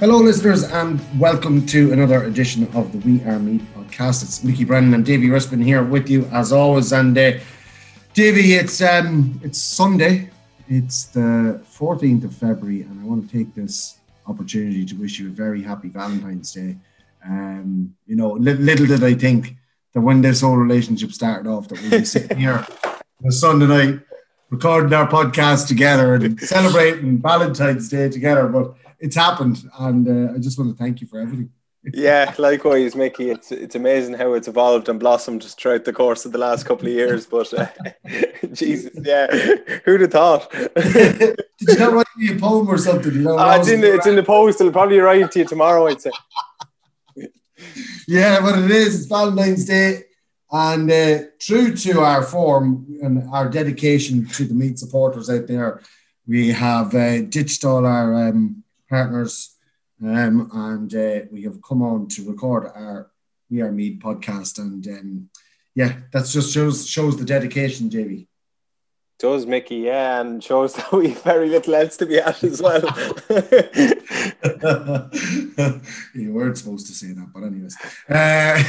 Hello, 0.00 0.18
listeners, 0.18 0.62
and 0.62 1.00
welcome 1.18 1.66
to 1.66 1.92
another 1.92 2.22
edition 2.22 2.68
of 2.76 2.92
the 2.92 2.98
We 2.98 3.20
Are 3.24 3.40
Meath 3.40 3.66
podcast. 3.74 4.22
It's 4.22 4.44
Mickey 4.44 4.62
Brennan 4.62 4.94
and 4.94 5.04
Davy 5.04 5.26
Rispin 5.26 5.60
here 5.60 5.82
with 5.82 6.08
you 6.08 6.24
as 6.26 6.52
always. 6.52 6.92
And 6.92 7.18
uh, 7.18 7.32
Davy, 8.14 8.52
it's 8.52 8.80
um, 8.80 9.40
it's 9.42 9.60
Sunday. 9.60 10.30
It's 10.68 11.06
the 11.06 11.60
14th 11.76 12.22
of 12.22 12.32
February, 12.32 12.82
and 12.82 13.00
I 13.00 13.04
want 13.04 13.28
to 13.28 13.36
take 13.36 13.56
this 13.56 13.98
opportunity 14.28 14.84
to 14.84 14.94
wish 14.94 15.18
you 15.18 15.26
a 15.26 15.30
very 15.30 15.62
happy 15.62 15.88
Valentine's 15.88 16.52
Day. 16.52 16.76
Um, 17.26 17.96
you 18.06 18.14
know, 18.14 18.34
little, 18.34 18.62
little 18.62 18.86
did 18.86 19.02
I 19.02 19.14
think 19.14 19.56
that 19.94 20.00
when 20.00 20.20
this 20.22 20.42
whole 20.42 20.58
relationship 20.58 21.10
started 21.10 21.50
off, 21.50 21.66
that 21.66 21.82
we'd 21.82 21.90
be 21.90 22.04
sitting 22.04 22.38
here 22.38 22.64
on 22.94 23.26
a 23.26 23.32
Sunday 23.32 23.66
night 23.66 24.00
recording 24.50 24.92
our 24.92 25.08
podcast 25.08 25.66
together 25.66 26.14
and 26.14 26.38
celebrating 26.40 27.18
Valentine's 27.18 27.88
Day 27.88 28.08
together. 28.08 28.46
But 28.46 28.76
it's 29.00 29.16
happened, 29.16 29.62
and 29.78 30.08
uh, 30.08 30.34
I 30.34 30.38
just 30.38 30.58
want 30.58 30.76
to 30.76 30.82
thank 30.82 31.00
you 31.00 31.06
for 31.06 31.20
everything. 31.20 31.50
yeah, 31.92 32.34
likewise, 32.38 32.94
Mickey. 32.96 33.30
It's 33.30 33.52
it's 33.52 33.74
amazing 33.74 34.14
how 34.14 34.34
it's 34.34 34.48
evolved 34.48 34.88
and 34.88 34.98
blossomed 34.98 35.44
throughout 35.44 35.84
the 35.84 35.92
course 35.92 36.24
of 36.24 36.32
the 36.32 36.38
last 36.38 36.66
couple 36.66 36.86
of 36.86 36.92
years. 36.92 37.26
But 37.26 37.52
uh, 37.54 37.68
Jesus, 38.52 38.90
yeah, 38.94 39.26
who'd 39.84 40.00
have 40.00 40.10
thought? 40.10 40.50
Did 40.74 41.36
you 41.60 41.78
not 41.78 41.92
write 41.92 42.06
me 42.16 42.36
a 42.36 42.38
poem 42.38 42.68
or 42.68 42.78
something? 42.78 43.12
You 43.12 43.22
know, 43.22 43.38
uh, 43.38 43.58
it's 43.58 43.68
in 43.68 43.80
the 43.80 43.94
it's 43.94 44.06
in 44.06 44.16
the 44.16 44.22
post. 44.22 44.60
I'll 44.60 44.72
probably 44.72 44.98
write 44.98 45.30
to 45.32 45.38
you 45.40 45.44
tomorrow. 45.44 45.86
I'd 45.86 46.00
say. 46.00 46.10
yeah, 48.06 48.40
but 48.40 48.58
it 48.58 48.70
is. 48.70 48.96
It's 48.96 49.06
Valentine's 49.06 49.64
Day, 49.64 50.04
and 50.50 50.90
uh, 50.90 51.18
true 51.38 51.74
to 51.76 52.00
our 52.00 52.22
form 52.22 52.98
and 53.00 53.28
our 53.30 53.48
dedication 53.48 54.26
to 54.28 54.44
the 54.44 54.54
Meath 54.54 54.78
supporters 54.78 55.30
out 55.30 55.46
there, 55.46 55.82
we 56.26 56.48
have 56.48 56.94
uh, 56.96 57.22
ditched 57.22 57.64
all 57.64 57.86
our. 57.86 58.28
Um, 58.28 58.64
partners, 58.88 59.56
um, 60.02 60.50
and 60.52 60.94
uh, 60.94 61.20
we 61.30 61.42
have 61.42 61.62
come 61.62 61.82
on 61.82 62.08
to 62.08 62.28
record 62.28 62.70
our 62.74 63.10
We 63.50 63.62
Are 63.62 63.72
Meath 63.72 64.00
podcast. 64.00 64.58
And 64.58 64.86
um, 64.86 65.30
yeah, 65.74 65.94
that 66.12 66.26
just 66.26 66.52
shows 66.52 66.88
shows 66.88 67.16
the 67.16 67.24
dedication, 67.24 67.90
JB. 67.90 68.26
Does 69.18 69.46
Mickey, 69.46 69.78
yeah, 69.78 70.20
and 70.20 70.42
shows 70.42 70.74
that 70.74 70.92
we 70.92 71.10
have 71.10 71.22
very 71.24 71.48
little 71.48 71.74
else 71.74 71.96
to 71.96 72.06
be 72.06 72.18
at 72.18 72.44
as 72.44 72.62
well. 72.62 72.82
you 76.14 76.32
weren't 76.32 76.56
supposed 76.56 76.86
to 76.86 76.92
say 76.92 77.08
that, 77.08 77.28
but 77.34 77.42
anyways, 77.42 77.76
uh, 78.08 78.62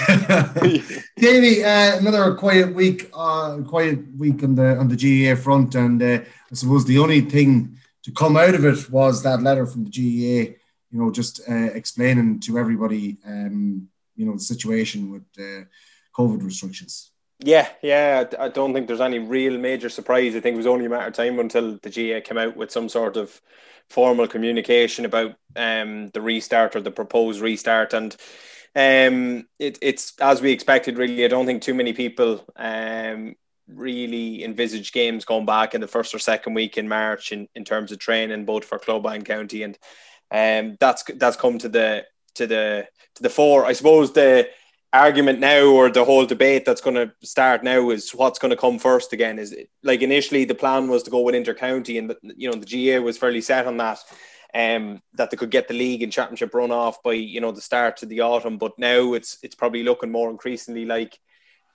Davey, 1.17 1.63
uh, 1.63 1.99
another 1.99 2.33
quiet 2.33 2.73
week, 2.73 3.11
uh, 3.13 3.57
quiet 3.67 3.99
week 4.17 4.41
on 4.43 4.55
the 4.55 4.75
on 4.77 4.87
the 4.87 4.97
GAA 4.97 5.35
front, 5.39 5.75
and 5.75 6.01
uh, 6.01 6.19
I 6.51 6.55
suppose 6.55 6.85
the 6.85 6.97
only 6.97 7.21
thing 7.21 7.77
to 8.03 8.11
come 8.11 8.37
out 8.37 8.55
of 8.55 8.65
it 8.65 8.89
was 8.89 9.23
that 9.23 9.41
letter 9.41 9.65
from 9.65 9.83
the 9.83 9.89
GEA, 9.89 10.55
you 10.91 10.99
know, 10.99 11.11
just 11.11 11.41
uh, 11.49 11.71
explaining 11.73 12.39
to 12.41 12.57
everybody, 12.57 13.17
um, 13.25 13.87
you 14.15 14.25
know, 14.25 14.33
the 14.33 14.39
situation 14.39 15.11
with 15.11 15.23
uh, 15.37 15.65
COVID 16.17 16.43
restrictions. 16.43 17.11
Yeah, 17.41 17.69
yeah, 17.81 18.25
I 18.37 18.49
don't 18.49 18.73
think 18.73 18.87
there's 18.87 18.99
any 18.99 19.19
real 19.19 19.57
major 19.57 19.89
surprise. 19.89 20.35
I 20.35 20.41
think 20.41 20.55
it 20.55 20.57
was 20.57 20.67
only 20.67 20.85
a 20.85 20.89
matter 20.89 21.07
of 21.07 21.13
time 21.13 21.39
until 21.39 21.79
the 21.81 21.89
GAA 21.89 22.19
came 22.19 22.37
out 22.37 22.57
with 22.57 22.69
some 22.69 22.89
sort 22.89 23.15
of 23.15 23.41
formal 23.89 24.27
communication 24.27 25.05
about 25.05 25.35
um, 25.55 26.09
the 26.09 26.21
restart 26.21 26.75
or 26.75 26.81
the 26.81 26.91
proposed 26.91 27.39
restart, 27.39 27.93
and 27.93 28.13
um, 28.75 29.47
it, 29.57 29.79
it's 29.81 30.19
as 30.19 30.41
we 30.41 30.51
expected. 30.51 30.97
Really, 30.97 31.23
I 31.23 31.29
don't 31.29 31.45
think 31.45 31.61
too 31.61 31.73
many 31.73 31.93
people 31.93 32.43
um, 32.57 33.35
really 33.73 34.43
envisage 34.43 34.91
games 34.91 35.25
going 35.25 35.45
back 35.45 35.73
in 35.73 35.81
the 35.81 35.87
first 35.87 36.13
or 36.13 36.19
second 36.19 36.53
week 36.53 36.77
in 36.77 36.87
March 36.87 37.31
in, 37.31 37.47
in 37.55 37.63
terms 37.63 37.91
of 37.91 37.99
training, 37.99 38.45
both 38.45 38.65
for 38.65 38.79
club 38.79 39.05
and 39.05 39.25
county, 39.25 39.63
and 39.63 39.77
um, 40.31 40.77
that's 40.79 41.03
that's 41.15 41.37
come 41.37 41.57
to 41.59 41.69
the 41.69 42.05
to 42.35 42.47
the 42.47 42.87
to 43.15 43.23
the 43.23 43.29
fore. 43.29 43.65
I 43.65 43.73
suppose 43.73 44.13
the 44.13 44.49
argument 44.91 45.39
now 45.39 45.67
or 45.67 45.89
the 45.89 46.03
whole 46.03 46.25
debate 46.25 46.65
that's 46.65 46.81
going 46.81 46.95
to 46.95 47.13
start 47.23 47.63
now 47.63 47.91
is 47.91 48.11
what's 48.11 48.39
going 48.39 48.49
to 48.49 48.57
come 48.57 48.79
first 48.79 49.13
again? 49.13 49.37
Is 49.37 49.51
it, 49.51 49.69
like 49.83 50.01
initially 50.01 50.45
the 50.45 50.55
plan 50.55 50.87
was 50.87 51.03
to 51.03 51.11
go 51.11 51.21
with 51.21 51.35
intercounty 51.35 51.99
and 51.99 52.15
you 52.35 52.49
know 52.49 52.57
the 52.57 52.65
GA 52.65 52.99
was 52.99 53.17
fairly 53.17 53.41
set 53.41 53.67
on 53.67 53.77
that 53.77 53.99
um 54.55 54.99
that 55.13 55.29
they 55.29 55.37
could 55.37 55.51
get 55.51 55.67
the 55.67 55.75
league 55.75 56.01
and 56.01 56.11
championship 56.11 56.51
run 56.55 56.71
off 56.71 57.03
by 57.03 57.13
you 57.13 57.39
know 57.39 57.51
the 57.51 57.61
start 57.61 58.01
of 58.01 58.09
the 58.09 58.21
autumn. 58.21 58.57
But 58.57 58.77
now 58.79 59.13
it's 59.13 59.37
it's 59.43 59.55
probably 59.55 59.83
looking 59.83 60.11
more 60.11 60.31
increasingly 60.31 60.85
like 60.85 61.19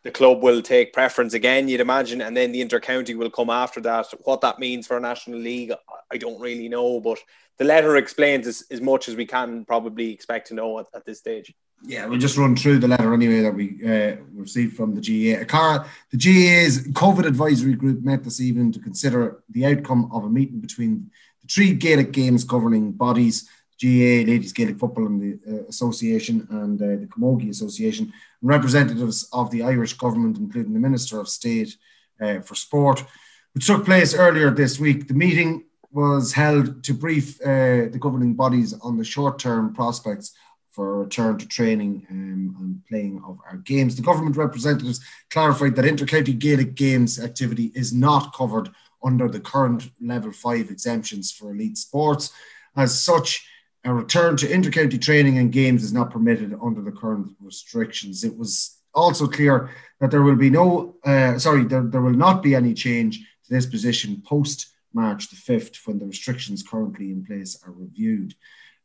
the 0.05 0.11
club 0.11 0.43
will 0.43 0.61
take 0.61 0.93
preference 0.93 1.33
again, 1.33 1.67
you'd 1.67 1.81
imagine, 1.81 2.21
and 2.21 2.37
then 2.37 2.53
the 2.53 2.65
intercounty 2.65 3.17
will 3.17 3.31
come 3.31 3.49
after 3.51 3.81
that. 3.81 4.07
What 4.25 4.43
that 4.43 4.59
means 4.59 4.87
for 4.87 4.99
a 4.99 5.01
national 5.01 5.39
league, 5.39 5.73
I 6.13 6.19
don't 6.19 6.41
really 6.41 6.69
know, 6.69 7.01
but 7.01 7.19
the 7.57 7.65
letter 7.65 7.97
explains 7.97 8.47
as, 8.47 8.65
as 8.71 8.83
much 8.83 9.09
as 9.09 9.17
we 9.17 9.25
can 9.25 9.65
probably 9.65 10.13
expect 10.13 10.49
to 10.49 10.55
know 10.55 10.79
at, 10.79 10.87
at 10.95 11.07
this 11.07 11.19
stage. 11.19 11.55
Yeah, 11.87 12.07
we'll 12.07 12.19
just 12.19 12.37
run 12.37 12.55
through 12.55 12.79
the 12.79 12.89
letter 12.89 13.13
anyway 13.15 13.41
that 13.41 13.55
we 13.55 13.81
uh, 13.85 14.17
received 14.35 14.77
from 14.77 14.95
the 14.95 15.01
GAA. 15.01 15.45
Cara, 15.45 15.87
the 16.11 16.19
GAA's 16.19 16.87
COVID 16.89 17.27
advisory 17.27 17.75
group 17.75 18.03
met 18.03 18.25
this 18.25 18.41
evening 18.41 18.73
to 18.73 18.81
consider 18.81 19.43
the 19.51 19.67
outcome 19.67 20.11
of 20.13 20.25
a 20.25 20.31
meeting 20.31 20.61
between 20.61 21.11
the 21.41 21.49
three 21.49 21.73
Gaelic 21.73 22.13
games 22.13 22.45
governing 22.45 22.93
bodies 22.93 23.49
GAA, 23.83 24.25
Ladies 24.31 24.53
Gaelic 24.53 24.79
Football 24.79 25.07
and 25.07 25.21
the 25.21 25.39
uh, 25.51 25.65
Association, 25.69 26.47
and 26.51 26.81
uh, 26.81 26.87
the 27.01 27.07
Camogie 27.07 27.51
Association, 27.51 28.05
and 28.41 28.51
representatives 28.51 29.29
of 29.33 29.51
the 29.51 29.63
Irish 29.63 29.95
government, 29.95 30.39
including 30.39 30.73
the 30.73 30.81
Minister 30.81 31.21
of 31.21 31.29
State 31.29 31.77
uh, 32.21 32.41
for 32.41 32.55
Sport, 32.55 33.05
which 33.53 33.67
took 33.67 33.85
place 33.85 34.15
earlier 34.15 34.51
this 34.51 34.79
week. 34.79 35.09
The 35.09 35.15
meeting 35.15 35.65
was 35.91 36.33
held 36.33 36.83
to 36.85 36.93
brief 36.93 37.41
uh, 37.41 37.89
the 37.93 37.99
governing 38.01 38.35
bodies 38.35 38.75
on 38.83 38.97
the 38.97 39.05
short 39.05 39.39
term 39.39 39.73
prospects 39.73 40.33
for 40.75 41.05
return 41.05 41.39
to 41.39 41.47
training 41.47 42.05
um, 42.11 42.57
and 42.59 42.85
playing 42.89 43.23
of 43.25 43.39
our 43.49 43.59
games. 43.59 43.95
The 43.95 44.03
government 44.03 44.37
representatives 44.37 45.01
clarified 45.31 45.77
that 45.77 45.85
intercounty 45.85 46.37
Gaelic 46.37 46.75
games 46.75 47.21
activity 47.21 47.71
is 47.77 47.93
not 47.93 48.35
covered 48.35 48.71
under 49.05 49.29
the 49.29 49.39
current 49.39 49.91
level 50.01 50.33
five 50.33 50.71
exemptions 50.71 51.31
for 51.31 51.53
elite 51.53 51.79
sports. 51.79 52.33
As 52.77 53.01
such, 53.01 53.47
a 53.85 53.93
return 53.93 54.37
to 54.39 54.47
intercounty 54.47 55.01
training 55.01 55.39
and 55.39 55.53
games 55.53 55.85
is 55.85 55.93
not 55.93 56.11
permitted 56.11 56.57
under 56.63 56.81
the 56.81 56.93
current 56.93 57.33
restrictions. 57.41 58.25
It 58.25 58.37
was 58.37 58.79
also 58.95 59.27
clear 59.27 59.71
that 60.01 60.11
there 60.11 60.23
will 60.23 60.37
be 60.37 60.51
no, 60.51 60.97
uh, 61.05 61.39
sorry, 61.39 61.65
there, 61.65 61.83
there 61.83 62.01
will 62.01 62.13
not 62.13 62.43
be 62.43 62.55
any 62.55 62.73
change 62.73 63.19
to 63.19 63.55
this 63.55 63.67
position 63.67 64.23
post 64.25 64.69
March 64.95 65.29
the 65.29 65.37
5th 65.37 65.87
when 65.87 65.99
the 65.99 66.07
restrictions 66.07 66.63
currently 66.63 67.11
in 67.11 67.25
place 67.25 67.61
are 67.67 67.73
reviewed. 67.73 68.35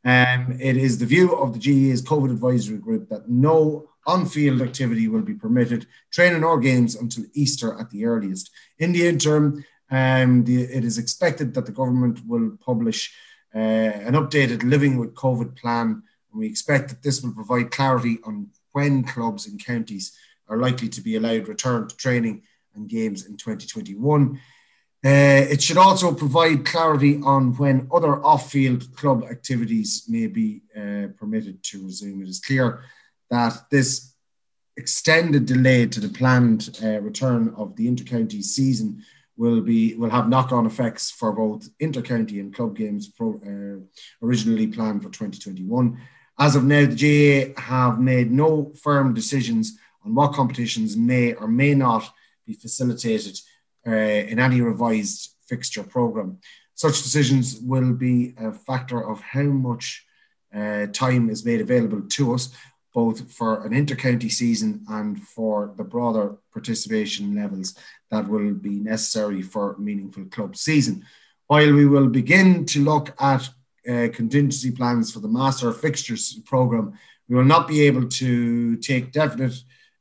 Um, 0.04 0.56
it 0.60 0.76
is 0.76 0.98
the 0.98 1.06
view 1.06 1.34
of 1.34 1.52
the 1.52 1.58
GAA's 1.58 2.02
COVID 2.02 2.30
advisory 2.30 2.78
group 2.78 3.08
that 3.08 3.28
no 3.28 3.88
on 4.06 4.26
field 4.26 4.62
activity 4.62 5.08
will 5.08 5.22
be 5.22 5.34
permitted, 5.34 5.86
training 6.10 6.42
or 6.42 6.58
games 6.58 6.94
until 6.94 7.24
Easter 7.34 7.78
at 7.78 7.90
the 7.90 8.06
earliest. 8.06 8.50
In 8.78 8.92
the 8.92 9.06
interim, 9.06 9.64
um, 9.90 10.44
the, 10.44 10.62
it 10.62 10.84
is 10.84 10.98
expected 10.98 11.54
that 11.54 11.66
the 11.66 11.72
government 11.72 12.20
will 12.26 12.56
publish 12.64 13.14
uh, 13.54 13.58
an 13.58 14.14
updated 14.14 14.62
Living 14.62 14.98
with 14.98 15.14
COVID 15.14 15.56
plan. 15.56 16.02
And 16.30 16.40
we 16.40 16.46
expect 16.46 16.88
that 16.88 17.02
this 17.02 17.22
will 17.22 17.32
provide 17.32 17.70
clarity 17.70 18.18
on 18.24 18.48
when 18.72 19.02
clubs 19.02 19.46
and 19.46 19.64
counties 19.64 20.16
are 20.48 20.58
likely 20.58 20.88
to 20.88 21.00
be 21.00 21.16
allowed 21.16 21.48
return 21.48 21.88
to 21.88 21.96
training 21.96 22.42
and 22.74 22.88
games 22.88 23.26
in 23.26 23.36
2021. 23.36 24.40
Uh, 25.02 25.08
it 25.48 25.62
should 25.62 25.78
also 25.78 26.12
provide 26.12 26.66
clarity 26.66 27.20
on 27.24 27.56
when 27.56 27.88
other 27.92 28.22
off-field 28.24 28.94
club 28.94 29.24
activities 29.24 30.04
may 30.08 30.26
be 30.26 30.62
uh, 30.76 31.06
permitted 31.18 31.62
to 31.62 31.84
resume. 31.86 32.20
It 32.20 32.28
is 32.28 32.40
clear 32.40 32.82
that 33.30 33.70
this 33.70 34.14
extended 34.76 35.46
delay 35.46 35.86
to 35.86 36.00
the 36.00 36.08
planned 36.08 36.78
uh, 36.82 37.00
return 37.00 37.54
of 37.56 37.76
the 37.76 37.86
intercounty 37.88 38.42
season 38.42 39.02
will 39.40 39.62
be 39.62 39.94
will 39.94 40.10
have 40.10 40.28
knock-on 40.28 40.66
effects 40.66 41.10
for 41.10 41.32
both 41.32 41.70
intercounty 41.78 42.40
and 42.40 42.54
club 42.54 42.76
games 42.76 43.08
pro, 43.08 43.28
uh, 43.50 43.80
originally 44.22 44.66
planned 44.66 45.02
for 45.02 45.08
2021. 45.08 45.98
As 46.38 46.56
of 46.56 46.64
now, 46.64 46.84
the 46.84 47.00
GAA 47.02 47.60
have 47.60 47.98
made 47.98 48.30
no 48.30 48.70
firm 48.82 49.14
decisions 49.14 49.78
on 50.04 50.14
what 50.14 50.34
competitions 50.34 50.94
may 50.94 51.32
or 51.32 51.48
may 51.48 51.74
not 51.74 52.04
be 52.46 52.52
facilitated 52.52 53.40
uh, 53.86 53.90
in 54.30 54.38
any 54.38 54.60
revised 54.60 55.36
fixture 55.46 55.84
program. 55.84 56.38
Such 56.74 57.02
decisions 57.02 57.58
will 57.60 57.94
be 57.94 58.34
a 58.38 58.52
factor 58.52 59.00
of 59.10 59.22
how 59.22 59.48
much 59.68 60.04
uh, 60.54 60.86
time 60.92 61.30
is 61.30 61.46
made 61.46 61.62
available 61.62 62.02
to 62.02 62.34
us, 62.34 62.50
both 62.92 63.32
for 63.32 63.64
an 63.66 63.72
intercounty 63.72 64.30
season 64.30 64.84
and 64.88 65.22
for 65.22 65.72
the 65.76 65.84
broader 65.84 66.36
participation 66.52 67.34
levels 67.34 67.74
that 68.10 68.28
will 68.28 68.54
be 68.54 68.80
necessary 68.80 69.42
for 69.42 69.76
meaningful 69.78 70.24
club 70.26 70.56
season. 70.56 71.04
While 71.46 71.72
we 71.72 71.86
will 71.86 72.08
begin 72.08 72.64
to 72.66 72.84
look 72.84 73.14
at 73.20 73.48
uh, 73.88 74.08
contingency 74.12 74.70
plans 74.70 75.12
for 75.12 75.20
the 75.20 75.28
master 75.28 75.72
fixtures 75.72 76.34
program, 76.44 76.98
we 77.28 77.36
will 77.36 77.44
not 77.44 77.68
be 77.68 77.82
able 77.82 78.08
to 78.08 78.76
take 78.76 79.12
definite 79.12 79.54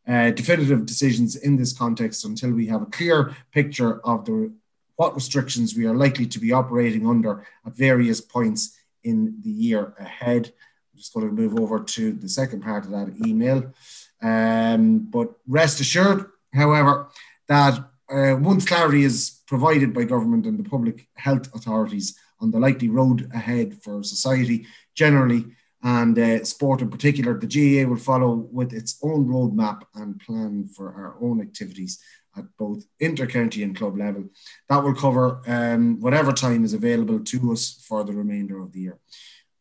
uh, 0.08 0.32
definitive 0.32 0.86
decisions 0.86 1.36
in 1.36 1.56
this 1.56 1.72
context 1.72 2.26
until 2.26 2.52
we 2.52 2.66
have 2.66 2.82
a 2.82 2.88
clear 2.88 3.36
picture 3.52 4.00
of 4.06 4.26
the 4.26 4.52
what 4.96 5.16
restrictions 5.16 5.76
we 5.76 5.86
are 5.86 5.96
likely 5.96 6.26
to 6.26 6.40
be 6.40 6.52
operating 6.52 7.08
under 7.08 7.46
at 7.66 7.74
various 7.74 8.20
points 8.20 8.78
in 9.04 9.40
the 9.44 9.50
year 9.50 9.94
ahead. 9.98 10.52
Just 11.00 11.14
going 11.14 11.28
to 11.28 11.34
move 11.34 11.58
over 11.58 11.80
to 11.80 12.12
the 12.12 12.28
second 12.28 12.62
part 12.62 12.84
of 12.84 12.92
that 12.92 13.26
email. 13.26 13.74
Um, 14.22 15.00
but 15.10 15.30
rest 15.48 15.80
assured, 15.80 16.26
however, 16.54 17.08
that 17.48 17.80
uh, 18.12 18.36
once 18.36 18.66
clarity 18.66 19.04
is 19.06 19.40
provided 19.48 19.94
by 19.94 20.04
government 20.04 20.46
and 20.46 20.60
the 20.60 20.70
public 20.70 21.08
health 21.16 21.48
authorities 21.56 22.20
on 22.42 22.52
the 22.52 22.60
likely 22.60 22.90
road 22.90 23.32
ahead 23.34 23.82
for 23.82 24.04
society 24.04 24.68
generally, 24.94 25.46
and 25.82 26.20
uh, 26.20 26.44
sport 26.44 26.82
in 26.82 26.90
particular, 26.90 27.34
the 27.40 27.48
GAA 27.48 27.90
will 27.90 27.98
follow 27.98 28.34
with 28.52 28.74
its 28.74 29.00
own 29.02 29.26
roadmap 29.26 29.84
and 29.96 30.20
plan 30.20 30.68
for 30.76 30.94
our 30.94 31.16
own 31.22 31.40
activities 31.40 31.98
at 32.38 32.44
both 32.58 32.84
intercounty 33.02 33.64
and 33.64 33.74
club 33.74 33.98
level. 33.98 34.26
That 34.68 34.84
will 34.84 34.96
cover 34.96 35.42
um, 35.48 36.02
whatever 36.02 36.34
time 36.34 36.66
is 36.66 36.74
available 36.74 37.22
to 37.22 37.54
us 37.54 37.82
for 37.88 38.04
the 38.04 38.12
remainder 38.14 38.60
of 38.60 38.74
the 38.74 38.82
year. 38.82 39.00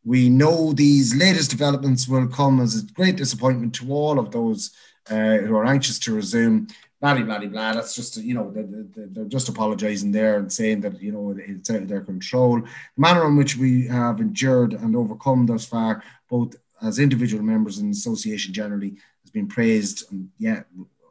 We 0.05 0.29
know 0.29 0.73
these 0.73 1.15
latest 1.15 1.51
developments 1.51 2.09
will 2.09 2.29
come 2.29 2.61
as 2.61 2.77
a 2.77 2.93
great 2.93 3.17
disappointment 3.17 3.75
to 3.77 3.93
all 3.93 4.19
of 4.19 4.31
those 4.31 4.71
uh, 5.11 5.39
who 5.39 5.57
are 5.57 5.67
anxious 5.67 5.99
to 6.01 6.15
resume 6.15 6.69
blah 7.01 7.15
blah 7.15 7.39
blah 7.39 7.49
blah. 7.49 7.73
That's 7.73 7.95
just 7.95 8.17
you 8.17 8.35
know 8.35 8.51
they're, 8.51 9.07
they're 9.07 9.25
just 9.25 9.49
apologising 9.49 10.13
there 10.13 10.39
and 10.39 10.53
saying 10.53 10.81
that 10.83 11.01
you 11.01 11.13
know 11.13 11.35
it's 11.37 11.71
out 11.71 11.83
of 11.83 11.89
their 11.89 12.01
control. 12.01 12.61
The 12.61 12.69
manner 12.97 13.27
in 13.27 13.37
which 13.37 13.57
we 13.57 13.87
have 13.87 14.21
endured 14.21 14.75
and 14.75 14.97
overcome 14.97 15.47
thus 15.47 15.67
far, 15.67 16.03
both 16.29 16.57
as 16.83 16.99
individual 16.99 17.43
members 17.43 17.79
and 17.79 17.93
association 17.93 18.53
generally, 18.53 18.97
has 19.23 19.31
been 19.31 19.49
praised. 19.49 20.11
And 20.11 20.31
yeah, 20.39 20.63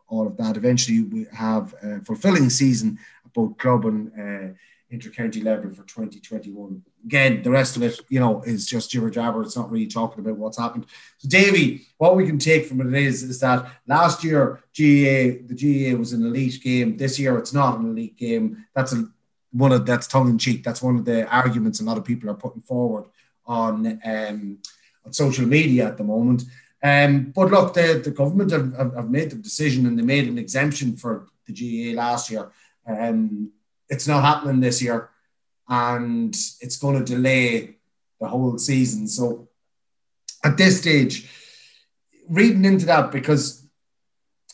all 0.08 0.28
of 0.28 0.38
that. 0.38 0.58
Eventually, 0.58 1.02
we 1.02 1.26
have 1.34 1.74
a 1.82 2.00
fulfilling 2.02 2.50
season 2.50 3.00
at 3.26 3.34
both 3.34 3.58
club 3.58 3.86
and. 3.86 4.12
Uh, 4.20 4.54
intercounty 4.92 5.44
level 5.44 5.70
for 5.70 5.84
2021. 5.84 6.82
Again, 7.06 7.42
the 7.42 7.52
rest 7.52 7.76
of 7.76 7.84
it, 7.84 8.00
you 8.10 8.20
know, 8.20 8.42
is 8.44 8.66
just 8.66 8.90
jibber 8.90 9.10
jabber. 9.10 9.42
It's 9.42 9.58
not 9.58 9.70
really 9.70 9.88
talking 9.88 10.20
about 10.20 10.38
what's 10.38 10.58
happened. 10.58 10.86
So, 11.18 11.28
Davy, 11.28 11.88
what 11.98 12.16
we 12.16 12.26
can 12.26 12.40
take 12.40 12.66
from 12.66 12.82
it 12.82 13.02
is, 13.02 13.24
is 13.24 13.40
that 13.42 13.70
last 13.86 14.24
year 14.24 14.64
GAA, 14.78 15.44
the 15.48 15.56
GAA 15.92 15.98
was 15.98 16.14
an 16.14 16.26
elite 16.26 16.62
game. 16.62 16.96
This 16.98 17.20
year, 17.20 17.38
it's 17.38 17.54
not 17.54 17.80
an 17.80 17.90
elite 17.90 18.18
game. 18.18 18.66
That's 18.74 18.94
a 18.94 19.08
one 19.52 19.72
of 19.72 19.86
that's 19.86 20.08
tongue 20.08 20.30
in 20.30 20.38
cheek. 20.38 20.64
That's 20.64 20.82
one 20.82 20.98
of 20.98 21.06
the 21.06 21.28
arguments 21.28 21.80
a 21.80 21.84
lot 21.84 21.98
of 21.98 22.06
people 22.06 22.30
are 22.30 22.36
putting 22.36 22.62
forward 22.62 23.06
on 23.46 24.00
um, 24.06 24.60
on 25.06 25.14
social 25.14 25.46
media 25.46 25.88
at 25.88 25.98
the 25.98 26.04
moment. 26.04 26.44
Um, 26.84 27.32
but 27.36 27.50
look, 27.50 27.74
the, 27.74 28.02
the 28.04 28.12
government 28.12 28.52
have, 28.52 28.74
have, 28.76 29.10
made 29.10 29.32
the 29.32 29.36
decision 29.36 29.88
and 29.88 29.98
they 29.98 30.04
made 30.04 30.28
an 30.28 30.38
exemption 30.38 30.96
for 30.96 31.28
the 31.48 31.54
GAA 31.54 32.00
last 32.00 32.30
year. 32.30 32.52
Um, 32.86 33.52
it's 33.90 34.08
not 34.08 34.24
happening 34.24 34.60
this 34.60 34.82
year, 34.82 35.10
and 35.68 36.36
it's 36.62 36.78
going 36.78 36.98
to 36.98 37.14
delay 37.16 37.76
the 38.20 38.28
whole 38.28 38.58
season. 38.58 39.08
So 39.08 39.48
at 40.44 40.58
this 40.58 40.80
stage, 40.80 41.30
reading 42.30 42.66
into 42.66 42.86
that 42.88 43.12
because 43.12 43.68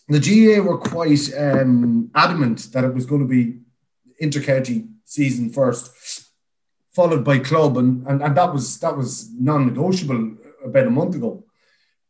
the 0.08 0.20
GAA 0.20 0.62
were 0.62 0.78
quite 0.78 1.34
um, 1.38 2.12
adamant 2.14 2.72
that 2.74 2.84
it 2.84 2.94
was 2.94 3.06
going 3.06 3.22
to 3.22 3.28
be 3.28 3.60
intercounty 4.22 4.88
season 5.06 5.50
first, 5.50 6.30
followed 6.92 7.24
by 7.24 7.40
club, 7.40 7.78
and, 7.78 8.06
and, 8.08 8.22
and 8.22 8.38
that 8.38 8.54
was 8.54 8.80
that 8.80 8.96
was 8.96 9.32
non-negotiable 9.40 10.38
about 10.66 10.88
a 10.88 10.92
month 10.92 11.16
ago. 11.16 11.44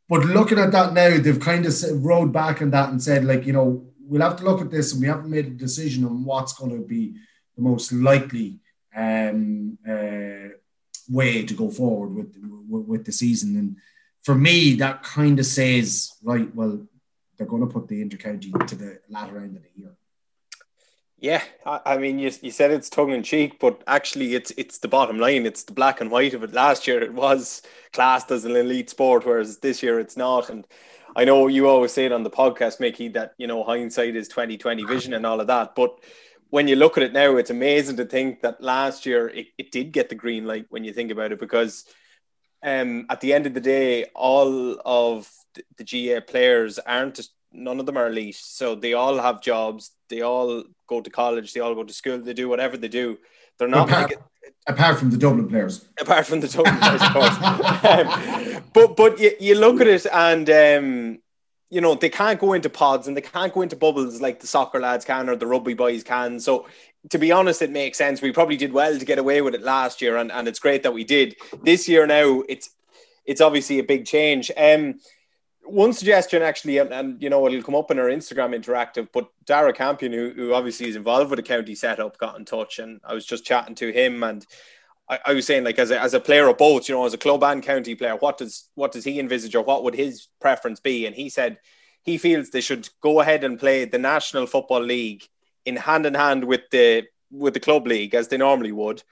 But 0.09 0.25
looking 0.25 0.59
at 0.59 0.71
that 0.71 0.93
now, 0.93 1.17
they've 1.17 1.39
kind 1.39 1.65
of 1.65 1.73
rode 2.03 2.33
back 2.33 2.61
on 2.61 2.71
that 2.71 2.89
and 2.89 3.01
said, 3.01 3.23
like, 3.23 3.45
you 3.45 3.53
know, 3.53 3.85
we'll 4.07 4.21
have 4.21 4.37
to 4.37 4.43
look 4.43 4.61
at 4.61 4.71
this 4.71 4.93
and 4.93 5.01
we 5.01 5.07
haven't 5.07 5.29
made 5.29 5.47
a 5.47 5.51
decision 5.51 6.05
on 6.05 6.23
what's 6.23 6.53
going 6.53 6.71
to 6.71 6.85
be 6.85 7.15
the 7.55 7.61
most 7.61 7.91
likely 7.91 8.59
um, 8.95 9.77
uh, 9.87 10.49
way 11.09 11.45
to 11.45 11.53
go 11.53 11.69
forward 11.69 12.13
with, 12.13 12.35
with, 12.69 12.85
with 12.85 13.05
the 13.05 13.11
season. 13.11 13.57
And 13.57 13.77
for 14.21 14.35
me, 14.35 14.75
that 14.75 15.03
kind 15.03 15.39
of 15.39 15.45
says, 15.45 16.13
right, 16.23 16.53
well, 16.55 16.85
they're 17.37 17.47
going 17.47 17.65
to 17.65 17.73
put 17.73 17.87
the 17.87 18.03
intercounty 18.03 18.51
to 18.67 18.75
the 18.75 18.99
latter 19.09 19.37
end 19.37 19.57
of 19.57 19.63
the 19.63 19.69
year. 19.75 19.95
Yeah, 21.17 21.41
I 21.65 21.97
mean, 21.97 22.19
you, 22.19 22.31
you 22.41 22.51
said 22.51 22.71
it's 22.71 22.89
tongue 22.89 23.11
in 23.11 23.23
cheek, 23.23 23.57
but 23.57 23.81
actually, 23.87 24.35
it's 24.35 24.51
it's 24.57 24.79
the 24.79 24.89
bottom 24.89 25.17
line. 25.17 25.45
It's 25.45 25.63
the 25.63 25.71
black 25.71 26.01
and 26.01 26.11
white 26.11 26.33
of 26.33 26.43
it. 26.43 26.51
Last 26.51 26.85
year, 26.85 27.01
it 27.01 27.13
was 27.13 27.61
classed 27.93 28.29
as 28.29 28.43
an 28.43 28.57
elite 28.57 28.89
sport, 28.89 29.25
whereas 29.25 29.59
this 29.59 29.81
year, 29.81 30.01
it's 30.01 30.17
not. 30.17 30.49
And 30.49 30.67
I 31.15 31.25
know 31.25 31.47
you 31.47 31.67
always 31.67 31.93
say 31.93 32.05
it 32.05 32.11
on 32.11 32.23
the 32.23 32.29
podcast, 32.29 32.79
Mickey, 32.79 33.07
that 33.09 33.33
you 33.37 33.47
know 33.47 33.63
hindsight 33.63 34.15
is 34.15 34.27
twenty 34.27 34.57
twenty 34.57 34.83
vision 34.83 35.13
and 35.13 35.25
all 35.25 35.39
of 35.39 35.47
that. 35.47 35.75
But 35.75 35.99
when 36.49 36.67
you 36.67 36.75
look 36.75 36.97
at 36.97 37.03
it 37.03 37.13
now, 37.13 37.37
it's 37.37 37.49
amazing 37.49 37.97
to 37.97 38.05
think 38.05 38.41
that 38.41 38.61
last 38.61 39.05
year 39.05 39.27
it, 39.29 39.47
it 39.57 39.71
did 39.71 39.91
get 39.91 40.09
the 40.09 40.15
green 40.15 40.45
light 40.45 40.65
when 40.69 40.83
you 40.83 40.93
think 40.93 41.11
about 41.11 41.31
it, 41.31 41.39
because 41.39 41.85
um, 42.63 43.05
at 43.09 43.21
the 43.21 43.33
end 43.33 43.45
of 43.45 43.53
the 43.53 43.61
day, 43.61 44.05
all 44.15 44.79
of 44.85 45.29
the, 45.77 45.83
GAA 45.83 46.21
players 46.21 46.79
aren't 46.79 47.19
none 47.51 47.79
of 47.79 47.85
them 47.85 47.97
are 47.97 48.07
elite, 48.07 48.35
so 48.35 48.73
they 48.73 48.93
all 48.93 49.19
have 49.19 49.41
jobs. 49.41 49.91
They 50.09 50.21
all 50.21 50.63
go 50.87 51.01
to 51.01 51.09
college. 51.09 51.53
They 51.53 51.59
all 51.59 51.75
go 51.75 51.83
to 51.83 51.93
school. 51.93 52.19
They 52.19 52.33
do 52.33 52.49
whatever 52.49 52.77
they 52.77 52.87
do. 52.87 53.17
They're 53.57 53.67
not 53.67 53.89
apart, 53.89 54.13
apart 54.67 54.99
from 54.99 55.11
the 55.11 55.17
Dublin 55.17 55.47
players. 55.47 55.87
Apart 55.99 56.25
from 56.25 56.39
the 56.39 56.47
Dublin 56.47 56.77
players, 56.77 57.01
of 57.01 57.13
course. 57.13 58.55
um, 58.57 58.63
but 58.73 58.95
but 58.95 59.19
you, 59.19 59.31
you 59.39 59.55
look 59.55 59.81
at 59.81 59.87
it 59.87 60.05
and 60.11 60.49
um, 60.49 61.19
you 61.69 61.81
know 61.81 61.95
they 61.95 62.09
can't 62.09 62.39
go 62.39 62.53
into 62.53 62.69
pods 62.69 63.07
and 63.07 63.15
they 63.15 63.21
can't 63.21 63.53
go 63.53 63.61
into 63.61 63.75
bubbles 63.75 64.21
like 64.21 64.39
the 64.39 64.47
soccer 64.47 64.79
lads 64.79 65.05
can 65.05 65.29
or 65.29 65.35
the 65.35 65.47
rugby 65.47 65.73
boys 65.73 66.03
can. 66.03 66.39
So 66.39 66.67
to 67.09 67.17
be 67.17 67.31
honest, 67.31 67.61
it 67.61 67.71
makes 67.71 67.97
sense. 67.97 68.21
We 68.21 68.31
probably 68.31 68.57
did 68.57 68.73
well 68.73 68.97
to 68.97 69.05
get 69.05 69.19
away 69.19 69.41
with 69.41 69.55
it 69.55 69.61
last 69.61 70.01
year, 70.01 70.17
and, 70.17 70.31
and 70.31 70.47
it's 70.47 70.59
great 70.59 70.83
that 70.83 70.93
we 70.93 71.03
did. 71.03 71.35
This 71.63 71.87
year 71.87 72.07
now, 72.07 72.43
it's 72.47 72.69
it's 73.25 73.41
obviously 73.41 73.79
a 73.79 73.83
big 73.83 74.05
change. 74.05 74.51
Um, 74.57 74.95
one 75.65 75.93
suggestion 75.93 76.41
actually, 76.41 76.77
and, 76.77 76.91
and, 76.93 77.21
you 77.21 77.29
know 77.29 77.45
it'll 77.47 77.63
come 77.63 77.75
up 77.75 77.91
in 77.91 77.99
our 77.99 78.07
Instagram 78.07 78.55
interactive, 78.55 79.07
but 79.13 79.29
Dara 79.45 79.73
Campion, 79.73 80.11
who, 80.11 80.31
who 80.31 80.53
obviously 80.53 80.87
is 80.87 80.95
involved 80.95 81.29
with 81.29 81.37
the 81.37 81.43
county 81.43 81.75
setup, 81.75 82.17
got 82.17 82.37
in 82.37 82.45
touch, 82.45 82.79
and 82.79 82.99
I 83.03 83.13
was 83.13 83.25
just 83.25 83.45
chatting 83.45 83.75
to 83.75 83.91
him, 83.91 84.23
and 84.23 84.45
I, 85.09 85.19
I, 85.27 85.33
was 85.33 85.45
saying 85.45 85.63
like 85.63 85.79
as 85.79 85.91
a 85.91 85.99
as 85.99 86.13
a 86.13 86.19
player 86.19 86.47
of 86.47 86.57
both, 86.57 86.87
you 86.87 86.95
know, 86.95 87.05
as 87.05 87.13
a 87.13 87.17
club 87.17 87.43
and 87.43 87.63
county 87.63 87.95
player, 87.95 88.15
what 88.15 88.37
does 88.37 88.69
what 88.75 88.91
does 88.91 89.03
he 89.03 89.19
envisage, 89.19 89.55
or 89.55 89.63
what 89.63 89.83
would 89.83 89.95
his 89.95 90.27
preference 90.39 90.79
be? 90.79 91.05
And 91.05 91.15
he 91.15 91.29
said 91.29 91.57
he 92.03 92.17
feels 92.17 92.49
they 92.49 92.61
should 92.61 92.89
go 93.01 93.21
ahead 93.21 93.43
and 93.43 93.59
play 93.59 93.85
the 93.85 93.97
National 93.97 94.45
Football 94.45 94.81
League 94.81 95.23
in 95.65 95.75
hand 95.75 96.05
in 96.05 96.13
hand 96.13 96.43
with 96.45 96.61
the 96.71 97.05
with 97.31 97.53
the 97.53 97.59
club 97.59 97.87
league 97.87 98.13
as 98.13 98.27
they 98.27 98.37
normally 98.37 98.71
would, 98.71 99.03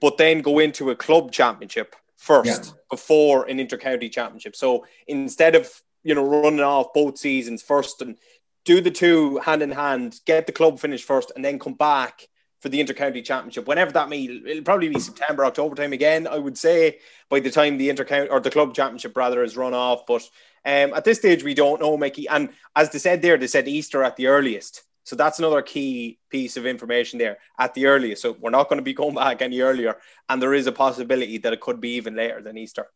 but 0.00 0.16
then 0.18 0.42
go 0.42 0.58
into 0.58 0.90
a 0.90 0.96
club 0.96 1.32
championship 1.32 1.96
first 2.16 2.66
yeah. 2.66 2.72
before 2.90 3.44
an 3.46 3.58
intercounty 3.58 4.10
championship. 4.10 4.54
So 4.56 4.86
instead 5.06 5.54
of 5.54 5.70
you 6.04 6.14
know, 6.14 6.24
running 6.24 6.60
off 6.60 6.92
both 6.94 7.18
seasons 7.18 7.62
first 7.62 8.00
and 8.02 8.16
do 8.64 8.80
the 8.80 8.90
two 8.90 9.38
hand 9.38 9.62
in 9.62 9.72
hand, 9.72 10.20
get 10.26 10.46
the 10.46 10.52
club 10.52 10.78
finished 10.78 11.04
first, 11.04 11.32
and 11.34 11.44
then 11.44 11.58
come 11.58 11.74
back 11.74 12.28
for 12.60 12.68
the 12.68 12.82
intercounty 12.82 13.22
championship. 13.22 13.66
Whenever 13.66 13.92
that 13.92 14.08
may, 14.08 14.24
it'll 14.24 14.62
probably 14.62 14.88
be 14.88 14.98
September, 14.98 15.44
October 15.44 15.74
time 15.74 15.92
again. 15.92 16.26
I 16.26 16.38
would 16.38 16.56
say 16.56 16.98
by 17.28 17.40
the 17.40 17.50
time 17.50 17.76
the 17.76 17.90
intercounty 17.90 18.30
or 18.30 18.40
the 18.40 18.50
club 18.50 18.74
championship 18.74 19.16
rather 19.16 19.42
is 19.42 19.56
run 19.56 19.74
off. 19.74 20.06
But 20.06 20.22
um, 20.64 20.94
at 20.94 21.04
this 21.04 21.18
stage, 21.18 21.44
we 21.44 21.52
don't 21.52 21.80
know, 21.80 21.96
Mickey. 21.96 22.26
And 22.26 22.50
as 22.74 22.90
they 22.90 22.98
said 22.98 23.20
there, 23.20 23.36
they 23.36 23.48
said 23.48 23.68
Easter 23.68 24.02
at 24.02 24.16
the 24.16 24.28
earliest. 24.28 24.82
So 25.04 25.14
that's 25.14 25.38
another 25.38 25.60
key 25.60 26.18
piece 26.30 26.56
of 26.56 26.64
information 26.64 27.18
there 27.18 27.36
at 27.58 27.74
the 27.74 27.84
earliest. 27.86 28.22
So 28.22 28.34
we're 28.40 28.48
not 28.48 28.70
going 28.70 28.78
to 28.78 28.82
be 28.82 28.94
going 28.94 29.14
back 29.14 29.42
any 29.42 29.60
earlier, 29.60 29.96
and 30.30 30.40
there 30.40 30.54
is 30.54 30.66
a 30.66 30.72
possibility 30.72 31.36
that 31.38 31.52
it 31.52 31.60
could 31.60 31.80
be 31.80 31.96
even 31.96 32.16
later 32.16 32.40
than 32.40 32.56
Easter. 32.56 32.86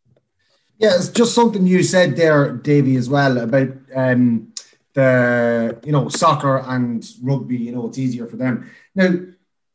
Yeah, 0.78 0.94
it's 0.94 1.08
just 1.08 1.34
something 1.34 1.66
you 1.66 1.82
said 1.82 2.14
there, 2.14 2.52
Davy, 2.52 2.94
as 2.94 3.10
well 3.10 3.38
about 3.38 3.70
um, 3.94 4.52
the 4.94 5.76
you 5.84 5.90
know 5.90 6.08
soccer 6.08 6.58
and 6.58 7.04
rugby. 7.20 7.56
You 7.56 7.72
know, 7.72 7.88
it's 7.88 7.98
easier 7.98 8.26
for 8.26 8.36
them 8.36 8.70
now. 8.94 9.08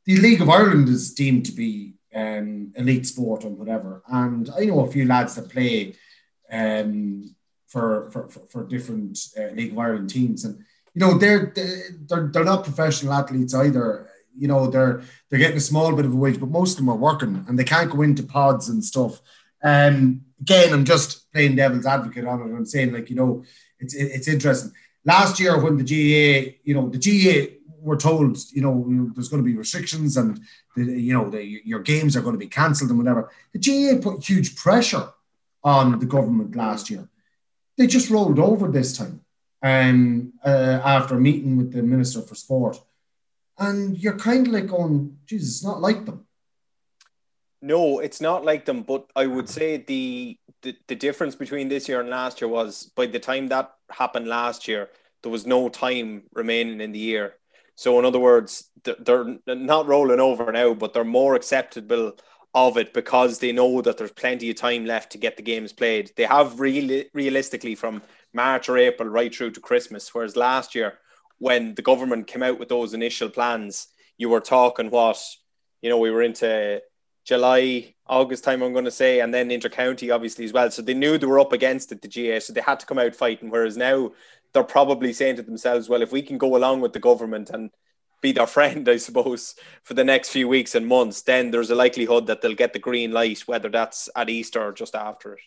The 0.05 0.17
League 0.17 0.41
of 0.41 0.49
Ireland 0.49 0.89
is 0.89 1.13
deemed 1.13 1.45
to 1.45 1.53
be 1.53 1.93
um, 2.13 2.73
elite 2.75 3.05
sport 3.05 3.43
and 3.43 3.57
whatever, 3.57 4.01
and 4.07 4.49
I 4.57 4.65
know 4.65 4.81
a 4.81 4.91
few 4.91 5.05
lads 5.05 5.35
that 5.35 5.49
play 5.49 5.95
um, 6.51 7.35
for, 7.67 8.09
for 8.11 8.29
for 8.29 8.63
different 8.63 9.17
uh, 9.37 9.53
League 9.53 9.73
of 9.73 9.79
Ireland 9.79 10.09
teams, 10.09 10.45
and 10.45 10.57
you 10.93 10.99
know 11.01 11.17
they're 11.17 11.51
they're 11.53 12.27
they're 12.27 12.43
not 12.45 12.63
professional 12.63 13.13
athletes 13.13 13.53
either. 13.53 14.09
You 14.37 14.47
know 14.47 14.67
they're 14.67 15.01
they're 15.29 15.39
getting 15.39 15.57
a 15.57 15.61
small 15.61 15.93
bit 15.93 16.05
of 16.05 16.13
a 16.13 16.15
wage, 16.15 16.39
but 16.39 16.49
most 16.49 16.71
of 16.71 16.77
them 16.77 16.89
are 16.89 16.95
working 16.95 17.43
and 17.47 17.59
they 17.59 17.65
can't 17.65 17.91
go 17.91 18.03
into 18.03 18.23
pods 18.23 18.69
and 18.69 18.83
stuff. 18.83 19.21
Um, 19.63 20.25
again, 20.43 20.73
I'm 20.73 20.85
just 20.85 21.31
playing 21.31 21.55
devil's 21.55 21.85
advocate 21.85 22.25
on 22.25 22.41
it. 22.41 22.55
I'm 22.55 22.65
saying 22.65 22.93
like 22.93 23.09
you 23.09 23.15
know, 23.15 23.43
it's 23.79 23.93
it's 23.95 24.27
interesting. 24.27 24.71
Last 25.05 25.39
year 25.39 25.59
when 25.59 25.77
the 25.77 25.87
GAA, 25.91 26.53
you 26.63 26.73
know, 26.73 26.89
the 26.89 27.01
GAA 27.05 27.55
were 27.81 27.97
told, 27.97 28.37
you 28.51 28.61
know, 28.61 29.11
there's 29.13 29.27
going 29.27 29.43
to 29.43 29.49
be 29.51 29.57
restrictions 29.57 30.15
and 30.15 30.39
the, 30.75 30.83
you 30.83 31.13
know 31.13 31.29
the, 31.29 31.43
your 31.43 31.79
games 31.79 32.15
are 32.15 32.21
going 32.21 32.35
to 32.39 32.45
be 32.45 32.47
cancelled 32.47 32.89
and 32.89 32.99
whatever. 32.99 33.29
The 33.53 33.59
GAA 33.59 34.01
put 34.01 34.23
huge 34.23 34.55
pressure 34.55 35.07
on 35.63 35.99
the 35.99 36.05
government 36.05 36.55
last 36.55 36.89
year. 36.89 37.07
They 37.77 37.87
just 37.87 38.09
rolled 38.09 38.39
over 38.39 38.69
this 38.69 38.95
time, 38.97 39.21
um, 39.63 40.33
uh, 40.45 40.79
after 40.83 41.15
a 41.15 41.19
meeting 41.19 41.57
with 41.57 41.73
the 41.73 41.81
minister 41.81 42.21
for 42.21 42.35
sport, 42.35 42.77
and 43.57 43.97
you're 43.97 44.17
kind 44.17 44.47
of 44.47 44.53
like 44.53 44.67
going, 44.67 45.17
Jesus, 45.25 45.49
it's 45.49 45.63
not 45.63 45.81
like 45.81 46.05
them. 46.05 46.22
No, 47.63 47.99
it's 47.99 48.19
not 48.19 48.43
like 48.43 48.65
them. 48.65 48.83
But 48.83 49.09
I 49.15 49.25
would 49.25 49.47
say 49.47 49.77
the, 49.77 50.37
the 50.63 50.75
the 50.87 50.95
difference 50.95 51.33
between 51.33 51.69
this 51.69 51.87
year 51.87 52.01
and 52.01 52.09
last 52.09 52.41
year 52.41 52.49
was 52.49 52.91
by 52.93 53.05
the 53.05 53.19
time 53.19 53.47
that 53.47 53.73
happened 53.89 54.27
last 54.27 54.67
year, 54.67 54.89
there 55.21 55.31
was 55.31 55.47
no 55.47 55.69
time 55.69 56.23
remaining 56.33 56.81
in 56.81 56.91
the 56.91 56.99
year. 56.99 57.35
So 57.75 57.97
in 57.99 58.05
other 58.05 58.19
words, 58.19 58.69
they're 58.83 59.37
not 59.47 59.87
rolling 59.87 60.19
over 60.19 60.51
now, 60.51 60.73
but 60.73 60.93
they're 60.93 61.05
more 61.05 61.35
acceptable 61.35 62.17
of 62.53 62.77
it 62.77 62.93
because 62.93 63.39
they 63.39 63.53
know 63.53 63.81
that 63.81 63.97
there's 63.97 64.11
plenty 64.11 64.49
of 64.49 64.57
time 64.57 64.85
left 64.85 65.13
to 65.13 65.17
get 65.17 65.37
the 65.37 65.41
games 65.43 65.71
played. 65.71 66.11
They 66.17 66.25
have 66.25 66.59
really 66.59 67.09
realistically 67.13 67.75
from 67.75 68.03
March 68.33 68.67
or 68.67 68.77
April 68.77 69.07
right 69.07 69.33
through 69.33 69.51
to 69.51 69.61
Christmas, 69.61 70.13
whereas 70.13 70.35
last 70.35 70.75
year 70.75 70.99
when 71.39 71.75
the 71.75 71.81
government 71.81 72.27
came 72.27 72.43
out 72.43 72.59
with 72.59 72.67
those 72.67 72.93
initial 72.93 73.29
plans, 73.29 73.87
you 74.17 74.27
were 74.27 74.41
talking 74.41 74.89
what 74.89 75.17
you 75.81 75.89
know 75.89 75.97
we 75.97 76.11
were 76.11 76.21
into 76.21 76.81
July, 77.25 77.95
August 78.07 78.43
time, 78.43 78.61
I'm 78.61 78.73
going 78.73 78.85
to 78.85 78.91
say, 78.91 79.21
and 79.21 79.33
then 79.33 79.49
inter-county 79.49 80.11
obviously 80.11 80.45
as 80.45 80.53
well. 80.53 80.69
So 80.69 80.81
they 80.81 80.93
knew 80.93 81.17
they 81.17 81.25
were 81.25 81.39
up 81.39 81.53
against 81.53 81.91
it, 81.91 82.01
the 82.01 82.07
GA, 82.07 82.39
so 82.39 82.53
they 82.53 82.61
had 82.61 82.79
to 82.81 82.85
come 82.85 82.99
out 82.99 83.15
fighting. 83.15 83.49
Whereas 83.49 83.77
now 83.77 84.11
they're 84.53 84.63
probably 84.63 85.13
saying 85.13 85.37
to 85.37 85.43
themselves, 85.43 85.89
well, 85.89 86.01
if 86.01 86.11
we 86.11 86.21
can 86.21 86.37
go 86.37 86.55
along 86.55 86.81
with 86.81 86.93
the 86.93 86.99
government 86.99 87.49
and 87.49 87.71
be 88.21 88.31
their 88.31 88.47
friend, 88.57 88.87
I 88.89 88.97
suppose, 88.97 89.55
for 89.83 89.93
the 89.93 90.03
next 90.03 90.29
few 90.29 90.47
weeks 90.47 90.75
and 90.75 90.85
months, 90.85 91.21
then 91.21 91.51
there's 91.51 91.71
a 91.71 91.75
likelihood 91.75 92.27
that 92.27 92.41
they'll 92.41 92.55
get 92.55 92.73
the 92.73 92.79
green 92.79 93.11
light, 93.11 93.41
whether 93.41 93.69
that's 93.69 94.09
at 94.15 94.29
Easter 94.29 94.61
or 94.61 94.73
just 94.73 94.95
after 94.95 95.33
it. 95.33 95.41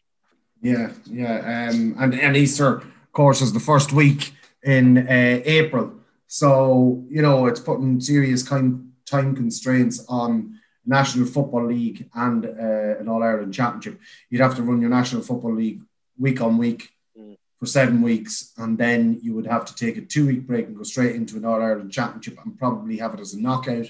Yeah, 0.62 0.92
yeah, 1.04 1.68
um, 1.70 1.94
and 1.98 2.14
and 2.14 2.34
Easter, 2.34 2.78
of 2.78 3.12
course, 3.12 3.42
is 3.42 3.52
the 3.52 3.60
first 3.60 3.92
week 3.92 4.32
in 4.62 5.06
uh, 5.06 5.42
April, 5.44 5.92
so 6.28 7.04
you 7.10 7.20
know 7.20 7.46
it's 7.46 7.60
putting 7.60 8.00
serious 8.00 8.42
kind 8.42 8.90
time 9.04 9.36
constraints 9.36 10.02
on 10.08 10.58
National 10.86 11.26
Football 11.26 11.66
League 11.66 12.08
and 12.14 12.46
uh, 12.46 12.98
an 13.00 13.08
All 13.08 13.22
Ireland 13.22 13.54
Championship. 13.54 14.00
You'd 14.30 14.40
have 14.40 14.56
to 14.56 14.62
run 14.62 14.80
your 14.80 14.90
National 14.90 15.22
Football 15.22 15.54
League 15.54 15.82
week 16.18 16.40
on 16.40 16.58
week 16.58 16.90
mm. 17.18 17.36
for 17.58 17.66
seven 17.66 18.02
weeks, 18.02 18.52
and 18.56 18.78
then 18.78 19.18
you 19.22 19.34
would 19.34 19.46
have 19.46 19.64
to 19.66 19.74
take 19.74 19.96
a 19.96 20.02
two 20.02 20.26
week 20.26 20.46
break 20.46 20.66
and 20.66 20.76
go 20.76 20.84
straight 20.84 21.16
into 21.16 21.36
an 21.36 21.44
All 21.44 21.62
Ireland 21.62 21.92
Championship 21.92 22.38
and 22.44 22.58
probably 22.58 22.98
have 22.98 23.14
it 23.14 23.20
as 23.20 23.34
a 23.34 23.40
knockout. 23.40 23.86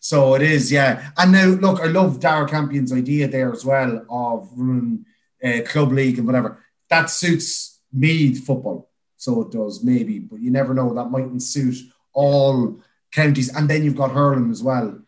So 0.00 0.34
it 0.34 0.42
is, 0.42 0.70
yeah. 0.70 1.10
And 1.16 1.32
now, 1.32 1.46
look, 1.46 1.80
I 1.80 1.86
love 1.86 2.20
Dara 2.20 2.48
Campion's 2.48 2.92
idea 2.92 3.28
there 3.28 3.52
as 3.52 3.64
well 3.64 4.04
of 4.08 4.48
running 4.56 5.04
a 5.42 5.62
club 5.62 5.92
league 5.92 6.18
and 6.18 6.26
whatever. 6.26 6.64
That 6.88 7.10
suits 7.10 7.80
Meath 7.92 8.44
football, 8.44 8.90
so 9.16 9.42
it 9.42 9.50
does 9.50 9.82
maybe, 9.82 10.18
but 10.18 10.40
you 10.40 10.50
never 10.50 10.74
know. 10.74 10.94
That 10.94 11.10
mightn't 11.10 11.42
suit 11.42 11.76
all 12.12 12.80
counties, 13.12 13.54
and 13.54 13.68
then 13.68 13.82
you've 13.82 13.96
got 13.96 14.12
hurling 14.12 14.50
as 14.50 14.62
well. 14.62 14.98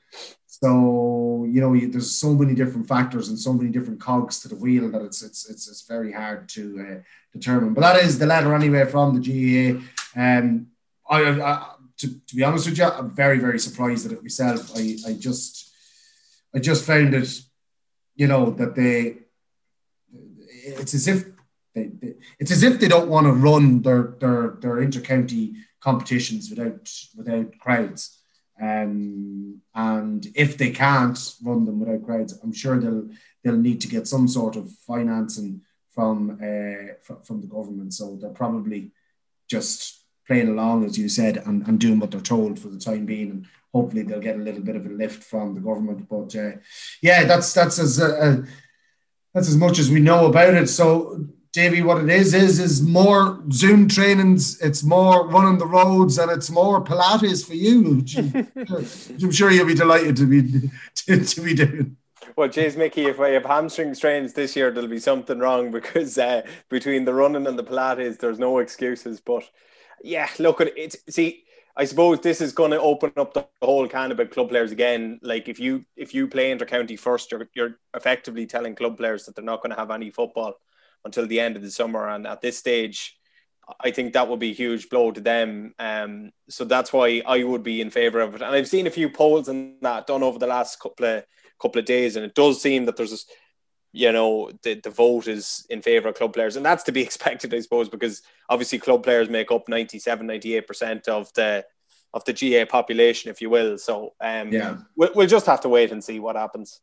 So 0.46 1.09
you 1.52 1.60
know, 1.60 1.76
there's 1.76 2.14
so 2.14 2.34
many 2.34 2.54
different 2.54 2.88
factors 2.88 3.28
and 3.28 3.38
so 3.38 3.52
many 3.52 3.70
different 3.70 4.00
cogs 4.00 4.40
to 4.40 4.48
the 4.48 4.56
wheel 4.56 4.90
that 4.90 5.02
it's 5.02 5.22
it's 5.22 5.48
it's, 5.48 5.68
it's 5.68 5.86
very 5.86 6.12
hard 6.12 6.48
to 6.50 6.62
uh, 6.80 7.02
determine. 7.32 7.74
But 7.74 7.82
that 7.82 8.04
is 8.04 8.18
the 8.18 8.26
letter 8.26 8.54
anyway 8.54 8.84
from 8.86 9.20
the 9.20 9.22
GAA. 9.26 9.80
Um, 10.20 10.68
I, 11.08 11.22
I 11.22 11.74
to, 11.98 12.08
to 12.08 12.36
be 12.36 12.44
honest 12.44 12.68
with 12.68 12.78
you, 12.78 12.84
I'm 12.84 13.10
very 13.10 13.38
very 13.38 13.58
surprised 13.58 14.06
at 14.06 14.12
it 14.12 14.22
myself. 14.22 14.70
I 14.76 14.96
I 15.06 15.12
just 15.14 15.72
I 16.54 16.58
just 16.58 16.84
found 16.84 17.14
it, 17.14 17.40
you 18.16 18.26
know, 18.26 18.50
that 18.50 18.74
they 18.74 19.18
it's 20.12 20.94
as 20.94 21.08
if 21.08 21.24
they, 21.74 21.86
they, 21.86 22.14
it's 22.38 22.50
as 22.50 22.62
if 22.62 22.80
they 22.80 22.88
don't 22.88 23.08
want 23.08 23.26
to 23.26 23.32
run 23.32 23.82
their 23.82 24.14
their 24.20 24.56
their 24.60 24.76
intercounty 24.76 25.54
competitions 25.80 26.50
without 26.50 26.90
without 27.16 27.58
crowds. 27.58 28.19
Um, 28.60 29.62
and 29.74 30.26
if 30.34 30.58
they 30.58 30.70
can't 30.70 31.18
run 31.42 31.64
them 31.64 31.80
without 31.80 32.04
crowds, 32.04 32.38
I'm 32.42 32.52
sure 32.52 32.78
they'll 32.78 33.08
they'll 33.42 33.56
need 33.56 33.80
to 33.82 33.88
get 33.88 34.06
some 34.06 34.28
sort 34.28 34.56
of 34.56 34.70
financing 34.86 35.62
from 35.90 36.32
uh, 36.32 36.94
from, 37.02 37.22
from 37.22 37.40
the 37.40 37.46
government. 37.46 37.94
So 37.94 38.16
they're 38.16 38.30
probably 38.30 38.92
just 39.48 40.04
playing 40.26 40.48
along, 40.48 40.84
as 40.84 40.96
you 40.98 41.08
said, 41.08 41.38
and, 41.38 41.66
and 41.66 41.80
doing 41.80 41.98
what 41.98 42.10
they're 42.10 42.20
told 42.20 42.58
for 42.58 42.68
the 42.68 42.78
time 42.78 43.06
being, 43.06 43.30
and 43.30 43.46
hopefully 43.72 44.02
they'll 44.02 44.20
get 44.20 44.36
a 44.36 44.42
little 44.42 44.62
bit 44.62 44.76
of 44.76 44.86
a 44.86 44.88
lift 44.88 45.24
from 45.24 45.54
the 45.54 45.60
government. 45.60 46.08
But 46.08 46.34
uh, 46.36 46.52
yeah, 47.02 47.24
that's 47.24 47.52
that's 47.52 47.78
as 47.78 48.00
uh, 48.00 48.42
that's 49.34 49.48
as 49.48 49.56
much 49.56 49.78
as 49.78 49.90
we 49.90 50.00
know 50.00 50.26
about 50.26 50.54
it. 50.54 50.68
So 50.68 51.26
Davy, 51.52 51.82
what 51.82 52.04
it 52.04 52.08
is 52.10 52.32
is 52.32 52.60
is 52.60 52.80
more 52.80 53.42
Zoom 53.50 53.88
trainings. 53.88 54.60
It's 54.60 54.84
more 54.84 55.26
running 55.26 55.58
the 55.58 55.66
roads, 55.66 56.16
and 56.16 56.30
it's 56.30 56.48
more 56.48 56.82
Pilates 56.82 57.44
for 57.44 57.54
you. 57.54 58.04
I'm 59.24 59.32
sure 59.32 59.50
you'll 59.50 59.66
be 59.66 59.74
delighted 59.74 60.16
to 60.18 60.26
be 60.26 60.70
to, 60.94 61.24
to 61.24 61.40
be 61.40 61.54
doing. 61.54 61.96
Well, 62.36 62.48
James 62.48 62.76
Mickey, 62.76 63.06
if 63.06 63.18
I 63.18 63.30
have 63.30 63.44
hamstring 63.44 63.94
strains 63.94 64.32
this 64.32 64.54
year, 64.54 64.70
there'll 64.70 64.88
be 64.88 65.00
something 65.00 65.40
wrong 65.40 65.72
because 65.72 66.16
uh, 66.18 66.42
between 66.68 67.04
the 67.04 67.14
running 67.14 67.48
and 67.48 67.58
the 67.58 67.64
Pilates, 67.64 68.18
there's 68.18 68.38
no 68.38 68.58
excuses. 68.58 69.20
But 69.20 69.42
yeah, 70.04 70.28
look 70.38 70.60
at 70.60 70.68
it. 70.78 70.94
See, 71.08 71.42
I 71.76 71.84
suppose 71.84 72.20
this 72.20 72.40
is 72.40 72.52
going 72.52 72.70
to 72.70 72.80
open 72.80 73.12
up 73.16 73.34
the 73.34 73.46
whole 73.60 73.88
can 73.88 74.12
about 74.12 74.30
club 74.30 74.50
players 74.50 74.70
again. 74.70 75.18
Like 75.20 75.48
if 75.48 75.58
you 75.58 75.84
if 75.96 76.14
you 76.14 76.28
play 76.28 76.56
intercounty 76.56 76.96
first, 76.96 77.32
you're 77.32 77.48
you're 77.54 77.78
effectively 77.92 78.46
telling 78.46 78.76
club 78.76 78.96
players 78.96 79.24
that 79.24 79.34
they're 79.34 79.44
not 79.44 79.62
going 79.62 79.70
to 79.70 79.80
have 79.80 79.90
any 79.90 80.10
football 80.10 80.54
until 81.04 81.26
the 81.26 81.40
end 81.40 81.56
of 81.56 81.62
the 81.62 81.70
summer. 81.70 82.08
And 82.08 82.26
at 82.26 82.40
this 82.40 82.58
stage, 82.58 83.16
I 83.78 83.90
think 83.90 84.12
that 84.12 84.28
would 84.28 84.40
be 84.40 84.50
a 84.50 84.54
huge 84.54 84.88
blow 84.88 85.12
to 85.12 85.20
them. 85.20 85.74
Um, 85.78 86.32
so 86.48 86.64
that's 86.64 86.92
why 86.92 87.22
I 87.26 87.44
would 87.44 87.62
be 87.62 87.80
in 87.80 87.90
favour 87.90 88.20
of 88.20 88.34
it. 88.34 88.42
And 88.42 88.54
I've 88.54 88.68
seen 88.68 88.86
a 88.86 88.90
few 88.90 89.10
polls 89.10 89.48
and 89.48 89.76
that 89.82 90.06
done 90.06 90.22
over 90.22 90.38
the 90.38 90.46
last 90.46 90.80
couple 90.80 91.06
of 91.06 91.24
couple 91.60 91.78
of 91.78 91.84
days, 91.84 92.16
and 92.16 92.24
it 92.24 92.34
does 92.34 92.60
seem 92.60 92.86
that 92.86 92.96
there's 92.96 93.10
this, 93.10 93.26
you 93.92 94.10
know, 94.12 94.50
the, 94.62 94.74
the 94.74 94.90
vote 94.90 95.28
is 95.28 95.66
in 95.68 95.82
favour 95.82 96.08
of 96.08 96.14
club 96.14 96.32
players, 96.32 96.56
and 96.56 96.64
that's 96.64 96.84
to 96.84 96.92
be 96.92 97.02
expected, 97.08 97.54
I 97.54 97.60
suppose, 97.60 97.88
because 97.88 98.22
obviously 98.48 98.78
club 98.78 99.02
players 99.02 99.28
make 99.28 99.52
up 99.52 99.68
97, 99.68 100.26
98 100.26 100.66
percent 100.66 101.08
of 101.08 101.32
the 101.34 101.64
of 102.12 102.24
the 102.24 102.32
GA 102.32 102.64
population, 102.64 103.30
if 103.30 103.40
you 103.40 103.50
will. 103.50 103.78
So 103.78 104.14
um, 104.20 104.52
yeah, 104.52 104.78
we'll, 104.96 105.10
we'll 105.14 105.26
just 105.28 105.46
have 105.46 105.60
to 105.60 105.68
wait 105.68 105.92
and 105.92 106.02
see 106.02 106.18
what 106.18 106.36
happens. 106.36 106.80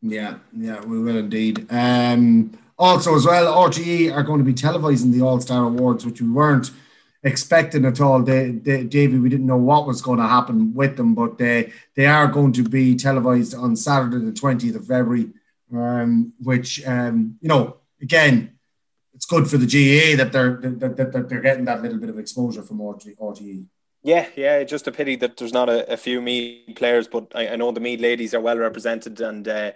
Yeah, 0.00 0.38
yeah, 0.56 0.80
we 0.80 0.98
will 0.98 1.18
indeed. 1.18 1.66
Um, 1.70 2.58
also, 2.82 3.14
as 3.14 3.24
well, 3.24 3.54
RTE 3.68 4.12
are 4.12 4.24
going 4.24 4.38
to 4.38 4.44
be 4.44 4.52
televising 4.52 5.12
the 5.12 5.22
All 5.22 5.40
Star 5.40 5.64
Awards, 5.64 6.04
which 6.04 6.20
we 6.20 6.28
weren't 6.28 6.72
expecting 7.22 7.84
at 7.84 8.00
all. 8.00 8.20
They, 8.22 8.50
they, 8.50 8.82
Davey, 8.82 9.18
we 9.18 9.28
didn't 9.28 9.46
know 9.46 9.56
what 9.56 9.86
was 9.86 10.02
going 10.02 10.18
to 10.18 10.26
happen 10.26 10.74
with 10.74 10.96
them, 10.96 11.14
but 11.14 11.38
they 11.38 11.72
they 11.94 12.06
are 12.06 12.26
going 12.26 12.52
to 12.54 12.64
be 12.64 12.96
televised 12.96 13.54
on 13.54 13.76
Saturday, 13.76 14.24
the 14.24 14.32
twentieth 14.32 14.74
of 14.74 14.86
February. 14.86 15.30
Um, 15.72 16.32
which 16.40 16.84
um, 16.84 17.38
you 17.40 17.48
know, 17.48 17.76
again, 18.02 18.58
it's 19.14 19.26
good 19.26 19.48
for 19.48 19.58
the 19.58 19.66
GAA 19.66 20.16
that 20.16 20.32
they're 20.32 20.56
that, 20.56 20.96
that, 20.96 21.12
that 21.12 21.28
they're 21.28 21.40
getting 21.40 21.66
that 21.66 21.82
little 21.82 21.98
bit 21.98 22.10
of 22.10 22.18
exposure 22.18 22.62
from 22.62 22.80
RTE. 22.80 23.66
Yeah, 24.04 24.26
yeah, 24.34 24.64
just 24.64 24.88
a 24.88 24.92
pity 24.92 25.14
that 25.16 25.36
there's 25.36 25.52
not 25.52 25.68
a, 25.68 25.92
a 25.92 25.96
few 25.96 26.20
Meath 26.20 26.74
players, 26.74 27.06
but 27.06 27.28
I, 27.36 27.50
I, 27.50 27.56
know 27.56 27.70
the 27.70 27.78
Meath 27.78 28.00
ladies 28.00 28.34
are 28.34 28.40
well 28.40 28.58
represented 28.58 29.20
and 29.20 29.46
uh, 29.46 29.70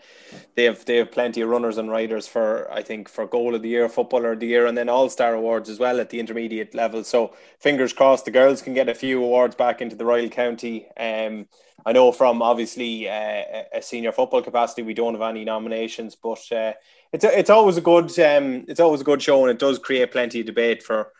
they 0.57 0.65
have 0.65 0.85
they 0.85 0.97
have 0.97 1.13
plenty 1.13 1.43
of 1.43 1.49
runners 1.49 1.79
and 1.79 1.89
riders 1.89 2.27
for 2.27 2.69
I 2.73 2.83
think 2.83 3.09
for 3.09 3.25
goal 3.29 3.55
of 3.55 3.63
the 3.63 3.69
year, 3.69 3.89
footballer 3.89 4.33
of 4.33 4.41
the 4.41 4.49
year, 4.49 4.67
and 4.67 4.77
then 4.77 4.89
all 4.89 5.09
star 5.09 5.35
awards 5.35 5.69
as 5.71 5.79
well 5.79 6.01
at 6.01 6.11
the 6.11 6.19
intermediate 6.19 6.75
level. 6.75 7.05
So 7.05 7.37
fingers 7.61 7.93
crossed, 7.93 8.25
the 8.25 8.33
girls 8.33 8.63
can 8.63 8.75
get 8.75 8.89
a 8.89 8.97
few 8.97 9.23
awards 9.23 9.55
back 9.55 9.81
into 9.81 9.95
the 9.95 10.05
Royal 10.05 10.29
County. 10.29 10.89
Um, 10.97 11.47
I 11.85 11.93
know 11.93 12.11
from 12.11 12.43
obviously 12.43 13.09
uh, 13.09 13.45
a 13.73 13.81
senior 13.81 14.11
football 14.11 14.43
capacity, 14.43 14.83
we 14.83 14.95
don't 14.95 15.15
have 15.15 15.23
any 15.23 15.45
nominations, 15.45 16.17
but 16.17 16.43
uh, 16.51 16.73
it's 17.13 17.25
it's 17.25 17.51
always 17.51 17.77
a 17.77 17.81
good 17.81 18.07
um, 18.19 18.65
it's 18.67 18.81
always 18.81 19.03
a 19.03 19.05
good 19.05 19.23
show, 19.23 19.43
and 19.43 19.53
it 19.53 19.61
does 19.61 19.79
create 19.79 20.11
plenty 20.11 20.41
of 20.41 20.47
debate 20.47 20.83
for 20.83 21.13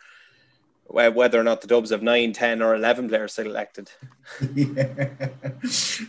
whether 0.89 1.39
or 1.39 1.43
not 1.43 1.61
the 1.61 1.67
Dubs 1.67 1.91
have 1.91 2.01
9, 2.01 2.33
10, 2.33 2.61
or 2.61 2.75
11 2.75 3.09
players 3.09 3.33
selected. 3.33 3.91
yeah, 4.55 4.99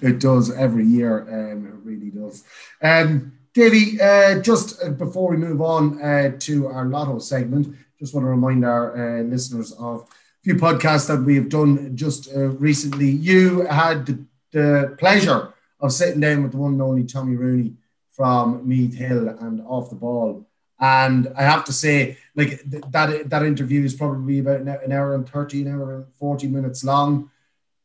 it 0.03 0.21
does 0.21 0.51
every 0.51 0.85
year. 0.85 1.23
Um, 1.23 1.67
it 1.67 1.75
really 1.85 2.11
does. 2.11 2.45
Um, 2.83 3.33
uh, 3.57 4.39
just 4.41 4.83
uh, 4.85 4.91
before 4.91 5.31
we 5.31 5.37
move 5.37 5.61
on 5.61 6.01
uh, 6.01 6.37
to 6.39 6.69
our 6.69 6.87
lotto 6.87 7.19
segment, 7.19 7.77
just 7.99 8.15
want 8.15 8.25
to 8.25 8.31
remind 8.31 8.65
our 8.65 9.19
uh, 9.19 9.23
listeners 9.23 9.73
of 9.73 10.03
a 10.03 10.07
few 10.45 10.55
podcasts 10.55 11.09
that 11.09 11.23
we 11.23 11.35
have 11.35 11.49
done 11.49 11.97
just 11.97 12.33
uh, 12.33 12.51
recently. 12.51 13.09
You 13.09 13.63
had 13.67 14.07
the, 14.53 14.95
pleasure 14.99 15.53
of 15.81 15.93
sitting 15.93 16.21
down 16.21 16.43
with 16.43 16.53
the 16.53 16.59
one 16.59 16.73
and 16.73 16.83
only 16.83 17.05
Tommy 17.05 17.37
Rooney 17.37 17.75
from 18.13 18.67
Meath 18.67 18.95
Hill 18.95 19.29
and 19.29 19.61
off 19.67 19.91
the 19.91 19.97
ball 19.97 20.49
and 20.81 21.33
I 21.37 21.43
have 21.43 21.65
to 21.65 21.73
say, 21.73 22.19
like 22.39 22.71
th- 22.71 22.85
that 22.91 23.29
that 23.29 23.43
interview 23.43 23.85
is 23.85 23.95
probably 23.95 24.39
about 24.39 24.61
an 24.61 24.93
hour 24.93 25.15
and 25.17 25.29
30, 25.29 25.63
an 25.63 25.75
hour 25.75 25.97
and 25.97 26.15
40 26.15 26.47
minutes 26.47 26.85
long. 26.85 27.31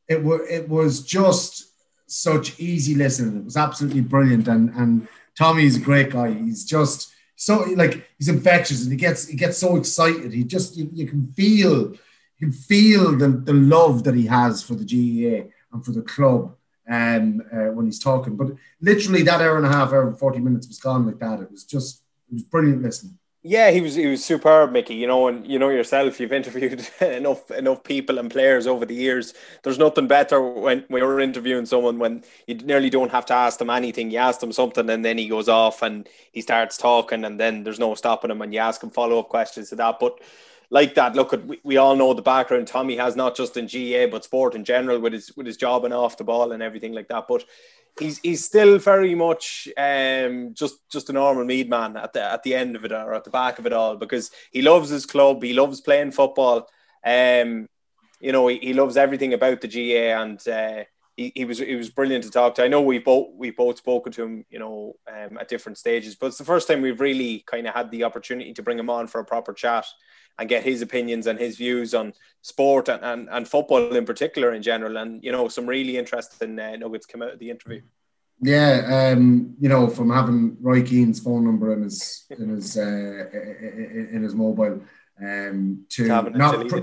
It 0.07 0.23
was 0.23 0.41
it 0.47 0.69
was 0.69 1.01
just 1.01 1.71
such 2.05 2.59
easy 2.59 2.93
listening. 2.93 3.35
It 3.37 3.45
was 3.45 3.57
absolutely 3.57 4.01
brilliant. 4.01 4.47
And 4.47 4.69
and 4.75 5.07
Tommy's 5.35 5.77
a 5.77 5.81
great 5.81 6.11
guy. 6.11 6.31
He's 6.31 6.65
just 6.65 7.11
so 7.35 7.61
like 7.75 8.07
he's 8.19 8.29
infectious 8.29 8.83
and 8.83 8.91
he 8.91 8.97
gets 8.97 9.27
he 9.27 9.35
gets 9.35 9.57
so 9.57 9.75
excited. 9.75 10.31
He 10.31 10.43
just 10.43 10.77
you, 10.77 10.87
you 10.93 11.07
can 11.07 11.25
feel 11.33 11.93
you 12.37 12.39
can 12.39 12.51
feel 12.51 13.17
the, 13.17 13.29
the 13.29 13.53
love 13.53 14.03
that 14.03 14.13
he 14.13 14.27
has 14.27 14.61
for 14.61 14.75
the 14.75 14.85
GEA 14.85 15.49
and 15.71 15.83
for 15.83 15.93
the 15.93 16.03
club 16.03 16.55
um, 16.87 17.41
uh, 17.51 17.71
when 17.73 17.87
he's 17.87 17.99
talking. 17.99 18.35
But 18.35 18.49
literally 18.81 19.23
that 19.23 19.41
hour 19.41 19.57
and 19.57 19.65
a 19.65 19.69
half, 19.69 19.93
hour 19.93 20.07
and 20.07 20.19
40 20.19 20.39
minutes 20.39 20.67
was 20.67 20.79
gone 20.79 21.07
like 21.07 21.17
that. 21.19 21.39
It 21.39 21.49
was 21.49 21.63
just 21.63 22.03
it 22.29 22.33
was 22.35 22.43
brilliant 22.43 22.83
listening. 22.83 23.17
Yeah, 23.45 23.71
he 23.71 23.81
was 23.81 23.95
he 23.95 24.07
was 24.07 24.23
superb, 24.23 24.71
Mickey. 24.71 24.95
You 24.95 25.05
know, 25.05 25.27
and 25.27 25.45
you 25.45 25.59
know 25.59 25.67
yourself, 25.69 26.17
you've 26.19 26.31
interviewed 26.31 26.87
enough 27.01 27.51
enough 27.51 27.83
people 27.83 28.17
and 28.17 28.31
players 28.31 28.65
over 28.67 28.85
the 28.85 28.95
years. 28.95 29.33
There's 29.63 29.77
nothing 29.77 30.07
better 30.07 30.41
when, 30.41 30.85
when 30.87 31.01
you're 31.01 31.19
interviewing 31.19 31.65
someone 31.65 31.99
when 31.99 32.23
you 32.47 32.55
nearly 32.55 32.89
don't 32.89 33.11
have 33.11 33.25
to 33.27 33.33
ask 33.33 33.59
them 33.59 33.69
anything. 33.69 34.11
You 34.11 34.19
ask 34.19 34.39
them 34.39 34.53
something 34.53 34.89
and 34.89 35.03
then 35.03 35.17
he 35.17 35.27
goes 35.27 35.49
off 35.49 35.81
and 35.81 36.07
he 36.31 36.39
starts 36.41 36.77
talking 36.77 37.25
and 37.25 37.37
then 37.37 37.63
there's 37.65 37.79
no 37.79 37.95
stopping 37.95 38.31
him 38.31 38.41
and 38.41 38.53
you 38.53 38.59
ask 38.61 38.81
him 38.81 38.89
follow 38.91 39.19
up 39.19 39.27
questions 39.27 39.69
to 39.71 39.75
that. 39.75 39.99
But 39.99 40.19
like 40.69 40.95
that, 40.95 41.15
look 41.15 41.33
at 41.33 41.45
we, 41.45 41.59
we 41.63 41.77
all 41.77 41.95
know 41.95 42.13
the 42.13 42.21
background 42.21 42.67
Tommy 42.67 42.97
has 42.97 43.15
not 43.15 43.35
just 43.35 43.57
in 43.57 43.67
GA 43.67 44.05
but 44.07 44.23
sport 44.23 44.55
in 44.55 44.63
general 44.63 44.99
with 44.99 45.13
his 45.13 45.35
with 45.35 45.45
his 45.45 45.57
job 45.57 45.85
and 45.85 45.93
off 45.93 46.17
the 46.17 46.23
ball 46.23 46.51
and 46.51 46.63
everything 46.63 46.93
like 46.93 47.07
that. 47.09 47.25
But 47.27 47.45
he's 47.99 48.19
he's 48.19 48.45
still 48.45 48.77
very 48.79 49.15
much 49.15 49.67
um, 49.77 50.53
just 50.53 50.77
just 50.89 51.09
a 51.09 51.13
normal 51.13 51.45
Meath 51.45 51.67
man 51.67 51.97
at 51.97 52.13
the 52.13 52.23
at 52.23 52.43
the 52.43 52.55
end 52.55 52.75
of 52.75 52.85
it 52.85 52.91
or 52.91 53.13
at 53.13 53.23
the 53.23 53.29
back 53.29 53.59
of 53.59 53.65
it 53.65 53.73
all 53.73 53.95
because 53.95 54.31
he 54.51 54.61
loves 54.61 54.89
his 54.89 55.05
club, 55.05 55.43
he 55.43 55.53
loves 55.53 55.81
playing 55.81 56.11
football. 56.11 56.67
Um, 57.05 57.67
you 58.19 58.31
know, 58.31 58.47
he, 58.47 58.57
he 58.59 58.73
loves 58.73 58.95
everything 58.95 59.33
about 59.33 59.59
the 59.59 59.67
GA 59.67 60.13
and 60.13 60.47
uh, 60.47 60.83
he, 61.17 61.31
he 61.35 61.45
was 61.45 61.59
he 61.59 61.75
was 61.75 61.89
brilliant 61.89 62.23
to 62.23 62.31
talk 62.31 62.55
to. 62.55 62.63
I 62.63 62.67
know 62.67 62.81
we 62.81 62.99
both 62.99 63.29
we 63.35 63.51
both 63.51 63.77
spoken 63.77 64.11
to 64.13 64.23
him, 64.23 64.45
you 64.49 64.59
know, 64.59 64.95
um, 65.07 65.37
at 65.37 65.49
different 65.49 65.77
stages, 65.77 66.15
but 66.15 66.27
it's 66.27 66.37
the 66.37 66.45
first 66.45 66.67
time 66.67 66.81
we've 66.81 67.01
really 67.01 67.43
kind 67.45 67.67
of 67.67 67.73
had 67.73 67.91
the 67.91 68.03
opportunity 68.03 68.53
to 68.53 68.63
bring 68.63 68.79
him 68.79 68.89
on 68.89 69.07
for 69.07 69.19
a 69.19 69.25
proper 69.25 69.53
chat 69.53 69.85
and 70.39 70.49
get 70.49 70.63
his 70.63 70.81
opinions 70.81 71.27
and 71.27 71.39
his 71.39 71.57
views 71.57 71.93
on 71.93 72.13
sport 72.41 72.89
and, 72.89 73.03
and, 73.03 73.29
and 73.29 73.47
football 73.47 73.95
in 73.95 74.05
particular 74.05 74.53
in 74.53 74.61
general. 74.61 74.97
And, 74.97 75.23
you 75.23 75.31
know, 75.31 75.47
some 75.47 75.67
really 75.67 75.97
interesting 75.97 76.59
uh, 76.59 76.75
nuggets 76.75 77.05
come 77.05 77.21
out 77.21 77.33
of 77.33 77.39
the 77.39 77.49
interview. 77.49 77.81
Yeah, 78.41 79.13
um, 79.15 79.55
you 79.59 79.69
know, 79.69 79.87
from 79.87 80.09
having 80.09 80.57
Roy 80.59 80.81
Keane's 80.81 81.19
phone 81.19 81.45
number 81.45 81.71
in 81.71 81.83
his 81.83 82.25
in 82.29 82.49
his 82.49 82.77
uh, 82.77 83.29
in 84.11 84.21
his 84.21 84.35
mobile, 84.35 84.81
um, 85.21 85.85
to, 85.89 86.07
not 86.07 86.67
pr- 86.67 86.79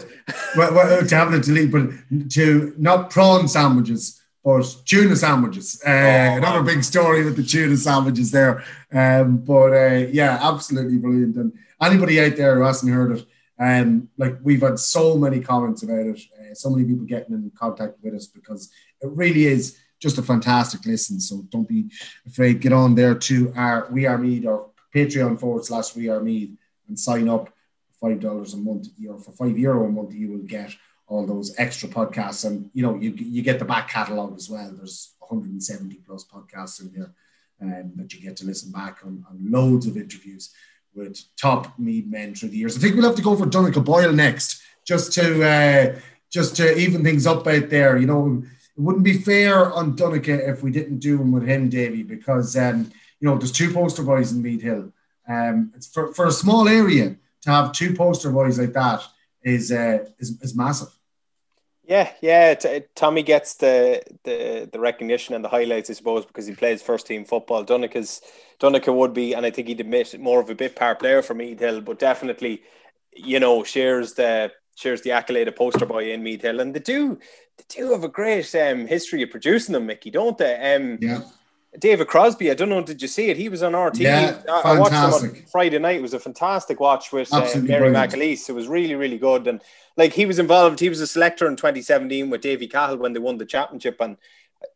well, 0.56 0.74
well, 0.74 1.06
to 1.06 1.14
having 1.14 1.34
it 1.34 1.44
delete, 1.44 1.70
but 1.70 1.90
to 2.30 2.74
not 2.78 3.10
prawn 3.10 3.46
sandwiches, 3.46 4.22
but 4.42 4.74
tuna 4.86 5.16
sandwiches. 5.16 5.82
Uh, 5.84 5.90
oh, 5.90 6.36
another 6.36 6.62
big 6.62 6.82
story 6.82 7.24
with 7.24 7.36
the 7.36 7.42
tuna 7.42 7.76
sandwiches 7.76 8.30
there. 8.30 8.64
Um, 8.90 9.38
but 9.38 9.72
uh, 9.74 10.06
yeah, 10.12 10.38
absolutely 10.40 10.96
brilliant. 10.96 11.36
And 11.36 11.52
anybody 11.82 12.20
out 12.20 12.36
there 12.36 12.54
who 12.54 12.62
hasn't 12.62 12.92
heard 12.92 13.18
it, 13.18 13.26
um, 13.60 14.08
like 14.16 14.38
we've 14.42 14.62
had 14.62 14.78
so 14.78 15.16
many 15.16 15.38
comments 15.38 15.82
about 15.82 16.06
it, 16.06 16.20
uh, 16.40 16.54
so 16.54 16.70
many 16.70 16.88
people 16.88 17.04
getting 17.04 17.34
in 17.34 17.52
contact 17.54 17.98
with 18.02 18.14
us 18.14 18.26
because 18.26 18.70
it 19.02 19.10
really 19.10 19.44
is 19.44 19.78
just 19.98 20.16
a 20.16 20.22
fantastic 20.22 20.86
listen. 20.86 21.20
So 21.20 21.42
don't 21.50 21.68
be 21.68 21.90
afraid. 22.26 22.62
Get 22.62 22.72
on 22.72 22.94
there 22.94 23.14
to 23.14 23.52
our 23.54 23.86
We 23.90 24.06
Are 24.06 24.16
Meath 24.16 24.46
or 24.46 24.70
Patreon 24.94 25.38
forward 25.38 25.66
slash 25.66 25.94
We 25.94 26.08
Are 26.08 26.20
Meath 26.20 26.56
and 26.88 26.98
sign 26.98 27.28
up. 27.28 27.50
Five 28.00 28.20
dollars 28.20 28.54
a 28.54 28.56
month, 28.56 28.88
or 29.06 29.18
for 29.18 29.32
five 29.32 29.58
euro 29.58 29.86
a 29.86 29.90
month, 29.90 30.14
you 30.14 30.30
will 30.30 30.38
get 30.38 30.74
all 31.06 31.26
those 31.26 31.54
extra 31.58 31.86
podcasts, 31.86 32.46
and 32.46 32.70
you 32.72 32.82
know 32.82 32.94
you 32.94 33.10
you 33.10 33.42
get 33.42 33.58
the 33.58 33.64
back 33.66 33.90
catalog 33.90 34.34
as 34.36 34.48
well. 34.48 34.72
There's 34.74 35.16
170 35.18 35.96
plus 36.06 36.24
podcasts 36.24 36.80
in 36.80 36.92
there 36.94 37.12
um, 37.60 37.92
that 37.96 38.14
you 38.14 38.22
get 38.22 38.38
to 38.38 38.46
listen 38.46 38.72
back 38.72 39.00
on, 39.04 39.22
on 39.28 39.50
loads 39.50 39.86
of 39.86 39.98
interviews 39.98 40.50
with 40.94 41.18
top 41.36 41.78
Meath 41.78 42.06
men 42.06 42.34
through 42.34 42.50
the 42.50 42.56
years. 42.56 42.76
I 42.76 42.80
think 42.80 42.96
we'll 42.96 43.06
have 43.06 43.16
to 43.16 43.22
go 43.22 43.36
for 43.36 43.46
Donncha 43.46 43.84
Boyle 43.84 44.12
next, 44.12 44.62
just 44.86 45.12
to 45.14 45.44
uh, 45.44 45.98
just 46.30 46.56
to 46.56 46.76
even 46.76 47.04
things 47.04 47.26
up 47.26 47.46
out 47.46 47.70
there. 47.70 47.96
You 47.98 48.06
know, 48.06 48.42
it 48.76 48.80
wouldn't 48.80 49.04
be 49.04 49.18
fair 49.18 49.72
on 49.72 49.96
Donncha 49.96 50.48
if 50.48 50.62
we 50.62 50.70
didn't 50.70 50.98
do 50.98 51.20
him 51.20 51.32
with 51.32 51.46
him, 51.46 51.68
Davy, 51.68 52.02
because 52.02 52.56
um, 52.56 52.90
you 53.20 53.28
know 53.28 53.36
there's 53.36 53.52
two 53.52 53.72
poster 53.72 54.02
boys 54.02 54.32
in 54.32 54.42
Meath 54.42 54.62
Hill. 54.62 54.92
Um, 55.28 55.72
it's 55.76 55.86
for, 55.86 56.12
for 56.12 56.26
a 56.26 56.32
small 56.32 56.68
area 56.68 57.16
to 57.42 57.50
have 57.50 57.72
two 57.72 57.94
poster 57.94 58.30
boys 58.30 58.58
like 58.58 58.72
that 58.72 59.02
is 59.42 59.72
uh, 59.72 60.04
is, 60.18 60.40
is 60.42 60.56
massive. 60.56 60.88
Yeah, 61.90 62.12
yeah. 62.20 62.54
T- 62.54 62.82
Tommy 62.94 63.24
gets 63.24 63.54
the, 63.54 64.00
the 64.22 64.70
the 64.72 64.78
recognition 64.78 65.34
and 65.34 65.44
the 65.44 65.48
highlights, 65.48 65.90
I 65.90 65.94
suppose, 65.94 66.24
because 66.24 66.46
he 66.46 66.54
plays 66.54 66.82
first 66.82 67.04
team 67.08 67.24
football. 67.24 67.64
Donncha's 67.64 68.22
Donncha 68.60 68.94
would 68.94 69.12
be, 69.12 69.34
and 69.34 69.44
I 69.44 69.50
think 69.50 69.66
he'd 69.66 69.80
admit 69.80 70.16
more 70.20 70.40
of 70.40 70.48
a 70.48 70.54
bit 70.54 70.76
part 70.76 71.00
player 71.00 71.20
for 71.20 71.34
Meath 71.34 71.58
Hill, 71.58 71.80
but 71.80 71.98
definitely, 71.98 72.62
you 73.12 73.40
know, 73.40 73.64
shares 73.64 74.14
the 74.14 74.52
shares 74.76 75.02
the 75.02 75.10
accolade 75.10 75.48
of 75.48 75.56
poster 75.56 75.84
boy 75.84 76.12
in 76.12 76.22
Meath 76.22 76.42
Hill, 76.42 76.60
and 76.60 76.72
they 76.72 76.78
do 76.78 77.18
they 77.58 77.64
do 77.68 77.90
have 77.90 78.04
a 78.04 78.08
great 78.08 78.54
um, 78.54 78.86
history 78.86 79.24
of 79.24 79.30
producing 79.30 79.72
them, 79.72 79.86
Mickey, 79.86 80.12
don't 80.12 80.38
they? 80.38 80.76
Um, 80.76 80.96
yeah. 81.00 81.22
David 81.78 82.08
Crosby, 82.08 82.50
I 82.50 82.54
don't 82.54 82.68
know, 82.68 82.82
did 82.82 83.00
you 83.00 83.06
see 83.06 83.30
it? 83.30 83.36
He 83.36 83.48
was 83.48 83.62
on 83.62 83.76
RT. 83.76 83.98
Yeah, 83.98 84.42
I, 84.48 84.72
I 84.72 84.78
watched 84.78 84.92
him 84.92 85.30
on 85.30 85.42
Friday 85.52 85.78
night. 85.78 85.96
It 85.96 86.02
was 86.02 86.14
a 86.14 86.18
fantastic 86.18 86.80
watch 86.80 87.12
with 87.12 87.32
uh, 87.32 87.48
Mary 87.60 87.90
McAleese. 87.90 88.48
It 88.48 88.54
was 88.54 88.66
really, 88.66 88.96
really 88.96 89.18
good. 89.18 89.46
And 89.46 89.62
like 89.96 90.12
he 90.12 90.26
was 90.26 90.40
involved, 90.40 90.80
he 90.80 90.88
was 90.88 91.00
a 91.00 91.06
selector 91.06 91.46
in 91.46 91.54
2017 91.54 92.28
with 92.28 92.40
Davy 92.40 92.66
Cahill 92.66 92.96
when 92.96 93.12
they 93.12 93.20
won 93.20 93.38
the 93.38 93.46
championship. 93.46 94.00
And 94.00 94.16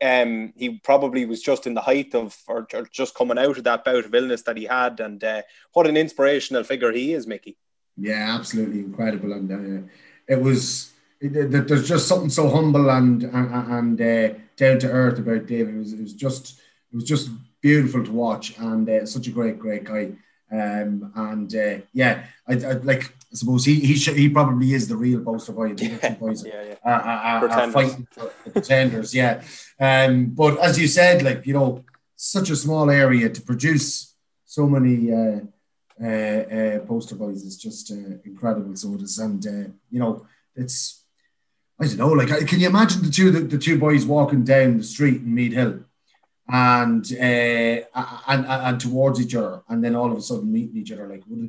um, 0.01 0.53
he 0.57 0.79
probably 0.79 1.25
was 1.25 1.43
just 1.43 1.67
in 1.67 1.75
the 1.75 1.81
height 1.81 2.15
of, 2.15 2.37
or, 2.47 2.69
or, 2.73 2.87
just 2.93 3.17
coming 3.17 3.39
out 3.39 3.59
of 3.59 3.65
that 3.65 3.85
bout 3.85 4.05
of 4.05 4.15
illness 4.15 4.43
that 4.43 4.57
he 4.57 4.65
had. 4.65 5.01
And 5.01 5.23
uh, 5.25 5.43
what 5.73 5.89
an 5.89 5.97
inspirational 5.97 6.63
figure 6.63 6.93
he 6.93 7.13
is, 7.13 7.27
Mickey. 7.27 7.57
Yeah, 7.97 8.37
absolutely 8.39 8.79
incredible. 8.79 9.33
And 9.33 9.51
uh, 9.85 9.89
it 10.29 10.41
was, 10.41 10.93
it, 11.21 11.51
there's 11.67 11.89
just 11.89 12.07
something 12.07 12.31
so 12.31 12.49
humble 12.49 12.89
and, 12.89 13.25
and, 13.25 13.99
and 13.99 14.01
uh, 14.01 14.39
down 14.57 14.79
to 14.79 14.91
earth 14.91 15.19
about 15.19 15.47
David. 15.47 15.75
It 15.75 15.79
was, 15.79 15.93
it 15.93 16.01
was 16.01 16.13
just, 16.13 16.61
it 16.95 16.99
was 16.99 17.05
just 17.05 17.29
beautiful 17.61 18.05
to 18.05 18.13
watch 18.13 18.57
and 18.57 18.89
uh, 18.89 19.05
such 19.05 19.27
a 19.27 19.31
great, 19.31 19.59
great 19.59 19.83
guy. 19.83 20.13
Um, 20.53 21.11
and 21.17 21.53
uh, 21.53 21.79
yeah, 21.93 22.27
I, 22.47 22.53
I, 22.53 22.73
like. 22.75 23.13
I 23.33 23.37
suppose 23.37 23.65
he 23.65 23.81
he 23.81 23.97
should, 23.97 24.17
he 24.17 24.29
probably 24.29 24.75
is 24.75 24.87
the 24.87 24.95
real 24.97 25.21
poster 25.25 25.51
boy. 25.51 25.75
The 25.75 25.87
yeah, 25.87 26.15
boys 26.15 26.47
yeah, 26.47 26.63
yeah. 26.63 26.75
Are, 26.85 27.01
are, 27.01 27.49
are 27.49 27.71
fighting 27.73 28.07
for 28.13 28.31
the 28.45 28.51
pretenders. 28.51 29.13
yeah, 29.13 29.43
um, 29.81 30.27
but 30.27 30.61
as 30.61 30.79
you 30.79 30.87
said, 30.87 31.23
like 31.23 31.45
you 31.45 31.55
know, 31.55 31.83
such 32.15 32.51
a 32.51 32.55
small 32.55 32.89
area 32.91 33.29
to 33.29 33.41
produce 33.43 34.15
so 34.45 34.69
many 34.69 35.13
uh, 35.13 35.41
uh, 36.01 36.07
uh, 36.07 36.79
poster 36.87 37.17
boys 37.17 37.43
is 37.43 37.57
just 37.57 37.91
uh, 37.91 38.19
incredible. 38.25 38.77
So 38.77 38.95
it 38.95 39.03
is, 39.03 39.19
and 39.19 39.45
uh, 39.45 39.71
you 39.91 39.99
know, 39.99 40.25
it's 40.55 41.03
I 41.81 41.87
don't 41.87 41.97
know. 41.97 42.13
Like, 42.13 42.47
can 42.47 42.61
you 42.61 42.69
imagine 42.69 43.03
the 43.03 43.11
two 43.11 43.33
the, 43.33 43.41
the 43.41 43.59
two 43.59 43.81
boys 43.81 44.07
walking 44.07 44.45
down 44.45 44.79
the 44.79 44.85
street 44.85 45.23
in 45.23 45.35
Meath 45.35 45.55
Hill? 45.55 45.81
And 46.47 47.05
uh, 47.13 47.87
and 48.29 48.47
and 48.47 48.81
towards 48.81 49.19
each 49.21 49.35
other, 49.35 49.63
and 49.69 49.83
then 49.83 49.97
all 49.97 50.13
of 50.13 50.19
a 50.19 50.21
sudden 50.21 50.53
meeting 50.53 50.77
each 50.77 50.93
other. 50.93 51.09
Like, 51.09 51.23
would 51.27 51.49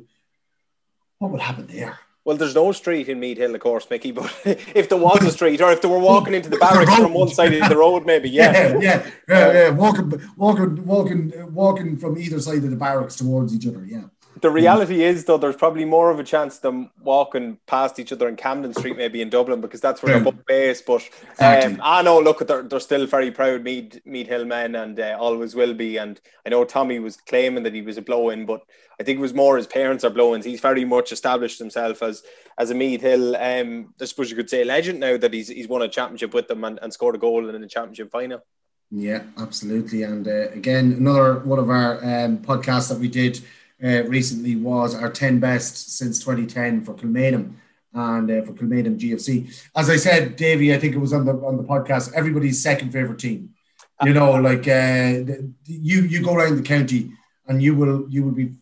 what 1.18 1.32
would 1.32 1.40
happen 1.40 1.66
there? 1.66 1.98
Well, 2.26 2.36
there's 2.36 2.56
no 2.56 2.72
street 2.72 3.08
in 3.08 3.20
Meath 3.20 3.38
Hill, 3.38 3.54
of 3.54 3.60
course, 3.60 3.88
Mickey. 3.88 4.10
But 4.10 4.34
if 4.74 4.88
there 4.88 4.98
was 4.98 5.22
a 5.24 5.30
street, 5.30 5.60
or 5.60 5.70
if 5.70 5.80
they 5.80 5.88
were 5.88 6.00
walking 6.00 6.34
into 6.34 6.50
the 6.50 6.56
barracks 6.64 6.96
from 6.96 7.14
one 7.14 7.28
side 7.28 7.54
of 7.54 7.68
the 7.68 7.76
road, 7.76 8.04
maybe, 8.04 8.28
yeah, 8.28 8.52
yeah, 8.52 8.80
yeah, 8.80 9.10
yeah, 9.28 9.52
yeah. 9.52 9.68
walking, 9.70 10.12
walking, 10.36 10.84
walking, 10.84 11.54
walking 11.54 11.96
from 11.96 12.18
either 12.18 12.40
side 12.40 12.64
of 12.64 12.70
the 12.70 12.76
barracks 12.76 13.14
towards 13.14 13.54
each 13.54 13.68
other. 13.68 13.84
Yeah. 13.86 14.06
The 14.40 14.50
reality 14.50 15.02
is, 15.02 15.24
though, 15.24 15.38
there's 15.38 15.56
probably 15.56 15.86
more 15.86 16.10
of 16.10 16.18
a 16.18 16.24
chance 16.24 16.58
them 16.58 16.90
walking 17.00 17.58
past 17.66 17.98
each 17.98 18.12
other 18.12 18.28
in 18.28 18.36
Camden 18.36 18.74
Street, 18.74 18.96
maybe 18.96 19.22
in 19.22 19.30
Dublin, 19.30 19.62
because 19.62 19.80
that's 19.80 20.02
where 20.02 20.20
they're 20.20 20.32
based. 20.46 20.84
But 20.84 21.08
um, 21.38 21.80
I 21.82 22.02
know, 22.02 22.20
look, 22.20 22.46
they're, 22.46 22.62
they're 22.62 22.80
still 22.80 23.06
very 23.06 23.30
proud 23.30 23.62
Meath 23.62 24.00
Meath 24.04 24.26
Hill 24.28 24.44
men, 24.44 24.74
and 24.74 25.00
uh, 25.00 25.16
always 25.18 25.54
will 25.54 25.72
be. 25.72 25.96
And 25.96 26.20
I 26.44 26.50
know 26.50 26.64
Tommy 26.64 26.98
was 26.98 27.16
claiming 27.16 27.62
that 27.62 27.74
he 27.74 27.80
was 27.80 27.96
a 27.96 28.02
blow-in, 28.02 28.44
but 28.44 28.60
I 29.00 29.04
think 29.04 29.18
it 29.18 29.22
was 29.22 29.32
more 29.32 29.56
his 29.56 29.66
parents 29.66 30.04
are 30.04 30.10
blow-ins. 30.10 30.44
He's 30.44 30.60
very 30.60 30.84
much 30.84 31.12
established 31.12 31.58
himself 31.58 32.02
as 32.02 32.22
as 32.58 32.70
a 32.70 32.74
Meath 32.74 33.00
Hill, 33.00 33.36
um, 33.36 33.94
I 34.00 34.04
suppose 34.04 34.30
you 34.30 34.36
could 34.36 34.50
say, 34.50 34.64
legend 34.64 35.00
now 35.00 35.16
that 35.16 35.32
he's 35.32 35.48
he's 35.48 35.68
won 35.68 35.82
a 35.82 35.88
championship 35.88 36.34
with 36.34 36.48
them 36.48 36.62
and, 36.64 36.78
and 36.82 36.92
scored 36.92 37.14
a 37.14 37.18
goal 37.18 37.48
in 37.48 37.60
the 37.60 37.66
championship 37.66 38.10
final. 38.10 38.40
Yeah, 38.90 39.24
absolutely. 39.38 40.02
And 40.02 40.28
uh, 40.28 40.50
again, 40.50 40.92
another 40.92 41.40
one 41.40 41.58
of 41.58 41.70
our 41.70 41.96
um, 42.04 42.38
podcasts 42.38 42.88
that 42.90 42.98
we 42.98 43.08
did 43.08 43.40
uh, 43.82 44.04
recently 44.04 44.56
was 44.56 44.94
our 44.94 45.10
10 45.10 45.38
best 45.40 45.96
since 45.98 46.18
2010 46.20 46.84
for 46.84 46.94
Kilmainham 46.94 47.54
and 47.92 48.30
uh, 48.30 48.42
for 48.42 48.52
Kilmainham 48.52 48.98
GFC. 48.98 49.68
As 49.74 49.90
I 49.90 49.96
said, 49.96 50.36
Davey, 50.36 50.74
I 50.74 50.78
think 50.78 50.94
it 50.94 50.98
was 50.98 51.12
on 51.12 51.24
the 51.24 51.32
on 51.32 51.56
the 51.56 51.62
podcast. 51.62 52.12
Everybody's 52.14 52.62
second 52.62 52.92
favorite 52.92 53.18
team. 53.18 53.50
You 54.04 54.12
know, 54.12 54.32
like 54.32 54.68
uh, 54.68 55.38
you 55.64 56.02
you 56.02 56.22
go 56.22 56.34
around 56.34 56.56
the 56.56 56.62
county 56.62 57.12
and 57.46 57.62
you 57.62 57.74
will 57.74 58.06
you 58.10 58.24
will 58.24 58.32
be 58.32 58.52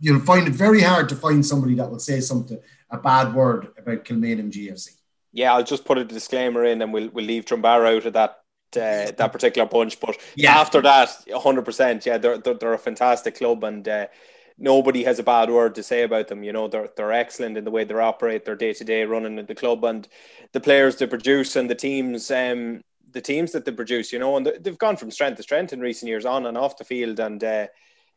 you'll 0.00 0.20
find 0.20 0.46
it 0.46 0.52
very 0.54 0.80
hard 0.80 1.08
to 1.08 1.16
find 1.16 1.44
somebody 1.44 1.74
that 1.74 1.90
will 1.90 1.98
say 1.98 2.20
something 2.20 2.58
a 2.90 2.98
bad 2.98 3.34
word 3.34 3.68
about 3.76 4.04
Kilmainham 4.04 4.52
GFC. 4.52 4.90
Yeah, 5.32 5.54
I'll 5.54 5.64
just 5.64 5.84
put 5.84 5.98
a 5.98 6.04
disclaimer 6.04 6.64
in, 6.64 6.82
and 6.82 6.92
we'll 6.92 7.08
we'll 7.10 7.24
leave 7.24 7.44
Drumbar 7.44 7.96
out 7.96 8.06
of 8.06 8.12
that 8.14 8.38
uh, 8.76 9.10
that 9.16 9.32
particular 9.32 9.68
bunch. 9.68 10.00
But 10.00 10.18
yeah. 10.34 10.58
after 10.58 10.82
that, 10.82 11.10
hundred 11.34 11.64
percent, 11.64 12.06
yeah, 12.06 12.18
they're, 12.18 12.38
they're, 12.38 12.54
they're 12.54 12.74
a 12.74 12.78
fantastic 12.78 13.36
club, 13.36 13.64
and 13.64 13.86
uh, 13.88 14.06
nobody 14.58 15.04
has 15.04 15.18
a 15.18 15.22
bad 15.22 15.50
word 15.50 15.74
to 15.76 15.82
say 15.82 16.02
about 16.02 16.28
them. 16.28 16.42
You 16.42 16.52
know, 16.52 16.68
they're 16.68 16.88
they're 16.96 17.12
excellent 17.12 17.56
in 17.56 17.64
the 17.64 17.70
way 17.70 17.84
they 17.84 17.94
operate, 17.94 18.44
their 18.44 18.56
day 18.56 18.72
to 18.72 18.84
day 18.84 19.04
running 19.04 19.38
at 19.38 19.48
the 19.48 19.54
club, 19.54 19.84
and 19.84 20.06
the 20.52 20.60
players 20.60 20.96
they 20.96 21.06
produce 21.06 21.56
and 21.56 21.68
the 21.70 21.74
teams. 21.74 22.30
Um, 22.30 22.82
the 23.10 23.20
teams 23.22 23.52
that 23.52 23.64
they 23.64 23.72
produce, 23.72 24.12
you 24.12 24.18
know, 24.18 24.36
and 24.36 24.52
they've 24.60 24.76
gone 24.76 24.96
from 24.96 25.10
strength 25.10 25.38
to 25.38 25.42
strength 25.42 25.72
in 25.72 25.80
recent 25.80 26.10
years, 26.10 26.26
on 26.26 26.44
and 26.44 26.58
off 26.58 26.76
the 26.76 26.84
field, 26.84 27.18
and 27.18 27.42
uh, 27.42 27.66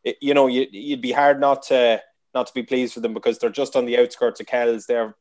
it, 0.04 0.16
you 0.20 0.34
know, 0.34 0.48
you, 0.48 0.66
you'd 0.70 1.00
be 1.00 1.12
hard 1.12 1.40
not 1.40 1.62
to 1.62 2.00
not 2.34 2.46
to 2.46 2.54
be 2.54 2.62
pleased 2.62 2.94
for 2.94 3.00
them 3.00 3.12
because 3.12 3.38
they're 3.38 3.50
just 3.50 3.76
on 3.76 3.84
the 3.84 3.98
outskirts 3.98 4.40
of 4.40 4.46
Kells. 4.46 4.86
They're, 4.86 5.14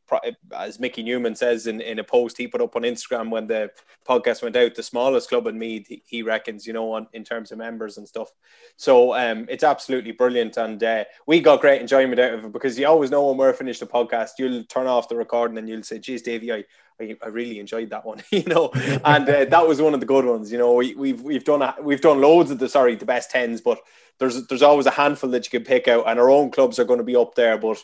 as 0.57 0.79
Mickey 0.79 1.03
Newman 1.03 1.35
says 1.35 1.67
in, 1.67 1.81
in 1.81 1.99
a 1.99 2.03
post 2.03 2.37
he 2.37 2.47
put 2.47 2.61
up 2.61 2.75
on 2.75 2.83
Instagram 2.83 3.29
when 3.29 3.47
the 3.47 3.69
podcast 4.07 4.41
went 4.41 4.55
out, 4.55 4.75
the 4.75 4.83
smallest 4.83 5.29
club 5.29 5.47
in 5.47 5.59
he, 5.59 6.01
he 6.05 6.23
reckons, 6.23 6.65
you 6.65 6.73
know, 6.73 6.93
on, 6.93 7.07
in 7.13 7.23
terms 7.23 7.51
of 7.51 7.57
members 7.57 7.97
and 7.97 8.07
stuff. 8.07 8.29
So 8.77 9.13
um, 9.13 9.45
it's 9.49 9.63
absolutely 9.63 10.11
brilliant. 10.13 10.57
And 10.57 10.81
uh, 10.83 11.03
we 11.27 11.41
got 11.41 11.61
great 11.61 11.81
enjoyment 11.81 12.19
out 12.19 12.33
of 12.33 12.45
it 12.45 12.51
because 12.51 12.79
you 12.79 12.87
always 12.87 13.11
know 13.11 13.27
when 13.27 13.37
we're 13.37 13.53
finished 13.53 13.81
the 13.81 13.87
podcast, 13.87 14.31
you'll 14.39 14.63
turn 14.65 14.87
off 14.87 15.09
the 15.09 15.15
recording 15.15 15.57
and 15.57 15.67
you'll 15.67 15.83
say, 15.83 15.99
geez, 15.99 16.21
Davey, 16.21 16.53
I, 16.53 16.63
I, 17.01 17.17
I 17.23 17.27
really 17.27 17.59
enjoyed 17.59 17.89
that 17.89 18.05
one, 18.05 18.23
you 18.31 18.43
know, 18.43 18.71
and 18.75 19.27
uh, 19.27 19.45
that 19.45 19.67
was 19.67 19.81
one 19.81 19.93
of 19.93 19.99
the 19.99 20.05
good 20.05 20.25
ones. 20.25 20.51
You 20.51 20.57
know, 20.57 20.73
we, 20.73 20.95
we've 20.95 21.21
we've 21.21 21.43
done 21.43 21.61
a, 21.61 21.75
we've 21.81 22.01
done 22.01 22.21
loads 22.21 22.51
of 22.51 22.59
the 22.59 22.69
sorry 22.69 22.95
the 22.95 23.05
best 23.05 23.31
tens, 23.31 23.61
but 23.61 23.79
there's 24.19 24.45
there's 24.47 24.61
always 24.61 24.85
a 24.85 24.91
handful 24.91 25.29
that 25.31 25.45
you 25.45 25.59
can 25.59 25.65
pick 25.65 25.87
out, 25.87 26.07
and 26.07 26.19
our 26.19 26.29
own 26.29 26.51
clubs 26.51 26.79
are 26.79 26.85
going 26.85 26.99
to 27.01 27.11
be 27.11 27.15
up 27.15 27.35
there. 27.35 27.57
But 27.57 27.83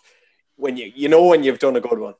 when 0.56 0.78
you 0.78 0.92
you 0.96 1.10
know 1.10 1.24
when 1.26 1.44
you've 1.44 1.60
done 1.60 1.76
a 1.76 1.82
good 1.82 2.00
one. 2.00 2.16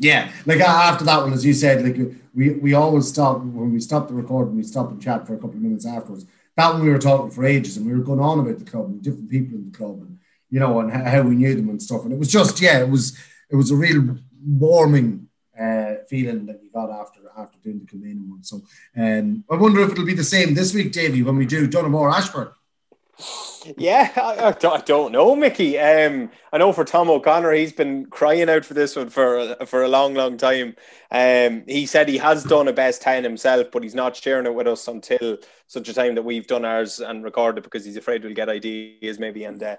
Yeah, 0.00 0.30
like 0.46 0.60
after 0.60 1.04
that 1.04 1.22
one, 1.22 1.32
as 1.32 1.44
you 1.44 1.52
said, 1.52 1.84
like 1.84 1.96
we 2.34 2.50
we 2.50 2.74
always 2.74 3.08
stop 3.08 3.38
when 3.38 3.72
we 3.72 3.80
stop 3.80 4.08
the 4.08 4.14
recording, 4.14 4.56
we 4.56 4.62
stop 4.62 4.90
and 4.90 5.02
chat 5.02 5.26
for 5.26 5.34
a 5.34 5.36
couple 5.36 5.56
of 5.56 5.62
minutes 5.62 5.86
afterwards. 5.86 6.24
That 6.56 6.72
one 6.72 6.82
we 6.82 6.90
were 6.90 6.98
talking 6.98 7.30
for 7.30 7.44
ages, 7.44 7.76
and 7.76 7.86
we 7.86 7.92
were 7.92 8.04
going 8.04 8.20
on 8.20 8.40
about 8.40 8.58
the 8.58 8.64
club 8.64 8.86
and 8.86 9.02
different 9.02 9.30
people 9.30 9.56
in 9.56 9.70
the 9.70 9.76
club, 9.76 10.00
and 10.00 10.18
you 10.50 10.60
know, 10.60 10.78
and 10.80 10.92
how 10.92 11.22
we 11.22 11.34
knew 11.34 11.54
them 11.54 11.68
and 11.68 11.82
stuff. 11.82 12.04
And 12.04 12.12
it 12.12 12.18
was 12.18 12.30
just 12.30 12.60
yeah, 12.60 12.80
it 12.80 12.88
was 12.88 13.18
it 13.50 13.56
was 13.56 13.70
a 13.70 13.76
real 13.76 14.16
warming 14.44 15.28
uh, 15.58 15.94
feeling 16.08 16.46
that 16.46 16.62
you 16.62 16.70
got 16.70 16.90
after 16.90 17.20
after 17.36 17.58
doing 17.58 17.80
the 17.80 17.86
Kilmainham 17.86 18.28
one. 18.28 18.44
So 18.44 18.62
um, 18.96 19.44
I 19.50 19.56
wonder 19.56 19.80
if 19.80 19.92
it'll 19.92 20.04
be 20.04 20.14
the 20.14 20.24
same 20.24 20.54
this 20.54 20.74
week, 20.74 20.92
Davey, 20.92 21.22
when 21.22 21.36
we 21.36 21.46
do 21.46 21.68
Donaghmore 21.68 22.12
Ashbourne. 22.12 22.50
Yeah, 23.76 24.12
I, 24.16 24.54
I, 24.68 24.80
don't 24.80 25.12
know, 25.12 25.34
Mickey. 25.34 25.78
Um, 25.78 26.30
I 26.52 26.58
know 26.58 26.72
for 26.72 26.84
Tom 26.84 27.10
O'Connor, 27.10 27.52
he's 27.52 27.72
been 27.72 28.06
crying 28.06 28.48
out 28.48 28.64
for 28.64 28.74
this 28.74 28.94
one 28.94 29.10
for 29.10 29.56
for 29.66 29.82
a 29.82 29.88
long, 29.88 30.14
long 30.14 30.36
time. 30.36 30.76
Um, 31.10 31.64
he 31.66 31.86
said 31.86 32.08
he 32.08 32.18
has 32.18 32.44
done 32.44 32.68
a 32.68 32.72
best 32.72 33.02
ten 33.02 33.24
himself, 33.24 33.68
but 33.72 33.82
he's 33.82 33.94
not 33.94 34.16
sharing 34.16 34.46
it 34.46 34.54
with 34.54 34.68
us 34.68 34.86
until 34.86 35.38
such 35.66 35.88
a 35.88 35.94
time 35.94 36.14
that 36.14 36.24
we've 36.24 36.46
done 36.46 36.64
ours 36.64 37.00
and 37.00 37.24
recorded 37.24 37.64
because 37.64 37.84
he's 37.84 37.96
afraid 37.96 38.22
we'll 38.22 38.34
get 38.34 38.48
ideas 38.48 39.18
maybe. 39.18 39.44
And 39.44 39.62
uh, 39.62 39.76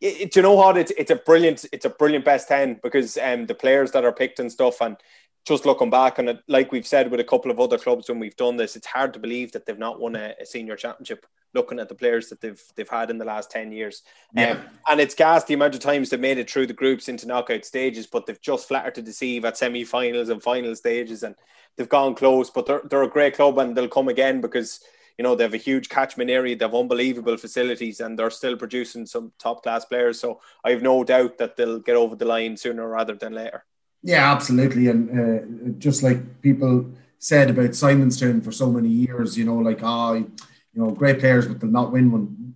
it, 0.00 0.20
it, 0.20 0.36
you 0.36 0.42
know 0.42 0.54
what? 0.54 0.76
It's 0.76 0.92
it's 0.98 1.10
a 1.10 1.16
brilliant 1.16 1.64
it's 1.72 1.86
a 1.86 1.90
brilliant 1.90 2.24
best 2.24 2.48
ten 2.48 2.78
because 2.82 3.16
um 3.16 3.46
the 3.46 3.54
players 3.54 3.92
that 3.92 4.04
are 4.04 4.12
picked 4.12 4.40
and 4.40 4.52
stuff 4.52 4.80
and 4.82 4.96
just 5.44 5.66
looking 5.66 5.90
back 5.90 6.18
on 6.18 6.28
it, 6.28 6.38
like 6.48 6.72
we've 6.72 6.86
said 6.86 7.10
with 7.10 7.20
a 7.20 7.24
couple 7.24 7.50
of 7.50 7.60
other 7.60 7.78
clubs 7.78 8.08
when 8.08 8.18
we've 8.18 8.36
done 8.36 8.56
this, 8.56 8.76
it's 8.76 8.86
hard 8.86 9.12
to 9.12 9.18
believe 9.18 9.52
that 9.52 9.66
they've 9.66 9.78
not 9.78 10.00
won 10.00 10.16
a, 10.16 10.34
a 10.40 10.46
senior 10.46 10.76
championship. 10.76 11.26
Looking 11.52 11.78
at 11.78 11.88
the 11.88 11.94
players 11.94 12.30
that 12.30 12.40
they've 12.40 12.60
they've 12.74 12.88
had 12.88 13.10
in 13.10 13.18
the 13.18 13.24
last 13.24 13.48
ten 13.48 13.70
years, 13.70 14.02
yeah. 14.34 14.52
Um, 14.52 14.64
and 14.88 15.00
it's 15.00 15.14
gas 15.14 15.44
the 15.44 15.54
amount 15.54 15.74
of 15.74 15.80
times 15.80 16.10
they've 16.10 16.18
made 16.18 16.38
it 16.38 16.50
through 16.50 16.66
the 16.66 16.72
groups 16.72 17.08
into 17.08 17.28
knockout 17.28 17.64
stages, 17.64 18.08
but 18.08 18.26
they've 18.26 18.40
just 18.40 18.66
flattered 18.66 18.96
to 18.96 19.02
deceive 19.02 19.44
at 19.44 19.56
semi-finals 19.56 20.30
and 20.30 20.42
final 20.42 20.74
stages, 20.74 21.22
and 21.22 21.36
they've 21.76 21.88
gone 21.88 22.16
close. 22.16 22.50
But 22.50 22.66
they're 22.66 22.82
they're 22.90 23.04
a 23.04 23.08
great 23.08 23.36
club, 23.36 23.56
and 23.58 23.76
they'll 23.76 23.86
come 23.86 24.08
again 24.08 24.40
because 24.40 24.80
you 25.16 25.22
know 25.22 25.36
they 25.36 25.44
have 25.44 25.54
a 25.54 25.58
huge 25.58 25.88
catchment 25.88 26.28
area, 26.28 26.56
they 26.56 26.64
have 26.64 26.74
unbelievable 26.74 27.36
facilities, 27.36 28.00
and 28.00 28.18
they're 28.18 28.30
still 28.30 28.56
producing 28.56 29.06
some 29.06 29.30
top 29.38 29.62
class 29.62 29.84
players. 29.84 30.18
So 30.18 30.40
I 30.64 30.70
have 30.70 30.82
no 30.82 31.04
doubt 31.04 31.38
that 31.38 31.56
they'll 31.56 31.78
get 31.78 31.94
over 31.94 32.16
the 32.16 32.24
line 32.24 32.56
sooner 32.56 32.88
rather 32.88 33.14
than 33.14 33.32
later. 33.32 33.64
Yeah, 34.04 34.30
absolutely, 34.30 34.88
and 34.88 35.02
uh, 35.18 35.78
just 35.78 36.02
like 36.02 36.42
people 36.42 36.86
said 37.18 37.48
about 37.48 37.70
Simonstown 37.70 38.44
for 38.44 38.52
so 38.52 38.70
many 38.70 38.90
years, 38.90 39.36
you 39.36 39.46
know, 39.46 39.56
like 39.56 39.82
ah, 39.82 40.10
oh, 40.10 40.14
you 40.14 40.30
know, 40.74 40.90
great 40.90 41.20
players, 41.20 41.48
but 41.48 41.58
they'll 41.58 41.70
not 41.70 41.90
win 41.90 42.12
one. 42.12 42.54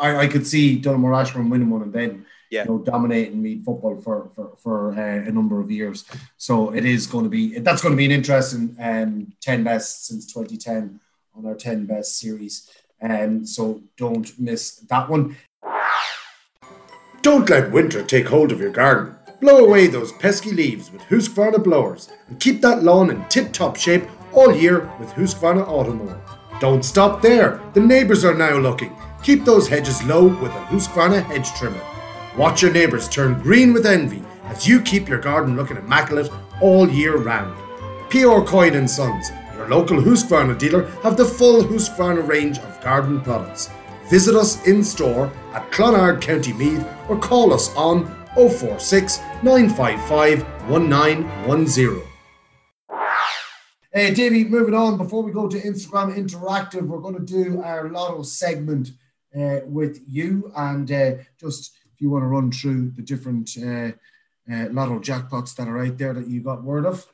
I, 0.00 0.16
I 0.16 0.26
could 0.26 0.46
see 0.46 0.80
Donaghmore 0.80 1.20
Ashbourne 1.20 1.50
winning 1.50 1.68
one 1.68 1.82
and 1.82 1.92
then 1.92 2.24
yeah. 2.50 2.62
you 2.62 2.68
know 2.70 2.78
dominating 2.78 3.42
Meath 3.42 3.64
football 3.64 4.00
for 4.00 4.30
for, 4.34 4.56
for 4.56 4.92
uh, 4.92 5.28
a 5.28 5.30
number 5.30 5.60
of 5.60 5.70
years. 5.70 6.06
So 6.38 6.74
it 6.74 6.86
is 6.86 7.06
going 7.06 7.24
to 7.24 7.30
be 7.30 7.58
that's 7.58 7.82
going 7.82 7.92
to 7.92 7.98
be 7.98 8.06
an 8.06 8.12
interesting 8.12 8.74
um, 8.80 9.32
ten 9.42 9.64
best 9.64 10.06
since 10.06 10.32
2010 10.32 10.98
on 11.36 11.46
our 11.46 11.54
10 11.54 11.86
best 11.86 12.18
series. 12.18 12.70
And 13.00 13.40
um, 13.40 13.46
so 13.46 13.82
don't 13.96 14.38
miss 14.40 14.76
that 14.88 15.08
one. 15.08 15.36
Don't 17.20 17.50
let 17.50 17.70
winter 17.72 18.02
take 18.02 18.28
hold 18.28 18.52
of 18.52 18.60
your 18.60 18.70
garden. 18.70 19.15
Blow 19.40 19.66
away 19.66 19.86
those 19.86 20.12
pesky 20.12 20.50
leaves 20.50 20.90
with 20.90 21.02
Husqvarna 21.02 21.62
blowers 21.62 22.08
and 22.28 22.40
keep 22.40 22.62
that 22.62 22.82
lawn 22.82 23.10
in 23.10 23.22
tip 23.28 23.52
top 23.52 23.76
shape 23.76 24.04
all 24.32 24.54
year 24.54 24.90
with 24.98 25.10
Husqvarna 25.10 25.66
Automower. 25.66 26.18
Don't 26.58 26.82
stop 26.82 27.20
there, 27.20 27.60
the 27.74 27.80
neighbours 27.80 28.24
are 28.24 28.34
now 28.34 28.56
looking. 28.56 28.96
Keep 29.22 29.44
those 29.44 29.68
hedges 29.68 30.02
low 30.04 30.26
with 30.26 30.52
a 30.52 30.64
Husqvarna 30.70 31.22
hedge 31.22 31.52
trimmer. 31.52 31.82
Watch 32.38 32.62
your 32.62 32.72
neighbours 32.72 33.10
turn 33.10 33.38
green 33.42 33.74
with 33.74 33.84
envy 33.84 34.22
as 34.44 34.66
you 34.66 34.80
keep 34.80 35.06
your 35.06 35.20
garden 35.20 35.54
looking 35.54 35.76
immaculate 35.76 36.30
all 36.62 36.88
year 36.88 37.18
round. 37.18 37.54
P.R. 38.08 38.42
Coyne 38.42 38.76
and 38.76 38.88
Sons, 38.88 39.30
your 39.54 39.68
local 39.68 39.98
Husqvarna 39.98 40.58
dealer, 40.58 40.86
have 41.02 41.18
the 41.18 41.24
full 41.26 41.62
Husqvarna 41.62 42.26
range 42.26 42.58
of 42.58 42.80
garden 42.82 43.20
products. 43.20 43.68
Visit 44.08 44.34
us 44.34 44.66
in 44.66 44.82
store 44.82 45.30
at 45.52 45.70
Clonard, 45.72 46.22
County 46.22 46.54
Meath, 46.54 46.86
or 47.08 47.18
call 47.18 47.52
us 47.52 47.74
on 47.76 48.06
046 48.36 49.18
955 49.42 50.42
1910. 50.68 52.02
Hey, 53.92 54.12
Davey, 54.12 54.44
moving 54.44 54.74
on. 54.74 54.98
Before 54.98 55.22
we 55.22 55.32
go 55.32 55.48
to 55.48 55.58
Instagram 55.58 56.14
Interactive, 56.14 56.86
we're 56.86 57.00
going 57.00 57.14
to 57.14 57.24
do 57.24 57.62
our 57.62 57.88
lotto 57.88 58.22
segment 58.22 58.90
uh, 59.34 59.60
with 59.64 60.02
you. 60.06 60.52
And 60.54 60.92
uh, 60.92 61.12
just 61.40 61.78
if 61.94 62.00
you 62.02 62.10
want 62.10 62.24
to 62.24 62.28
run 62.28 62.52
through 62.52 62.90
the 62.90 63.00
different 63.00 63.56
uh, 63.56 63.92
uh, 64.52 64.68
lotto 64.70 64.98
jackpots 64.98 65.56
that 65.56 65.66
are 65.66 65.82
out 65.82 65.96
there 65.96 66.12
that 66.12 66.28
you 66.28 66.42
got 66.42 66.62
word 66.62 66.84
of. 66.84 67.06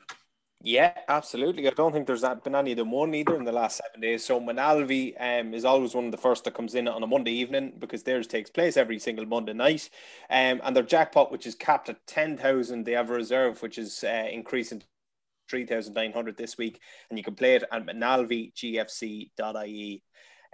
Yeah, 0.65 0.93
absolutely. 1.09 1.67
I 1.67 1.71
don't 1.71 1.91
think 1.91 2.07
there's 2.07 2.23
been 2.43 2.55
any 2.55 2.71
of 2.71 2.77
them 2.77 2.91
won 2.91 3.13
either 3.13 3.35
in 3.35 3.43
the 3.43 3.51
last 3.51 3.81
seven 3.83 3.99
days. 3.99 4.23
So 4.23 4.39
Moynalvey 4.39 5.13
um, 5.19 5.53
is 5.53 5.65
always 5.65 5.93
one 5.93 6.05
of 6.05 6.11
the 6.11 6.17
first 6.17 6.45
that 6.45 6.53
comes 6.53 6.75
in 6.75 6.87
on 6.87 7.03
a 7.03 7.07
Monday 7.07 7.33
evening 7.33 7.73
because 7.79 8.03
theirs 8.03 8.27
takes 8.27 8.49
place 8.49 8.77
every 8.77 8.97
single 8.97 9.25
Monday 9.25 9.51
night. 9.51 9.89
Um, 10.29 10.61
and 10.63 10.73
their 10.73 10.83
jackpot, 10.83 11.33
which 11.33 11.45
is 11.45 11.55
capped 11.55 11.89
at 11.89 12.07
10,000, 12.07 12.85
they 12.85 12.93
have 12.93 13.09
a 13.09 13.13
reserve, 13.13 13.61
which 13.61 13.77
is 13.77 14.05
uh, 14.05 14.27
increasing 14.31 14.81
3,900 15.49 16.37
this 16.37 16.57
week. 16.57 16.79
And 17.09 17.19
you 17.19 17.25
can 17.25 17.35
play 17.35 17.55
it 17.55 17.65
at 17.69 17.85
manalvigfc.ie. 17.85 20.03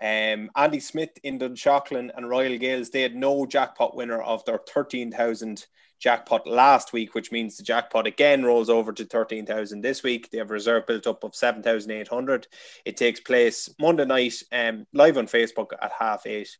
Um, 0.01 0.49
Andy 0.55 0.79
Smith 0.79 1.11
in 1.23 1.37
Dunshaughlin 1.37 2.09
and 2.15 2.27
Royal 2.27 2.57
Gaels, 2.57 2.89
they 2.89 3.03
had 3.03 3.15
no 3.15 3.45
jackpot 3.45 3.95
winner 3.95 4.23
of 4.23 4.43
their 4.45 4.59
13,000 4.73 5.67
jackpot 5.99 6.47
last 6.47 6.93
week, 6.93 7.13
which 7.13 7.31
means 7.31 7.57
the 7.57 7.63
jackpot 7.63 8.07
again 8.07 8.43
rolls 8.43 8.69
over 8.69 8.91
to 8.93 9.05
13,000 9.05 9.81
this 9.81 10.01
week. 10.03 10.29
They 10.29 10.37
have 10.37 10.49
a 10.49 10.53
reserve 10.53 10.87
built 10.87 11.07
up 11.07 11.23
of 11.23 11.35
7,800. 11.35 12.47
It 12.85 12.97
takes 12.97 13.19
place 13.19 13.69
Monday 13.79 14.05
night 14.05 14.41
um, 14.51 14.87
live 14.93 15.17
on 15.17 15.27
Facebook 15.27 15.71
at 15.81 15.91
half 15.97 16.25
eight. 16.25 16.57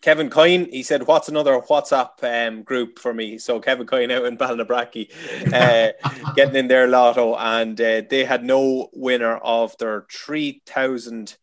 Kevin 0.00 0.28
Coyne, 0.28 0.66
he 0.70 0.82
said, 0.82 1.06
What's 1.06 1.30
another 1.30 1.58
WhatsApp 1.60 2.22
um, 2.22 2.62
group 2.62 2.98
for 2.98 3.14
me? 3.14 3.38
So 3.38 3.58
Kevin 3.58 3.86
Coyne 3.86 4.10
out 4.10 4.26
in 4.26 4.36
Ballinabrackey 4.36 5.10
uh, 5.52 5.92
getting 6.34 6.56
in 6.56 6.68
their 6.68 6.86
lotto, 6.86 7.34
and 7.36 7.80
uh, 7.80 8.02
they 8.10 8.24
had 8.24 8.44
no 8.44 8.90
winner 8.92 9.36
of 9.38 9.76
their 9.78 10.06
3,000 10.12 11.38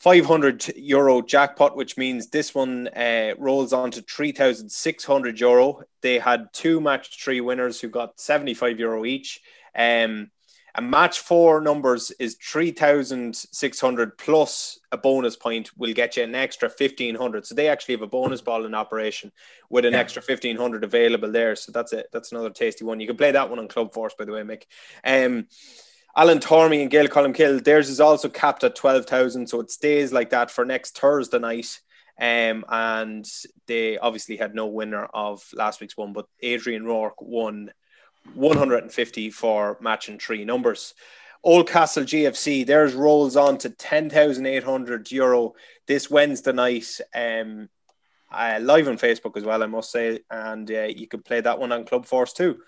500 0.00 0.76
euro 0.76 1.20
jackpot, 1.20 1.76
which 1.76 1.98
means 1.98 2.28
this 2.28 2.54
one 2.54 2.88
uh, 2.88 3.34
rolls 3.38 3.74
on 3.74 3.90
to 3.90 4.02
3,600 4.02 5.38
euro. 5.40 5.82
They 6.00 6.18
had 6.18 6.52
two 6.54 6.80
match 6.80 7.22
three 7.22 7.42
winners 7.42 7.80
who 7.80 7.88
got 7.88 8.18
75 8.18 8.80
euro 8.80 9.04
each. 9.04 9.40
Um, 9.76 10.30
and 10.74 10.90
match 10.90 11.20
four 11.20 11.60
numbers 11.60 12.12
is 12.12 12.36
3,600 12.36 14.16
plus 14.16 14.78
a 14.92 14.96
bonus 14.96 15.36
point 15.36 15.76
will 15.76 15.92
get 15.92 16.16
you 16.16 16.22
an 16.22 16.34
extra 16.34 16.68
1,500. 16.68 17.44
So 17.44 17.54
they 17.54 17.68
actually 17.68 17.94
have 17.94 18.02
a 18.02 18.06
bonus 18.06 18.40
ball 18.40 18.64
in 18.64 18.74
operation 18.74 19.32
with 19.68 19.84
an 19.84 19.92
yeah. 19.92 19.98
extra 19.98 20.22
1,500 20.26 20.84
available 20.84 21.30
there. 21.30 21.56
So 21.56 21.72
that's 21.72 21.92
it. 21.92 22.06
That's 22.12 22.32
another 22.32 22.50
tasty 22.50 22.84
one. 22.84 23.00
You 23.00 23.06
can 23.06 23.16
play 23.16 23.32
that 23.32 23.50
one 23.50 23.58
on 23.58 23.68
Club 23.68 23.92
Force, 23.92 24.14
by 24.18 24.24
the 24.24 24.32
way, 24.32 24.42
Mick. 24.42 24.62
Um, 25.04 25.48
Alan 26.16 26.40
Tormey 26.40 26.82
and 26.82 26.90
Gaeil 26.90 27.08
Colmcille, 27.08 27.62
theirs 27.62 27.88
is 27.88 28.00
also 28.00 28.28
capped 28.28 28.64
at 28.64 28.74
12,000. 28.74 29.46
So 29.46 29.60
it 29.60 29.70
stays 29.70 30.12
like 30.12 30.30
that 30.30 30.50
for 30.50 30.64
next 30.64 30.98
Thursday 30.98 31.38
night. 31.38 31.80
Um, 32.20 32.64
and 32.68 33.26
they 33.66 33.96
obviously 33.96 34.36
had 34.36 34.54
no 34.54 34.66
winner 34.66 35.06
of 35.14 35.42
last 35.54 35.80
week's 35.80 35.96
one, 35.96 36.12
but 36.12 36.26
Adrian 36.42 36.84
Rourke 36.84 37.22
won 37.22 37.70
150 38.34 39.30
for 39.30 39.78
matching 39.80 40.18
three 40.18 40.44
numbers. 40.44 40.94
Oldcastle 41.46 42.04
GFC, 42.04 42.66
theirs 42.66 42.92
rolls 42.92 43.36
on 43.36 43.56
to 43.58 43.70
10,800 43.70 45.10
euro 45.10 45.54
this 45.86 46.10
Wednesday 46.10 46.52
night. 46.52 47.00
Um, 47.14 47.70
uh, 48.30 48.58
live 48.60 48.86
on 48.88 48.98
Facebook 48.98 49.36
as 49.36 49.44
well, 49.44 49.62
I 49.62 49.66
must 49.66 49.90
say, 49.90 50.20
and 50.30 50.70
uh, 50.70 50.82
you 50.82 51.08
can 51.08 51.22
play 51.22 51.40
that 51.40 51.58
one 51.58 51.72
on 51.72 51.86
Club 51.86 52.04
Force 52.04 52.34
too 52.34 52.58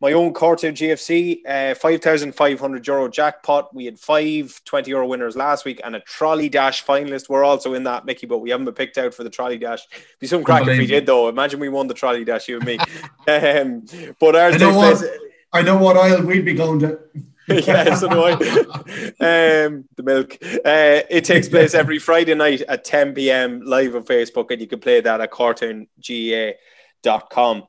my 0.00 0.12
own 0.12 0.32
Corto 0.32 0.72
GFC, 0.72 1.42
uh, 1.46 1.74
5,500 1.74 2.86
euro 2.86 3.08
jackpot. 3.08 3.74
We 3.74 3.84
had 3.84 4.00
five 4.00 4.60
20 4.64 4.90
euro 4.90 5.06
winners 5.06 5.36
last 5.36 5.66
week 5.66 5.80
and 5.84 5.94
a 5.94 6.00
trolley 6.00 6.48
dash 6.48 6.84
finalist. 6.84 7.28
We're 7.28 7.44
also 7.44 7.74
in 7.74 7.84
that, 7.84 8.06
Mickey, 8.06 8.26
but 8.26 8.38
we 8.38 8.50
haven't 8.50 8.64
been 8.64 8.74
picked 8.74 8.96
out 8.96 9.12
for 9.12 9.24
the 9.24 9.30
trolley 9.30 9.58
dash. 9.58 9.86
Be 10.18 10.26
some 10.26 10.42
crack 10.42 10.66
if 10.66 10.78
we 10.78 10.86
did, 10.86 11.04
though. 11.04 11.28
Imagine 11.28 11.60
we 11.60 11.68
won 11.68 11.86
the 11.86 11.94
trolley 11.94 12.24
dash, 12.24 12.48
you 12.48 12.56
and 12.56 12.64
me. 12.64 12.78
um, 13.28 13.84
but 14.18 14.36
ours 14.36 14.54
I 14.54 14.58
know, 14.58 14.76
what, 14.76 15.04
I 15.52 15.62
know 15.62 15.76
what 15.76 15.98
aisle 15.98 16.22
we'd 16.22 16.46
be 16.46 16.54
going 16.54 16.80
to. 16.80 16.98
yeah, 17.48 17.94
so 17.96 18.08
do 18.08 18.22
I. 18.22 18.32
Um, 18.32 19.84
the 19.96 20.02
milk. 20.02 20.38
Uh, 20.42 21.02
it 21.10 21.24
takes 21.24 21.48
place 21.48 21.74
every 21.74 21.98
Friday 21.98 22.34
night 22.34 22.60
at 22.62 22.84
10 22.84 23.12
p.m. 23.12 23.60
live 23.64 23.96
on 23.96 24.04
Facebook, 24.04 24.50
and 24.50 24.60
you 24.60 24.68
can 24.68 24.78
play 24.78 25.00
that 25.00 25.20
at 25.20 25.32
cartoongea.com. 25.32 27.62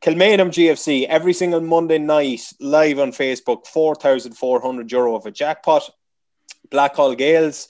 Kilmainham 0.00 0.50
GFC 0.50 1.06
every 1.06 1.32
single 1.32 1.60
Monday 1.60 1.98
night 1.98 2.52
live 2.60 2.98
on 2.98 3.10
Facebook, 3.12 3.66
4,400 3.66 4.92
euro 4.92 5.16
of 5.16 5.26
a 5.26 5.30
jackpot. 5.30 5.90
Blackhall 6.70 7.16
Gaels 7.16 7.68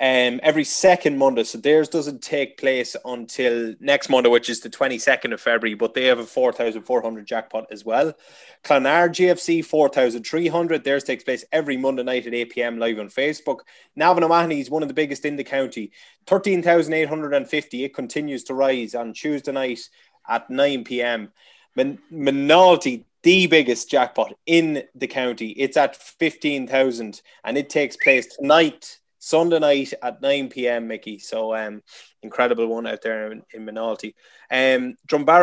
um, 0.00 0.38
every 0.42 0.64
second 0.64 1.18
Monday. 1.18 1.44
So 1.44 1.58
theirs 1.58 1.88
doesn't 1.88 2.22
take 2.22 2.56
place 2.56 2.94
until 3.04 3.74
next 3.80 4.08
Monday, 4.08 4.30
which 4.30 4.48
is 4.48 4.60
the 4.60 4.70
22nd 4.70 5.32
of 5.32 5.40
February, 5.40 5.74
but 5.74 5.94
they 5.94 6.04
have 6.04 6.20
a 6.20 6.24
4,400 6.24 7.26
jackpot 7.26 7.66
as 7.70 7.84
well. 7.84 8.14
Clonard 8.64 9.10
GFC 9.10 9.64
4,300. 9.64 10.84
Theirs 10.84 11.04
takes 11.04 11.24
place 11.24 11.44
every 11.50 11.76
Monday 11.76 12.04
night 12.04 12.26
at 12.26 12.34
8 12.34 12.50
p.m. 12.50 12.78
live 12.78 12.98
on 12.98 13.08
Facebook. 13.08 13.60
Navan 13.96 14.24
O'Mahony 14.24 14.60
is 14.60 14.70
one 14.70 14.82
of 14.82 14.88
the 14.88 14.94
biggest 14.94 15.24
in 15.24 15.36
the 15.36 15.44
county. 15.44 15.90
13,850. 16.26 17.84
It 17.84 17.94
continues 17.94 18.44
to 18.44 18.54
rise 18.54 18.94
on 18.94 19.12
Tuesday 19.12 19.52
night 19.52 19.80
at 20.28 20.48
9 20.48 20.84
p.m. 20.84 21.32
Min- 21.74 21.98
the 23.22 23.46
biggest 23.46 23.90
jackpot 23.90 24.34
in 24.46 24.84
the 24.94 25.06
county. 25.06 25.50
It's 25.50 25.76
at 25.76 25.96
15,000 25.96 27.20
and 27.44 27.58
it 27.58 27.68
takes 27.68 27.96
place 27.96 28.26
tonight, 28.26 28.98
Sunday 29.18 29.58
night 29.58 29.92
at 30.02 30.22
9 30.22 30.48
p.m., 30.48 30.86
Mickey. 30.86 31.18
So, 31.18 31.54
um, 31.54 31.82
incredible 32.22 32.66
one 32.68 32.86
out 32.86 33.02
there 33.02 33.32
in, 33.32 33.42
in 33.52 33.64
Moynalty. 33.64 34.14
Um, 34.50 34.96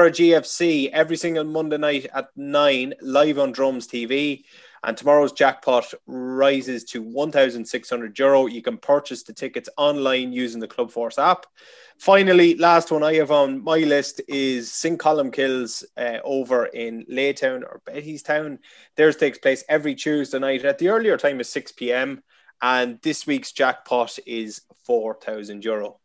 GFC 0.09 0.89
every 0.91 1.17
single 1.17 1.43
Monday 1.43 1.77
night 1.77 2.07
at 2.13 2.29
9, 2.35 2.93
live 3.01 3.39
on 3.39 3.51
Drums 3.51 3.88
TV. 3.88 4.43
And 4.86 4.95
tomorrow's 4.95 5.32
jackpot 5.32 5.91
rises 6.06 6.84
to 6.86 7.02
1,600 7.02 8.19
euro. 8.19 8.45
You 8.45 8.62
can 8.62 8.78
purchase 8.78 9.24
the 9.24 9.34
tickets 9.34 9.67
online 9.78 10.32
using 10.32 10.62
the 10.62 10.67
Club 10.67 10.91
Force 10.91 11.17
app. 11.17 11.48
Finally, 11.98 12.56
last 12.58 12.91
one 12.91 13.02
I 13.02 13.15
have 13.15 13.32
on 13.32 13.63
my 13.63 13.80
list 13.80 14.21
is 14.28 14.71
St. 14.71 15.00
Columkills 15.00 15.84
uh, 15.98 16.19
over 16.24 16.67
in 16.67 17.04
Laytown 17.12 17.63
or 17.63 17.82
Bettystown. 17.88 18.60
Theirs 18.95 19.15
takes 19.15 19.39
place 19.39 19.63
every 19.67 19.95
Tuesday 19.95 20.38
night 20.38 20.63
at 20.63 20.78
the 20.78 20.89
earlier 20.89 21.17
time 21.17 21.39
of 21.39 21.48
6 21.48 21.71
p.m. 21.71 22.21
And 22.62 23.00
this 23.02 23.26
week's 23.26 23.54
jackpot 23.54 24.19
is 24.28 24.62
4,000 24.86 25.65
euro. 25.65 26.00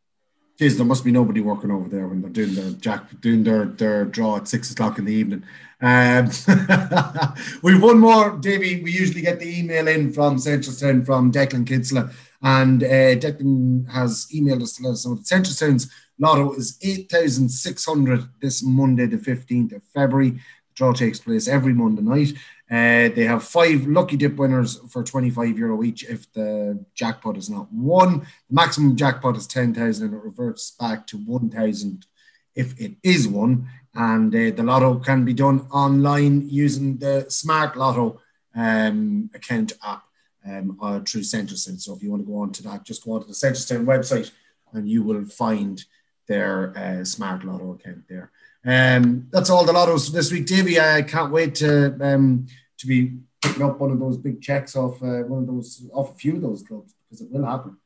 Jeez, 0.61 0.77
there 0.77 0.85
must 0.85 1.05
be 1.05 1.11
nobody 1.11 1.41
working 1.41 1.71
over 1.71 1.89
there 1.89 2.07
when 2.07 2.21
they're 2.21 2.29
doing 2.29 2.55
their 2.55 2.71
jack 2.73 3.19
doing 3.23 3.43
their, 3.43 3.65
their 3.65 4.05
draw 4.05 4.37
at 4.37 4.47
six 4.47 4.71
o'clock 4.71 4.99
in 4.99 5.07
the 5.07 5.15
evening. 5.15 5.43
Um, 5.81 6.27
we've 7.63 7.83
one 7.83 7.99
more, 7.99 8.37
Davy. 8.37 8.83
We 8.83 8.93
usually 8.93 9.23
get 9.23 9.41
the 9.41 9.59
email 9.59 9.89
in 9.89 10.13
from 10.13 10.39
Central 10.39 10.75
Centralstown 10.75 11.07
from 11.07 11.33
Declan 11.33 11.67
Kinsella, 11.67 12.11
and 12.43 12.85
uh, 12.85 13.17
Declan 13.17 13.91
has 13.91 14.27
emailed 14.35 14.63
us 14.63 14.75
to 14.75 14.83
let 14.83 14.93
us 14.93 15.07
know 15.07 15.15
that 15.15 15.25
Centralstown's 15.25 15.91
lotto 16.19 16.53
is 16.53 16.77
8,600 16.83 18.29
this 18.43 18.63
Monday, 18.63 19.07
the 19.07 19.17
15th 19.17 19.77
of 19.77 19.83
February. 19.95 20.33
The 20.33 20.41
draw 20.75 20.93
takes 20.93 21.21
place 21.21 21.49
every 21.49 21.73
Monday 21.73 22.03
night. 22.03 22.35
Uh, 22.71 23.09
they 23.17 23.25
have 23.25 23.43
five 23.43 23.85
lucky 23.89 24.17
dip 24.17 24.37
winners 24.37 24.79
for 24.91 25.03
25 25.03 25.59
euro 25.59 25.83
each 25.83 26.05
if 26.05 26.33
the 26.33 26.85
jackpot 26.95 27.37
is 27.37 27.51
not 27.51 27.67
won. 27.73 28.21
The 28.21 28.55
maximum 28.55 28.95
jackpot 28.95 29.37
is 29.37 29.49
10,000 29.49 30.07
and 30.07 30.15
it 30.15 30.23
reverts 30.23 30.71
back 30.71 31.05
to 31.09 31.17
1,000 31.17 32.07
if 32.55 32.81
it 32.81 32.93
is 33.03 33.27
won. 33.27 33.69
And 33.93 34.33
uh, 34.33 34.55
the 34.55 34.63
lotto 34.63 35.01
can 35.01 35.25
be 35.25 35.35
done 35.35 35.67
online 35.73 36.49
using 36.49 36.99
the 36.99 37.27
Smart 37.29 37.77
Lotto 37.77 38.21
um, 38.55 39.31
account 39.35 39.73
app 39.85 40.05
um, 40.47 40.79
uh, 40.81 41.01
through 41.01 41.23
Centralstown. 41.23 41.81
So 41.81 41.97
if 41.97 42.03
you 42.05 42.11
want 42.11 42.23
to 42.23 42.33
go 42.33 42.39
on 42.39 42.53
to 42.53 42.63
that, 42.65 42.85
just 42.85 43.05
go 43.05 43.15
on 43.15 43.23
to 43.23 43.27
the 43.27 43.33
Centralstown 43.33 43.85
website 43.85 44.31
and 44.73 44.89
you 44.89 45.03
will 45.03 45.25
find 45.25 45.85
their 46.29 46.73
uh, 46.79 47.05
Smart 47.05 47.43
Lotto 47.43 47.73
account 47.73 48.05
there. 48.09 48.31
Um, 48.65 49.29
that's 49.31 49.51
all 49.51 49.65
the 49.65 49.73
lottos 49.73 50.13
this 50.13 50.31
week, 50.31 50.47
Davey. 50.47 50.79
I 50.79 51.03
can't 51.03 51.33
wait 51.33 51.55
to 51.57 51.97
um, 52.01 52.47
to 52.79 52.87
be 52.87 53.19
picking 53.41 53.63
up 53.63 53.81
one 53.81 53.91
of 53.91 53.99
those 53.99 54.19
big 54.19 54.43
checks 54.43 54.77
off 54.77 55.03
uh, 55.03 55.23
one 55.23 55.41
of 55.41 55.47
those 55.47 55.83
off 55.93 56.13
a 56.13 56.15
few 56.15 56.37
of 56.37 56.43
those 56.43 56.63
clubs 56.63 56.95
because 57.09 57.23
it 57.23 57.31
will 57.31 57.45
happen. 57.45 57.79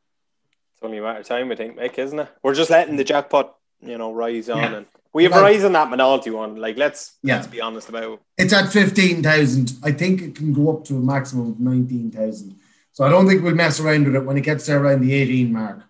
It's 0.72 0.82
only 0.82 0.98
a 0.98 1.02
matter 1.02 1.20
of 1.20 1.26
time, 1.26 1.52
I 1.52 1.54
think, 1.54 1.76
Mick, 1.78 1.98
isn't 1.98 2.18
it? 2.18 2.28
We're 2.42 2.54
just 2.54 2.70
letting 2.70 2.96
the 2.96 3.04
jackpot, 3.04 3.56
you 3.80 3.96
know, 3.96 4.12
rise 4.12 4.48
on, 4.48 4.58
yeah. 4.58 4.74
and 4.74 4.86
we 5.12 5.22
have 5.22 5.32
well, 5.32 5.42
a 5.42 5.44
rise 5.44 5.62
on 5.62 5.72
that 5.72 5.88
Moynalty 5.88 6.32
one. 6.32 6.56
Like, 6.56 6.76
let's 6.76 7.16
yeah. 7.22 7.36
let's 7.36 7.46
be 7.46 7.60
honest 7.60 7.88
about. 7.88 8.14
It. 8.14 8.20
It's 8.38 8.52
at 8.52 8.72
fifteen 8.72 9.22
thousand. 9.22 9.74
I 9.84 9.92
think 9.92 10.22
it 10.22 10.34
can 10.34 10.52
go 10.52 10.76
up 10.76 10.84
to 10.86 10.96
a 10.96 11.00
maximum 11.00 11.52
of 11.52 11.60
nineteen 11.60 12.10
thousand. 12.10 12.56
So 12.90 13.04
I 13.04 13.08
don't 13.08 13.28
think 13.28 13.42
we'll 13.42 13.54
mess 13.54 13.78
around 13.80 14.06
with 14.06 14.16
it 14.16 14.24
when 14.24 14.36
it 14.36 14.42
gets 14.42 14.66
there 14.66 14.82
around 14.82 15.02
the 15.02 15.14
eighteen 15.14 15.52
mark. 15.52 15.84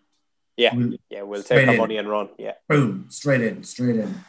Yeah, 0.56 0.74
we'll 0.74 0.92
yeah, 1.10 1.22
we'll 1.22 1.42
take 1.42 1.66
our 1.68 1.76
money 1.76 1.96
and 1.96 2.08
run. 2.08 2.28
Yeah, 2.38 2.52
boom, 2.68 3.06
straight 3.08 3.40
in, 3.40 3.64
straight 3.64 3.96
in. 3.96 4.24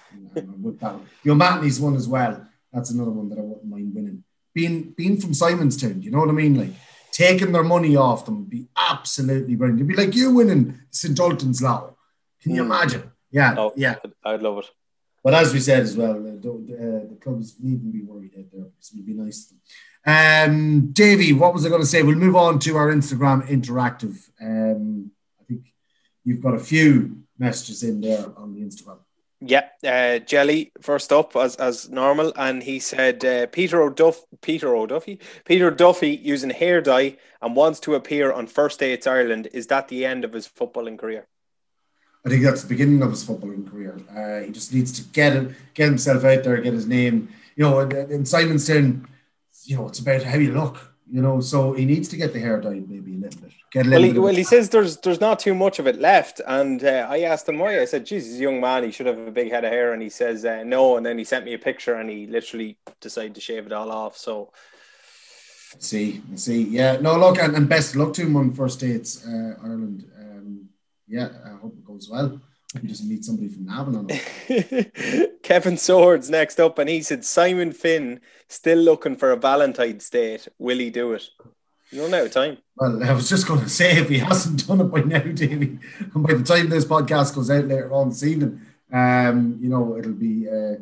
your 1.23 1.35
Matney's 1.35 1.79
one 1.79 1.95
as 1.95 2.07
well. 2.07 2.47
That's 2.73 2.91
another 2.91 3.11
one 3.11 3.29
that 3.29 3.37
I 3.37 3.41
wouldn't 3.41 3.65
mind 3.65 3.93
winning. 3.93 4.23
Being 4.53 4.93
being 4.97 5.19
from 5.19 5.31
Simonstown, 5.31 6.01
you 6.01 6.11
know 6.11 6.19
what 6.19 6.29
I 6.29 6.33
mean? 6.33 6.57
Like 6.57 6.71
taking 7.11 7.51
their 7.51 7.63
money 7.63 7.95
off 7.95 8.25
them 8.25 8.39
would 8.39 8.49
be 8.49 8.67
absolutely 8.75 9.55
brilliant. 9.55 9.79
It'd 9.79 9.87
be 9.87 9.95
like 9.95 10.15
you 10.15 10.33
winning 10.33 10.79
St. 10.91 11.15
Dalton's 11.15 11.61
Law. 11.61 11.93
Can 12.41 12.55
you 12.55 12.63
mm. 12.63 12.65
imagine? 12.65 13.11
Yeah, 13.31 13.55
oh, 13.57 13.73
yeah, 13.75 13.95
I'd 14.23 14.41
love 14.41 14.59
it. 14.59 14.65
But 15.23 15.33
as 15.33 15.53
we 15.53 15.59
said 15.59 15.81
as 15.81 15.97
well, 15.97 16.11
uh, 16.11 16.37
don't, 16.39 16.69
uh, 16.71 17.09
the 17.09 17.17
clubs 17.21 17.55
needn't 17.59 17.91
be 17.91 18.03
worried 18.03 18.33
out 18.37 18.45
there 18.53 18.65
because 18.65 18.91
it 18.91 18.97
would 18.97 19.05
be 19.07 19.13
nice. 19.13 19.51
Um, 20.05 20.91
Davey, 20.91 21.33
what 21.33 21.53
was 21.53 21.65
I 21.65 21.69
going 21.69 21.81
to 21.81 21.87
say? 21.87 22.03
We'll 22.03 22.15
move 22.15 22.35
on 22.35 22.59
to 22.59 22.77
our 22.77 22.93
Instagram 22.93 23.47
interactive. 23.47 24.29
Um, 24.39 25.11
you've 26.25 26.41
got 26.41 26.55
a 26.55 26.59
few 26.59 27.17
messages 27.39 27.83
in 27.83 28.01
there 28.01 28.25
on 28.35 28.53
the 28.53 28.61
Instagram. 28.61 28.97
Yeah, 29.41 29.67
uh, 29.83 30.19
Jelly 30.19 30.71
first 30.81 31.11
up 31.11 31.35
as 31.35 31.55
as 31.57 31.89
normal, 31.89 32.33
and 32.35 32.63
he 32.63 32.79
said 32.79 33.23
uh, 33.23 33.47
Peter 33.47 33.81
O'Duff, 33.81 34.23
Peter 34.41 34.75
O'Duffy, 34.75 35.19
Peter 35.43 35.69
Duffy 35.69 36.15
using 36.15 36.49
hair 36.49 36.81
dye 36.81 37.17
and 37.41 37.55
wants 37.55 37.79
to 37.81 37.95
appear 37.95 38.31
on 38.31 38.47
First 38.47 38.79
Dates 38.79 39.05
Ireland. 39.05 39.49
Is 39.53 39.67
that 39.67 39.87
the 39.87 40.05
end 40.05 40.23
of 40.23 40.33
his 40.33 40.47
footballing 40.47 40.97
career? 40.97 41.27
I 42.25 42.29
think 42.29 42.43
that's 42.43 42.63
the 42.63 42.69
beginning 42.69 43.03
of 43.03 43.11
his 43.11 43.23
footballing 43.23 43.69
career. 43.69 43.95
Uh, 44.09 44.45
he 44.45 44.51
just 44.51 44.73
needs 44.73 44.91
to 44.93 45.03
get 45.13 45.35
it, 45.35 45.51
get 45.75 45.85
himself 45.85 46.23
out 46.23 46.43
there, 46.43 46.57
get 46.57 46.73
his 46.73 46.87
name. 46.87 47.29
You 47.55 47.65
know, 47.65 47.79
in 47.81 48.23
Simonstown, 48.23 49.05
you 49.65 49.75
know, 49.77 49.87
it's 49.87 49.99
about 49.99 50.23
how 50.23 50.37
you 50.37 50.53
look. 50.53 50.95
You 51.11 51.21
know, 51.21 51.39
so 51.39 51.73
he 51.73 51.85
needs 51.85 52.07
to 52.09 52.17
get 52.17 52.33
the 52.33 52.39
hair 52.39 52.59
dyed 52.59 52.89
maybe 52.89 53.13
a 53.13 53.14
little 53.14 53.14
bit. 53.14 53.14
Get 53.75 53.87
a 53.87 53.89
little 53.89 54.03
well, 54.03 54.13
he, 54.13 54.19
well, 54.19 54.35
he 54.35 54.43
says 54.45 54.69
there's 54.69 54.95
there's 55.01 55.19
not 55.19 55.37
too 55.37 55.53
much 55.53 55.79
of 55.79 55.85
it 55.85 55.99
left, 55.99 56.39
and 56.47 56.81
uh, 56.81 57.07
I 57.09 57.23
asked 57.23 57.49
him 57.49 57.59
why. 57.59 57.81
I 57.81 57.83
said, 57.83 58.05
"Jesus, 58.05 58.31
he's 58.31 58.39
a 58.39 58.43
young 58.43 58.61
man. 58.61 58.85
He 58.85 58.91
should 58.91 59.05
have 59.05 59.17
a 59.17 59.31
big 59.31 59.51
head 59.51 59.65
of 59.65 59.71
hair." 59.73 59.91
And 59.91 60.01
he 60.01 60.07
says, 60.07 60.45
uh, 60.45 60.63
"No." 60.63 60.95
And 60.95 61.05
then 61.05 61.17
he 61.17 61.25
sent 61.25 61.43
me 61.43 61.53
a 61.55 61.59
picture, 61.59 61.95
and 61.95 62.09
he 62.09 62.25
literally 62.25 62.77
decided 63.01 63.35
to 63.35 63.41
shave 63.41 63.65
it 63.65 63.73
all 63.73 63.91
off. 63.91 64.15
So, 64.15 64.53
see, 65.77 66.21
see, 66.35 66.63
yeah, 66.63 66.95
no, 67.01 67.17
look, 67.17 67.37
and, 67.37 67.53
and 67.53 67.67
best 67.67 67.97
luck 67.97 68.13
to 68.13 68.21
him 68.21 68.37
on 68.37 68.53
first 68.53 68.79
dates, 68.79 69.27
uh, 69.27 69.55
Ireland. 69.61 70.05
Um, 70.17 70.69
yeah, 71.09 71.27
I 71.45 71.49
hope 71.57 71.75
it 71.77 71.83
goes 71.83 72.09
well. 72.09 72.39
He 72.81 72.87
doesn't 72.87 73.09
meet 73.09 73.25
somebody 73.25 73.49
from 73.49 73.65
Navan. 73.65 74.07
Kevin 75.43 75.75
Swords 75.75 76.29
next 76.29 76.61
up, 76.61 76.79
and 76.79 76.89
he 76.89 77.01
said 77.01 77.25
Simon 77.25 77.73
Finn 77.73 78.21
still 78.47 78.79
looking 78.79 79.17
for 79.17 79.31
a 79.31 79.35
Valentine's 79.35 80.09
date. 80.09 80.47
Will 80.59 80.77
he 80.77 80.89
do 80.89 81.11
it? 81.11 81.27
You 81.91 82.01
don't 82.01 82.13
have 82.13 82.31
time. 82.31 82.57
Well, 82.75 83.03
I 83.03 83.13
was 83.13 83.29
just 83.29 83.47
going 83.47 83.61
to 83.61 83.69
say 83.69 83.97
if 83.97 84.09
he 84.09 84.17
hasn't 84.19 84.67
done 84.67 84.81
it 84.81 84.85
by 84.85 85.01
now, 85.01 85.19
Davey, 85.33 85.79
and 85.99 86.23
by 86.27 86.33
the 86.33 86.43
time 86.43 86.69
this 86.69 86.85
podcast 86.85 87.35
goes 87.35 87.49
out 87.49 87.65
later 87.65 87.93
on 87.93 88.09
this 88.09 88.23
evening, 88.23 88.61
um, 88.91 89.57
you 89.61 89.69
know, 89.69 89.97
it'll 89.97 90.13
be 90.13 90.47
uh, 90.47 90.75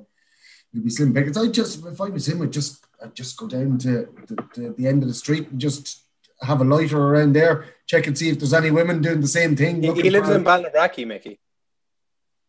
it'll 0.73 0.83
be 0.83 0.89
slim 0.89 1.13
pickings. 1.13 1.37
I 1.37 1.47
just 1.47 1.85
if 1.85 1.99
I 1.99 2.09
was 2.09 2.27
him, 2.27 2.41
I'd 2.41 2.53
just 2.53 2.85
I'd 3.03 3.15
just 3.15 3.37
go 3.37 3.47
down 3.47 3.77
to 3.79 4.07
the, 4.27 4.35
to 4.55 4.73
the 4.77 4.87
end 4.87 5.03
of 5.03 5.09
the 5.09 5.13
street 5.13 5.49
and 5.49 5.59
just 5.59 6.03
have 6.41 6.61
a 6.61 6.63
lighter 6.63 7.01
around 7.01 7.33
there, 7.33 7.65
check 7.87 8.07
and 8.07 8.17
see 8.17 8.29
if 8.29 8.39
there's 8.39 8.53
any 8.53 8.71
women 8.71 9.01
doing 9.01 9.21
the 9.21 9.27
same 9.27 9.55
thing. 9.55 9.81
He, 9.81 9.91
he 10.01 10.09
lives 10.09 10.29
in 10.29 10.43
Ballinabrackey, 10.43 11.07
Mickey. 11.07 11.39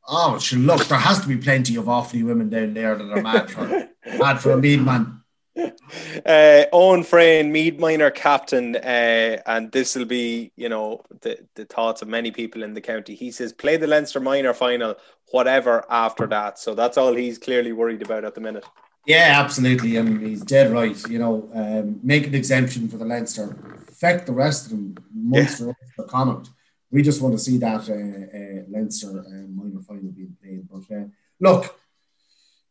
Oh. 0.07 0.39
Look, 0.53 0.87
there 0.87 0.99
has 0.99 1.21
to 1.21 1.29
be 1.29 1.37
plenty 1.37 1.77
of 1.77 1.85
Offaly 1.85 2.25
women 2.25 2.51
down 2.51 2.75
there 2.75 2.95
that 2.97 3.05
are 3.05 3.23
mad 3.23 3.51
for 3.51 3.67
mad 4.19 4.41
for 4.41 4.53
a 4.53 4.57
Meath 4.57 4.81
man. 4.81 5.23
Uh, 5.57 6.65
Owen 6.73 7.05
Frayne, 7.05 7.53
Meath 7.53 7.79
minor 7.79 8.11
captain, 8.11 8.77
uh, 8.77 9.41
and 9.47 9.71
this 9.71 9.95
will 9.95 10.05
be, 10.05 10.53
you 10.57 10.69
know, 10.69 11.03
the, 11.21 11.39
the 11.55 11.65
thoughts 11.65 12.03
of 12.03 12.09
many 12.09 12.31
people 12.31 12.63
in 12.63 12.75
the 12.75 12.81
county. 12.81 13.15
He 13.15 13.31
says, 13.31 13.53
play 13.53 13.77
the 13.77 13.87
Leinster 13.87 14.21
minor 14.21 14.53
final, 14.53 14.97
whatever 15.31 15.85
after 15.89 16.27
that. 16.29 16.59
So 16.59 16.75
that's 16.75 16.97
all 16.97 17.15
he's 17.15 17.39
clearly 17.39 17.73
worried 17.73 18.03
about 18.03 18.25
at 18.25 18.35
the 18.35 18.41
minute. 18.41 18.65
Yeah, 19.07 19.41
absolutely. 19.43 19.99
I 19.99 20.03
mean, 20.03 20.21
he's 20.21 20.43
dead 20.43 20.73
right. 20.73 20.97
You 21.09 21.19
know, 21.19 21.51
um, 21.55 22.01
make 22.03 22.27
an 22.27 22.35
exemption 22.35 22.89
for 22.89 22.97
the 22.97 23.05
Leinster, 23.05 23.57
affect 23.89 24.27
the 24.27 24.33
rest 24.33 24.67
of 24.67 24.71
them, 24.71 24.97
Munster, 25.15 25.77
yeah. 25.99 26.05
Connacht. 26.07 26.51
We 26.91 27.03
just 27.03 27.21
want 27.21 27.35
to 27.35 27.39
see 27.39 27.59
that 27.59 27.89
uh, 27.89 27.93
uh, 27.93 28.65
Leinster 28.71 29.21
uh, 29.21 29.47
minor 29.53 29.83
final 29.83 30.11
being 30.11 30.37
played. 30.41 30.69
But 30.71 30.97
uh, 30.97 31.05
look, 31.41 31.79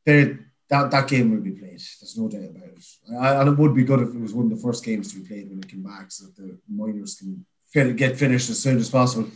that 0.06 0.90
that 0.92 1.08
game 1.08 1.32
will 1.32 1.42
be 1.42 1.52
played. 1.52 1.72
There's 1.72 2.18
no 2.18 2.28
doubt 2.28 2.50
about 2.50 2.63
it. 2.63 2.63
And 3.08 3.50
it 3.50 3.58
would 3.58 3.76
be 3.76 3.84
good 3.84 4.02
if 4.02 4.10
it 4.10 4.20
was 4.20 4.34
one 4.34 4.46
of 4.46 4.52
the 4.52 4.64
first 4.64 4.84
games 4.84 5.12
to 5.12 5.20
be 5.20 5.28
played 5.28 5.50
when 5.50 5.60
it 5.60 5.68
came 5.68 5.84
back, 5.84 6.12
so 6.12 6.26
that 6.26 6.36
the 6.38 6.58
minors 6.70 7.16
can 7.16 7.96
get 7.96 8.18
finished 8.18 8.50
as 8.50 8.60
soon 8.60 8.78
as 8.78 8.90
possible. 8.90 9.30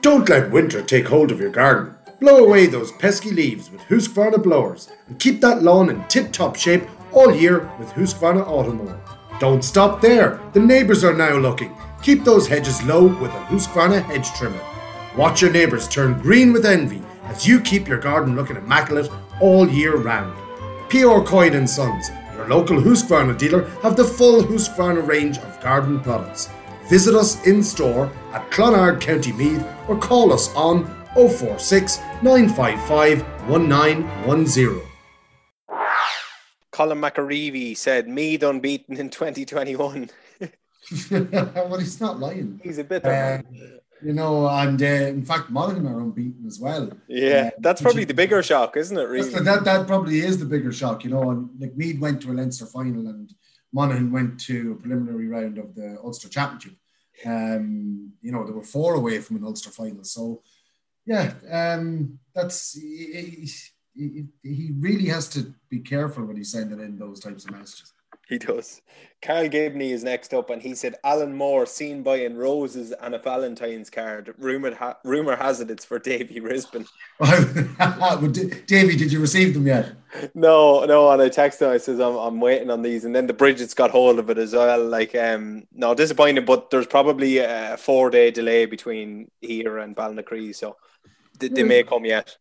Don't 0.00 0.28
let 0.28 0.50
winter 0.50 0.82
take 0.82 1.08
hold 1.08 1.32
of 1.32 1.40
your 1.40 1.50
garden. 1.50 1.94
Blow 2.20 2.44
away 2.44 2.66
those 2.66 2.92
pesky 2.92 3.30
leaves 3.30 3.70
with 3.70 3.80
Husqvarna 3.82 4.42
blowers 4.42 4.88
and 5.08 5.18
keep 5.18 5.40
that 5.40 5.62
lawn 5.62 5.90
in 5.90 6.04
tip-top 6.08 6.56
shape 6.56 6.84
all 7.12 7.34
year 7.34 7.70
with 7.78 7.90
Husqvarna 7.90 8.46
Automower. 8.46 8.98
Don't 9.40 9.64
stop 9.64 10.00
there. 10.00 10.40
The 10.52 10.60
neighbours 10.60 11.02
are 11.02 11.14
now 11.14 11.36
looking. 11.36 11.74
Keep 12.02 12.24
those 12.24 12.46
hedges 12.46 12.82
low 12.84 13.06
with 13.06 13.32
a 13.32 13.44
Husqvarna 13.46 14.02
hedge 14.02 14.30
trimmer. 14.32 14.60
Watch 15.16 15.42
your 15.42 15.50
neighbours 15.50 15.88
turn 15.88 16.20
green 16.20 16.52
with 16.52 16.66
envy 16.66 17.02
as 17.24 17.46
you 17.48 17.60
keep 17.60 17.88
your 17.88 17.98
garden 17.98 18.36
looking 18.36 18.56
immaculate 18.56 19.10
all 19.40 19.68
year 19.68 19.96
round. 19.96 20.38
P.R. 20.94 21.24
Coyne 21.24 21.54
and 21.54 21.68
Sons, 21.68 22.12
your 22.36 22.46
local 22.46 22.76
Husqvarna 22.76 23.36
dealer, 23.36 23.68
have 23.82 23.96
the 23.96 24.04
full 24.04 24.44
Husqvarna 24.44 25.04
range 25.04 25.38
of 25.38 25.60
garden 25.60 25.98
products. 25.98 26.48
Visit 26.88 27.16
us 27.16 27.44
in 27.48 27.64
store 27.64 28.12
at 28.32 28.48
Clonard, 28.52 29.00
County 29.00 29.32
Meath, 29.32 29.66
or 29.88 29.98
call 29.98 30.32
us 30.32 30.54
on 30.54 30.86
046 31.16 31.98
955 32.22 33.22
1910. 33.48 34.82
Colin 36.70 37.00
McAreevy 37.00 37.76
said 37.76 38.06
Meath 38.06 38.44
unbeaten 38.44 38.96
in 38.96 39.10
2021. 39.10 40.10
well, 41.10 41.76
he's 41.76 42.00
not 42.00 42.20
lying. 42.20 42.60
He's 42.62 42.78
a 42.78 42.84
bit. 42.84 43.04
Uh, 43.04 43.42
you 44.04 44.12
know, 44.12 44.46
and 44.48 44.80
uh, 44.82 44.86
in 44.86 45.24
fact, 45.24 45.50
Monaghan 45.50 45.86
are 45.86 46.00
unbeaten 46.00 46.46
as 46.46 46.60
well. 46.60 46.90
Yeah, 47.08 47.50
uh, 47.52 47.58
that's 47.60 47.80
probably 47.80 48.04
the 48.04 48.14
bigger 48.14 48.42
shock, 48.42 48.76
isn't 48.76 48.96
it? 48.96 49.08
Really, 49.08 49.30
that 49.30 49.64
that 49.64 49.86
probably 49.86 50.20
is 50.20 50.38
the 50.38 50.44
bigger 50.44 50.72
shock. 50.72 51.04
You 51.04 51.10
know, 51.10 51.30
and 51.30 51.48
like 51.58 51.76
Meath 51.76 51.98
went 51.98 52.20
to 52.22 52.30
a 52.30 52.34
Leinster 52.34 52.66
final, 52.66 53.06
and 53.08 53.32
Monaghan 53.72 54.12
went 54.12 54.38
to 54.40 54.72
a 54.72 54.74
preliminary 54.82 55.28
round 55.28 55.58
of 55.58 55.74
the 55.74 55.98
Ulster 56.04 56.28
Championship. 56.28 56.74
Um, 57.24 58.12
you 58.20 58.30
know, 58.30 58.44
they 58.44 58.52
were 58.52 58.62
four 58.62 58.94
away 58.94 59.20
from 59.20 59.36
an 59.36 59.44
Ulster 59.44 59.70
final, 59.70 60.04
so 60.04 60.42
yeah, 61.06 61.32
um, 61.50 62.18
that's 62.34 62.74
he, 62.74 63.48
he, 63.94 64.24
he 64.42 64.72
really 64.78 65.06
has 65.06 65.28
to 65.28 65.54
be 65.70 65.80
careful 65.80 66.24
when 66.24 66.36
he's 66.36 66.52
sending 66.52 66.80
in 66.80 66.98
those 66.98 67.20
types 67.20 67.44
of 67.44 67.52
messages. 67.52 67.93
He 68.34 68.38
does. 68.38 68.82
Carl 69.22 69.48
Gibney 69.48 69.92
is 69.92 70.02
next 70.02 70.34
up, 70.34 70.50
and 70.50 70.60
he 70.60 70.74
said 70.74 70.96
Alan 71.04 71.36
Moore 71.36 71.66
seen 71.66 72.02
buying 72.02 72.36
roses 72.36 72.90
and 72.90 73.14
a 73.14 73.18
Valentine's 73.20 73.88
card. 73.88 74.34
Rumor 74.38 74.74
ha- 74.74 74.96
rumor 75.04 75.36
has 75.36 75.60
it 75.60 75.70
it's 75.70 75.84
for 75.84 76.00
Davy 76.00 76.40
Rispin. 76.40 76.84
Davy, 78.66 78.96
did 78.96 79.12
you 79.12 79.20
receive 79.20 79.54
them 79.54 79.68
yet? 79.68 79.92
No, 80.34 80.84
no. 80.84 81.12
And 81.12 81.22
I 81.22 81.28
texted 81.28 81.62
him. 81.62 81.70
I 81.70 81.76
says 81.76 82.00
I'm, 82.00 82.16
I'm 82.16 82.40
waiting 82.40 82.70
on 82.70 82.82
these, 82.82 83.04
and 83.04 83.14
then 83.14 83.28
the 83.28 83.34
Bridget's 83.34 83.72
got 83.72 83.92
hold 83.92 84.18
of 84.18 84.30
it 84.30 84.38
as 84.38 84.52
well. 84.52 84.84
Like, 84.84 85.14
um, 85.14 85.62
no, 85.72 85.94
disappointing, 85.94 86.44
but 86.44 86.70
there's 86.70 86.88
probably 86.88 87.38
a 87.38 87.76
four 87.76 88.10
day 88.10 88.32
delay 88.32 88.66
between 88.66 89.30
here 89.40 89.78
and 89.78 89.94
Ballinacree, 89.94 90.56
so 90.56 90.76
they, 91.38 91.46
they 91.46 91.62
may 91.62 91.84
come 91.84 92.04
yet. 92.04 92.36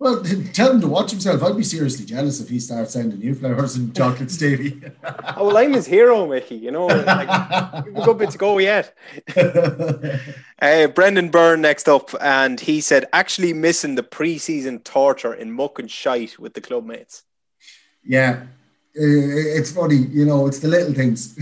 Well, 0.00 0.22
tell 0.52 0.72
him 0.72 0.80
to 0.80 0.88
watch 0.88 1.10
himself. 1.10 1.42
I'd 1.42 1.56
be 1.56 1.64
seriously 1.64 2.04
jealous 2.04 2.40
if 2.40 2.48
he 2.48 2.60
starts 2.60 2.92
sending 2.92 3.20
you 3.20 3.34
flowers 3.34 3.76
and 3.76 3.94
chocolates, 3.94 4.36
Davy. 4.38 4.80
oh, 5.36 5.46
well, 5.46 5.56
I'm 5.56 5.72
his 5.72 5.86
hero, 5.86 6.26
Mickey. 6.26 6.54
You 6.54 6.70
know, 6.70 6.86
like, 6.86 7.28
a 7.28 7.84
good 8.04 8.18
bit 8.18 8.30
to 8.30 8.38
go 8.38 8.58
yet. 8.58 8.96
uh, 10.62 10.86
Brendan 10.88 11.30
Byrne 11.30 11.60
next 11.60 11.88
up, 11.88 12.14
and 12.20 12.60
he 12.60 12.80
said, 12.80 13.06
actually 13.12 13.52
missing 13.52 13.96
the 13.96 14.02
pre-season 14.02 14.80
torture 14.80 15.34
in 15.34 15.50
muck 15.50 15.78
and 15.78 15.90
shite 15.90 16.38
with 16.38 16.54
the 16.54 16.60
club 16.60 16.84
mates. 16.84 17.24
Yeah, 18.04 18.44
Eh, 19.00 19.58
it's 19.58 19.70
funny, 19.70 19.94
you 20.10 20.24
know, 20.24 20.48
it's 20.48 20.58
the 20.58 20.66
little 20.66 20.92
things. 20.92 21.38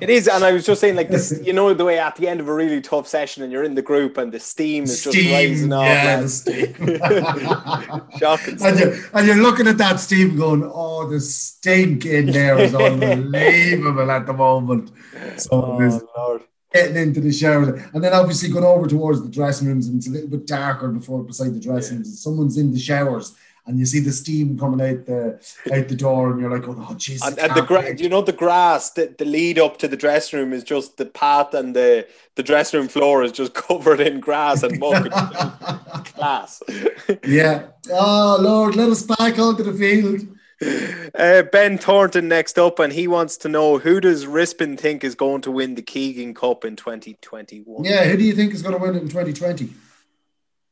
it 0.00 0.10
is, 0.10 0.26
and 0.26 0.42
I 0.42 0.50
was 0.50 0.66
just 0.66 0.80
saying, 0.80 0.96
like 0.96 1.08
this, 1.08 1.40
you 1.44 1.52
know, 1.52 1.72
the 1.72 1.84
way 1.84 2.00
at 2.00 2.16
the 2.16 2.26
end 2.26 2.40
of 2.40 2.48
a 2.48 2.54
really 2.54 2.80
tough 2.80 3.06
session, 3.06 3.44
and 3.44 3.52
you're 3.52 3.62
in 3.62 3.76
the 3.76 3.82
group, 3.82 4.18
and 4.18 4.32
the 4.32 4.40
steam 4.40 4.82
is 4.82 5.00
steam, 5.00 5.12
just 5.12 5.32
rising 5.32 5.72
off. 5.72 5.84
Yeah, 5.84 6.20
the 6.20 6.28
steam. 6.28 6.74
Shocking. 8.18 8.58
And 8.64 8.78
you're, 8.78 8.94
and 9.12 9.26
you're 9.26 9.36
looking 9.36 9.68
at 9.68 9.78
that 9.78 10.00
steam, 10.00 10.36
going, 10.36 10.64
"Oh, 10.64 11.08
the 11.08 11.20
stink 11.20 12.06
in 12.06 12.32
there 12.32 12.58
is 12.58 12.74
unbelievable 12.74 14.10
at 14.10 14.26
the 14.26 14.32
moment." 14.32 14.90
So 15.36 15.48
oh, 15.52 16.08
Lord. 16.16 16.42
getting 16.72 16.96
into 16.96 17.20
the 17.20 17.32
shower, 17.32 17.74
and 17.92 18.02
then 18.02 18.12
obviously 18.14 18.48
going 18.48 18.64
over 18.64 18.88
towards 18.88 19.22
the 19.22 19.28
dressing 19.28 19.68
rooms, 19.68 19.86
and 19.86 19.98
it's 19.98 20.08
a 20.08 20.10
little 20.10 20.30
bit 20.30 20.44
darker 20.44 20.88
before 20.88 21.22
beside 21.22 21.54
the 21.54 21.60
dressing 21.60 21.98
rooms, 21.98 22.08
and 22.08 22.18
someone's 22.18 22.58
in 22.58 22.72
the 22.72 22.80
showers 22.80 23.36
and 23.66 23.78
you 23.78 23.86
see 23.86 24.00
the 24.00 24.12
steam 24.12 24.58
coming 24.58 24.80
out 24.86 25.06
the 25.06 25.40
out 25.72 25.88
the 25.88 25.94
door, 25.94 26.30
and 26.30 26.40
you're 26.40 26.50
like, 26.50 26.68
oh, 26.68 26.94
Jesus! 26.94 27.26
And, 27.26 27.38
and 27.38 27.54
the 27.54 27.62
grass, 27.62 27.98
you 27.98 28.08
know, 28.08 28.20
the 28.20 28.32
grass, 28.32 28.90
the, 28.90 29.14
the 29.16 29.24
lead 29.24 29.58
up 29.58 29.78
to 29.78 29.88
the 29.88 29.96
dressing 29.96 30.38
room 30.38 30.52
is 30.52 30.64
just 30.64 30.96
the 30.96 31.06
path, 31.06 31.54
and 31.54 31.74
the 31.74 32.06
the 32.34 32.42
dressing 32.42 32.80
room 32.80 32.88
floor 32.88 33.22
is 33.22 33.32
just 33.32 33.54
covered 33.54 34.00
in 34.00 34.20
grass 34.20 34.62
and 34.62 34.78
muck. 34.78 35.10
Class. 36.04 36.62
yeah. 37.24 37.68
Oh 37.90 38.38
Lord, 38.40 38.76
let 38.76 38.90
us 38.90 39.02
back 39.02 39.38
onto 39.38 39.62
the 39.62 39.72
field. 39.72 40.26
Uh, 41.14 41.42
ben 41.42 41.78
Thornton 41.78 42.28
next 42.28 42.58
up, 42.58 42.78
and 42.78 42.92
he 42.92 43.08
wants 43.08 43.36
to 43.38 43.48
know 43.48 43.78
who 43.78 44.00
does 44.00 44.26
Rispin 44.26 44.78
think 44.78 45.04
is 45.04 45.14
going 45.14 45.42
to 45.42 45.50
win 45.50 45.74
the 45.74 45.82
Keegan 45.82 46.32
Cup 46.32 46.64
in 46.64 46.76
2021? 46.76 47.84
Yeah, 47.84 48.04
who 48.04 48.16
do 48.16 48.24
you 48.24 48.34
think 48.34 48.54
is 48.54 48.62
going 48.62 48.74
to 48.74 48.80
win 48.80 48.94
it 48.94 49.02
in 49.02 49.08
2020? 49.08 49.70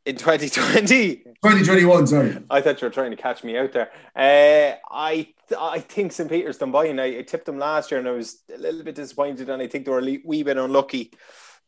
In 0.05 0.17
2020 0.17 1.17
2021 1.17 2.07
sorry. 2.09 2.37
I 2.51 2.61
thought 2.61 2.83
you 2.83 2.87
were 2.87 2.93
trying 2.93 3.13
to 3.13 3.17
catch 3.17 3.45
me 3.45 3.57
out 3.57 3.73
there. 3.73 3.91
Uh, 4.17 4.77
i 4.91 5.29
i 5.59 5.79
think 5.79 6.13
st 6.13 6.29
peter's 6.29 6.59
Dunboyne 6.59 6.91
and 6.91 7.01
I, 7.01 7.19
I, 7.19 7.23
tipped 7.23 7.47
them 7.47 7.59
last 7.59 7.91
year 7.91 8.01
and 8.01 8.09
i 8.09 8.13
was 8.13 8.43
a 8.53 8.59
little 8.59 8.83
bit 8.83 8.95
disappointed 8.95 9.49
and 9.51 9.63
i 9.63 9.67
think 9.67 9.85
they 9.85 9.91
were 9.91 10.01
a 10.01 10.19
wee 10.25 10.43
bit 10.43 10.57
unlucky. 10.57 11.13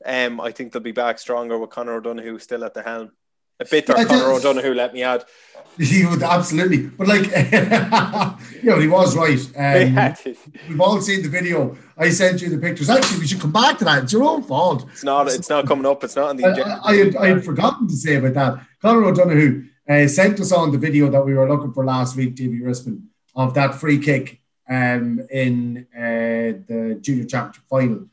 Um, 0.04 0.40
i 0.40 0.50
think 0.50 0.72
they'll 0.72 0.82
be 0.82 0.92
back 0.92 1.18
stronger 1.18 1.58
with 1.58 1.70
conor 1.70 1.94
o'donoghue 1.94 2.38
still 2.38 2.64
at 2.64 2.74
the 2.74 2.82
helm 2.82 3.12
A 3.60 3.64
bit 3.64 3.86
bitter 3.86 3.94
yeah, 3.96 4.04
Conor 4.04 4.32
O'Donoghue, 4.32 4.74
let 4.74 4.92
me 4.92 5.02
add. 5.02 5.24
He 5.76 6.06
would 6.06 6.22
absolutely, 6.22 6.86
but 6.86 7.08
like, 7.08 7.24
you 8.62 8.70
know, 8.70 8.78
he 8.78 8.86
was 8.86 9.16
right. 9.16 9.40
Um, 9.56 10.14
we've 10.68 10.80
all 10.80 11.00
seen 11.00 11.20
the 11.20 11.28
video. 11.28 11.76
I 11.98 12.10
sent 12.10 12.42
you 12.42 12.48
the 12.48 12.58
pictures. 12.58 12.88
Actually, 12.88 13.18
we 13.18 13.26
should 13.26 13.40
come 13.40 13.50
back 13.50 13.78
to 13.78 13.84
that. 13.84 14.04
It's 14.04 14.12
your 14.12 14.22
own 14.22 14.44
fault. 14.44 14.86
It's 14.92 15.02
not. 15.02 15.26
It's 15.26 15.50
not 15.50 15.66
coming 15.66 15.84
up. 15.84 16.04
It's 16.04 16.14
not 16.14 16.30
in 16.30 16.36
the. 16.36 16.46
I, 16.46 16.90
I, 16.90 16.96
had, 16.96 17.16
I 17.16 17.26
had 17.26 17.44
forgotten 17.44 17.88
to 17.88 17.96
say 17.96 18.14
about 18.14 18.34
that. 18.34 18.66
Conor 18.80 19.06
O'Donoghue 19.06 19.64
uh, 19.88 20.06
sent 20.06 20.38
us 20.38 20.52
on 20.52 20.70
the 20.70 20.78
video 20.78 21.10
that 21.10 21.24
we 21.24 21.34
were 21.34 21.48
looking 21.48 21.72
for 21.72 21.84
last 21.84 22.14
week, 22.14 22.36
Davy 22.36 22.60
Rispin, 22.60 23.02
of 23.34 23.54
that 23.54 23.74
free 23.74 23.98
kick 23.98 24.40
um, 24.68 25.26
in 25.30 25.88
uh, 25.96 26.62
the 26.68 26.98
junior 27.00 27.24
championship 27.24 27.64
final 27.68 28.08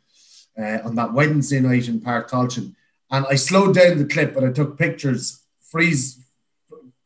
uh, 0.57 0.79
on 0.83 0.95
that 0.95 1.13
Wednesday 1.13 1.59
night 1.59 1.87
in 1.87 2.01
Páirc 2.01 2.29
Tailteann. 2.29 2.75
And 3.11 3.25
I 3.29 3.35
slowed 3.35 3.75
down 3.75 3.97
the 3.97 4.05
clip 4.05 4.35
and 4.37 4.47
I 4.47 4.51
took 4.51 4.77
pictures, 4.77 5.41
freeze 5.59 6.17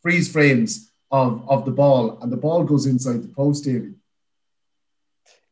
freeze 0.01 0.31
frames 0.31 0.91
of, 1.09 1.43
of 1.49 1.65
the 1.65 1.71
ball, 1.71 2.19
and 2.21 2.31
the 2.31 2.37
ball 2.37 2.63
goes 2.63 2.85
inside 2.85 3.23
the 3.23 3.27
post, 3.27 3.63
David. 3.63 3.95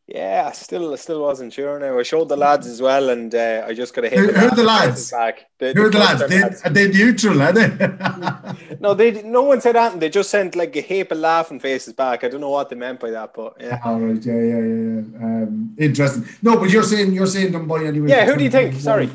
Yeah, 0.06 0.46
I 0.48 0.52
still, 0.52 0.94
I 0.94 0.98
still 0.98 1.22
wasn't 1.22 1.54
sure. 1.54 1.80
Now 1.80 1.98
I 1.98 2.04
showed 2.04 2.30
the 2.30 2.36
lads 2.36 2.68
as 2.68 2.80
well, 2.80 3.10
and 3.10 3.34
uh, 3.34 3.66
I 3.66 3.74
just 3.74 3.96
got 3.96 4.02
to 4.02 4.10
hit. 4.10 4.20
Who, 4.20 4.32
who 4.32 4.48
are 4.48 4.56
the 4.56 4.64
lads? 4.64 5.10
Back. 5.10 5.48
The, 5.58 5.74
who 5.74 5.86
are 5.86 5.90
the, 5.90 5.98
lads? 5.98 6.28
They? 6.28 6.42
Are 6.42 6.70
they 6.70 6.88
neutral? 6.90 7.42
Are 7.42 7.54
they? 7.54 8.76
no, 8.80 8.94
they. 8.94 9.24
No 9.24 9.44
one 9.44 9.62
said 9.62 9.76
that. 9.76 9.98
They 10.00 10.10
just 10.10 10.30
sent 10.30 10.56
like 10.56 10.76
a 10.76 10.82
heap 10.82 11.12
of 11.14 11.20
laughing 11.20 11.60
faces 11.60 11.94
back. 11.94 12.24
I 12.24 12.28
don't 12.28 12.42
know 12.42 12.50
what 12.50 12.70
they 12.70 12.76
meant 12.76 13.00
by 13.00 13.12
that, 13.12 13.34
but 13.34 13.56
yeah. 13.60 13.80
All 13.84 14.00
right, 14.00 14.24
yeah, 14.24 14.34
yeah, 14.34 14.58
yeah. 14.58 15.26
Um, 15.26 15.76
interesting. 15.80 16.26
No, 16.42 16.58
but 16.58 16.70
you're 16.70 16.84
saying 16.84 17.14
you're 17.14 17.26
saying 17.26 17.54
them 17.54 17.66
by 17.66 17.86
anyway. 17.86 18.10
Yeah, 18.10 18.26
who 18.26 18.36
do 18.36 18.44
you 18.44 18.52
think? 18.52 18.76
Sorry. 18.82 19.10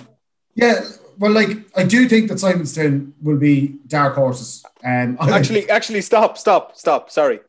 Yeah, 0.54 0.80
well, 1.18 1.32
like 1.32 1.50
I 1.76 1.84
do 1.84 2.08
think 2.08 2.28
that 2.28 2.38
Simonstown 2.38 3.12
will 3.20 3.38
be 3.38 3.78
dark 3.86 4.14
horses. 4.14 4.64
Um, 4.84 5.16
actually, 5.20 5.68
actually, 5.68 6.02
stop, 6.02 6.38
stop, 6.38 6.76
stop. 6.76 7.10
Sorry, 7.10 7.40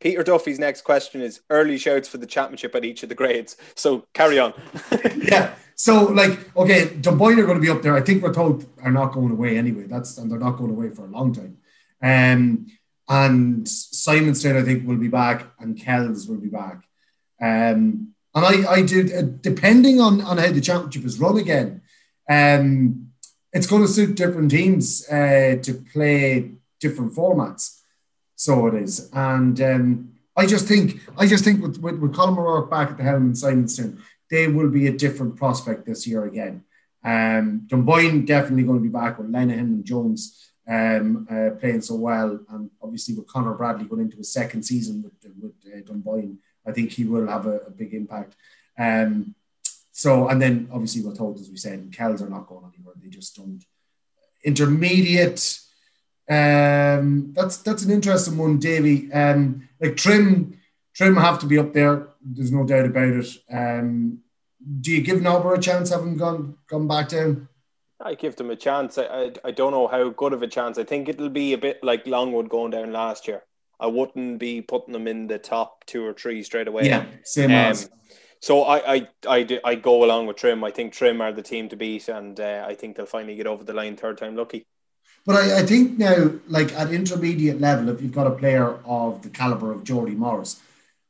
Peter 0.00 0.22
Duffy's 0.22 0.58
next 0.58 0.82
question 0.82 1.20
is 1.20 1.40
early 1.50 1.78
shouts 1.78 2.08
for 2.08 2.18
the 2.18 2.26
championship 2.26 2.74
at 2.74 2.84
each 2.84 3.02
of 3.02 3.08
the 3.08 3.14
grades. 3.14 3.56
So 3.74 4.06
carry 4.14 4.38
on. 4.38 4.54
yeah. 5.16 5.54
So 5.74 6.04
like, 6.04 6.56
okay, 6.56 6.96
Dunboyne 7.00 7.38
are 7.38 7.46
going 7.46 7.58
to 7.58 7.62
be 7.62 7.70
up 7.70 7.82
there. 7.82 7.94
I 7.94 8.00
think 8.00 8.22
Ratoath 8.22 8.66
are 8.82 8.90
not 8.90 9.12
going 9.12 9.30
away 9.30 9.56
anyway. 9.56 9.84
That's 9.84 10.18
and 10.18 10.30
they're 10.30 10.38
not 10.38 10.56
going 10.56 10.70
away 10.70 10.90
for 10.90 11.04
a 11.04 11.10
long 11.10 11.32
time. 11.32 11.58
Um, 12.02 12.66
and 13.08 13.66
Simonstown, 13.66 14.56
I 14.56 14.64
think, 14.64 14.86
will 14.86 14.96
be 14.96 15.08
back, 15.08 15.46
and 15.58 15.78
Kells 15.78 16.28
will 16.28 16.36
be 16.36 16.48
back. 16.48 16.82
Um, 17.40 18.14
and 18.34 18.44
I, 18.44 18.70
I 18.70 18.82
do 18.82 19.08
uh, 19.16 19.22
depending 19.40 20.00
on 20.00 20.20
on 20.20 20.38
how 20.38 20.52
the 20.52 20.60
championship 20.60 21.04
is 21.04 21.18
run 21.18 21.38
again. 21.38 21.82
Um, 22.28 23.07
it's 23.52 23.66
going 23.66 23.82
to 23.82 23.88
suit 23.88 24.16
different 24.16 24.50
teams 24.50 25.08
uh, 25.08 25.56
to 25.62 25.74
play 25.92 26.52
different 26.80 27.14
formats. 27.14 27.80
So 28.36 28.68
it 28.68 28.74
is, 28.74 29.10
and 29.12 29.60
um, 29.60 30.12
I 30.36 30.46
just 30.46 30.66
think 30.66 31.00
I 31.16 31.26
just 31.26 31.44
think 31.44 31.60
with 31.60 31.78
with, 31.78 31.98
with 31.98 32.12
Colm 32.12 32.38
O'Rourke 32.38 32.70
back 32.70 32.90
at 32.90 32.96
the 32.96 33.02
helm 33.02 33.26
and 33.26 33.34
Simonstown, 33.34 34.00
they 34.30 34.46
will 34.46 34.70
be 34.70 34.86
a 34.86 34.92
different 34.92 35.36
prospect 35.36 35.86
this 35.86 36.06
year 36.06 36.24
again. 36.24 36.64
Um, 37.04 37.66
Dunboyne 37.66 38.26
definitely 38.26 38.64
going 38.64 38.78
to 38.78 38.82
be 38.82 38.88
back 38.88 39.18
with 39.18 39.32
Lenihan 39.32 39.58
and 39.58 39.84
Jones 39.84 40.52
um, 40.68 41.26
uh, 41.30 41.50
playing 41.58 41.80
so 41.80 41.96
well, 41.96 42.38
and 42.50 42.70
obviously 42.82 43.14
with 43.14 43.26
Conor 43.26 43.54
Bradley 43.54 43.86
going 43.86 44.02
into 44.02 44.18
his 44.18 44.32
second 44.32 44.62
season 44.62 45.02
with, 45.02 45.14
with 45.40 45.52
uh, 45.72 45.80
Dunboyne, 45.84 46.38
I 46.66 46.72
think 46.72 46.92
he 46.92 47.04
will 47.04 47.26
have 47.26 47.46
a, 47.46 47.58
a 47.60 47.70
big 47.70 47.94
impact. 47.94 48.36
Um, 48.78 49.34
so, 49.98 50.28
and 50.28 50.40
then 50.40 50.68
obviously 50.72 51.02
Ratoath, 51.02 51.40
as 51.40 51.50
we 51.50 51.56
said, 51.56 51.92
Kells 51.92 52.22
are 52.22 52.28
not 52.28 52.46
going 52.46 52.70
anywhere. 52.72 52.94
They 53.02 53.08
just 53.08 53.34
don't. 53.34 53.60
Intermediate. 54.44 55.58
Um, 56.30 57.32
that's 57.34 57.56
that's 57.56 57.82
an 57.82 57.90
interesting 57.90 58.38
one, 58.38 58.60
Davy. 58.60 59.12
Um, 59.12 59.68
like 59.80 59.96
Trim, 59.96 60.56
Trim 60.94 61.16
have 61.16 61.40
to 61.40 61.46
be 61.46 61.58
up 61.58 61.72
there. 61.72 62.10
There's 62.22 62.52
no 62.52 62.64
doubt 62.64 62.86
about 62.86 63.08
it. 63.08 63.28
Um, 63.50 64.20
do 64.80 64.92
you 64.92 65.02
give 65.02 65.20
Nobber 65.20 65.54
a 65.54 65.60
chance, 65.60 65.90
having 65.90 66.16
gone 66.16 66.56
gone 66.70 66.86
back 66.86 67.08
down? 67.08 67.48
I 68.00 68.14
give 68.14 68.36
them 68.36 68.50
a 68.50 68.56
chance. 68.56 68.98
I, 68.98 69.02
I, 69.02 69.32
I 69.46 69.50
don't 69.50 69.72
know 69.72 69.88
how 69.88 70.10
good 70.10 70.32
of 70.32 70.44
a 70.44 70.46
chance. 70.46 70.78
I 70.78 70.84
think 70.84 71.08
it'll 71.08 71.28
be 71.28 71.54
a 71.54 71.58
bit 71.58 71.82
like 71.82 72.06
Longwood 72.06 72.48
going 72.48 72.70
down 72.70 72.92
last 72.92 73.26
year. 73.26 73.42
I 73.80 73.88
wouldn't 73.88 74.38
be 74.38 74.62
putting 74.62 74.92
them 74.92 75.08
in 75.08 75.26
the 75.26 75.40
top 75.40 75.86
two 75.86 76.04
or 76.04 76.12
three 76.12 76.44
straight 76.44 76.68
away. 76.68 76.86
Yeah, 76.86 77.04
same 77.24 77.50
um, 77.50 77.56
as. 77.56 77.90
So 78.40 78.62
I, 78.62 78.94
I, 78.94 79.08
I, 79.28 79.60
I 79.64 79.74
go 79.74 80.04
along 80.04 80.26
with 80.26 80.36
Trim. 80.36 80.62
I 80.62 80.70
think 80.70 80.92
Trim 80.92 81.20
are 81.20 81.32
the 81.32 81.42
team 81.42 81.68
to 81.70 81.76
beat, 81.76 82.08
and 82.08 82.38
uh, 82.38 82.64
I 82.66 82.74
think 82.74 82.96
they'll 82.96 83.06
finally 83.06 83.36
get 83.36 83.46
over 83.46 83.64
the 83.64 83.72
line 83.72 83.96
third 83.96 84.18
time 84.18 84.36
lucky. 84.36 84.66
But 85.26 85.36
I, 85.36 85.58
I 85.58 85.62
think 85.62 85.98
now, 85.98 86.32
like 86.46 86.72
at 86.72 86.92
intermediate 86.92 87.60
level, 87.60 87.88
if 87.88 88.00
you've 88.00 88.14
got 88.14 88.26
a 88.26 88.30
player 88.30 88.78
of 88.84 89.22
the 89.22 89.30
caliber 89.30 89.72
of 89.72 89.84
Jody 89.84 90.14
Morris, 90.14 90.60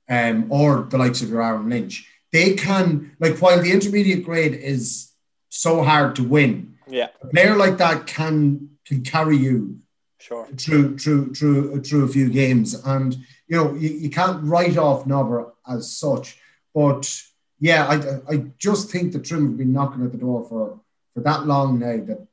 um, 0.09 0.51
or 0.51 0.87
the 0.91 0.99
likes 0.99 1.21
of 1.21 1.29
your 1.29 1.43
Aaron 1.43 1.69
Lynch, 1.69 2.09
they 2.33 2.55
can 2.55 3.15
like 3.21 3.39
while 3.39 3.63
the 3.63 3.73
intermediate 3.73 4.25
grade 4.25 4.55
is 4.55 5.13
so 5.51 5.83
hard 5.83 6.17
to 6.17 6.25
win. 6.25 6.77
Yeah, 6.89 7.09
a 7.21 7.27
player 7.27 7.57
like 7.57 7.77
that 7.79 8.07
can 8.07 8.71
can 8.87 9.03
carry 9.03 9.37
you 9.37 9.81
sure 10.19 10.47
through 10.57 10.97
through 10.97 11.35
through 11.35 11.83
through 11.83 12.05
a 12.05 12.09
few 12.09 12.31
games, 12.31 12.75
and 12.87 13.15
you 13.47 13.57
know 13.57 13.75
you, 13.75 13.91
you 13.91 14.11
can't 14.11 14.43
write 14.43 14.79
off 14.79 15.07
Nobber 15.07 15.53
as 15.69 15.93
such 15.93 16.39
but 16.75 17.23
yeah, 17.61 17.87
I, 17.87 18.35
I 18.35 18.37
just 18.59 18.91
think 18.91 19.13
the 19.13 19.19
trim 19.19 19.47
have 19.47 19.59
been 19.59 19.73
knocking 19.73 20.05
at 20.05 20.13
the 20.13 20.19
door 20.19 20.45
for, 20.49 20.81
for 21.15 21.21
that 21.21 21.47
long 21.47 21.79
now 21.79 21.97
that, 22.05 22.27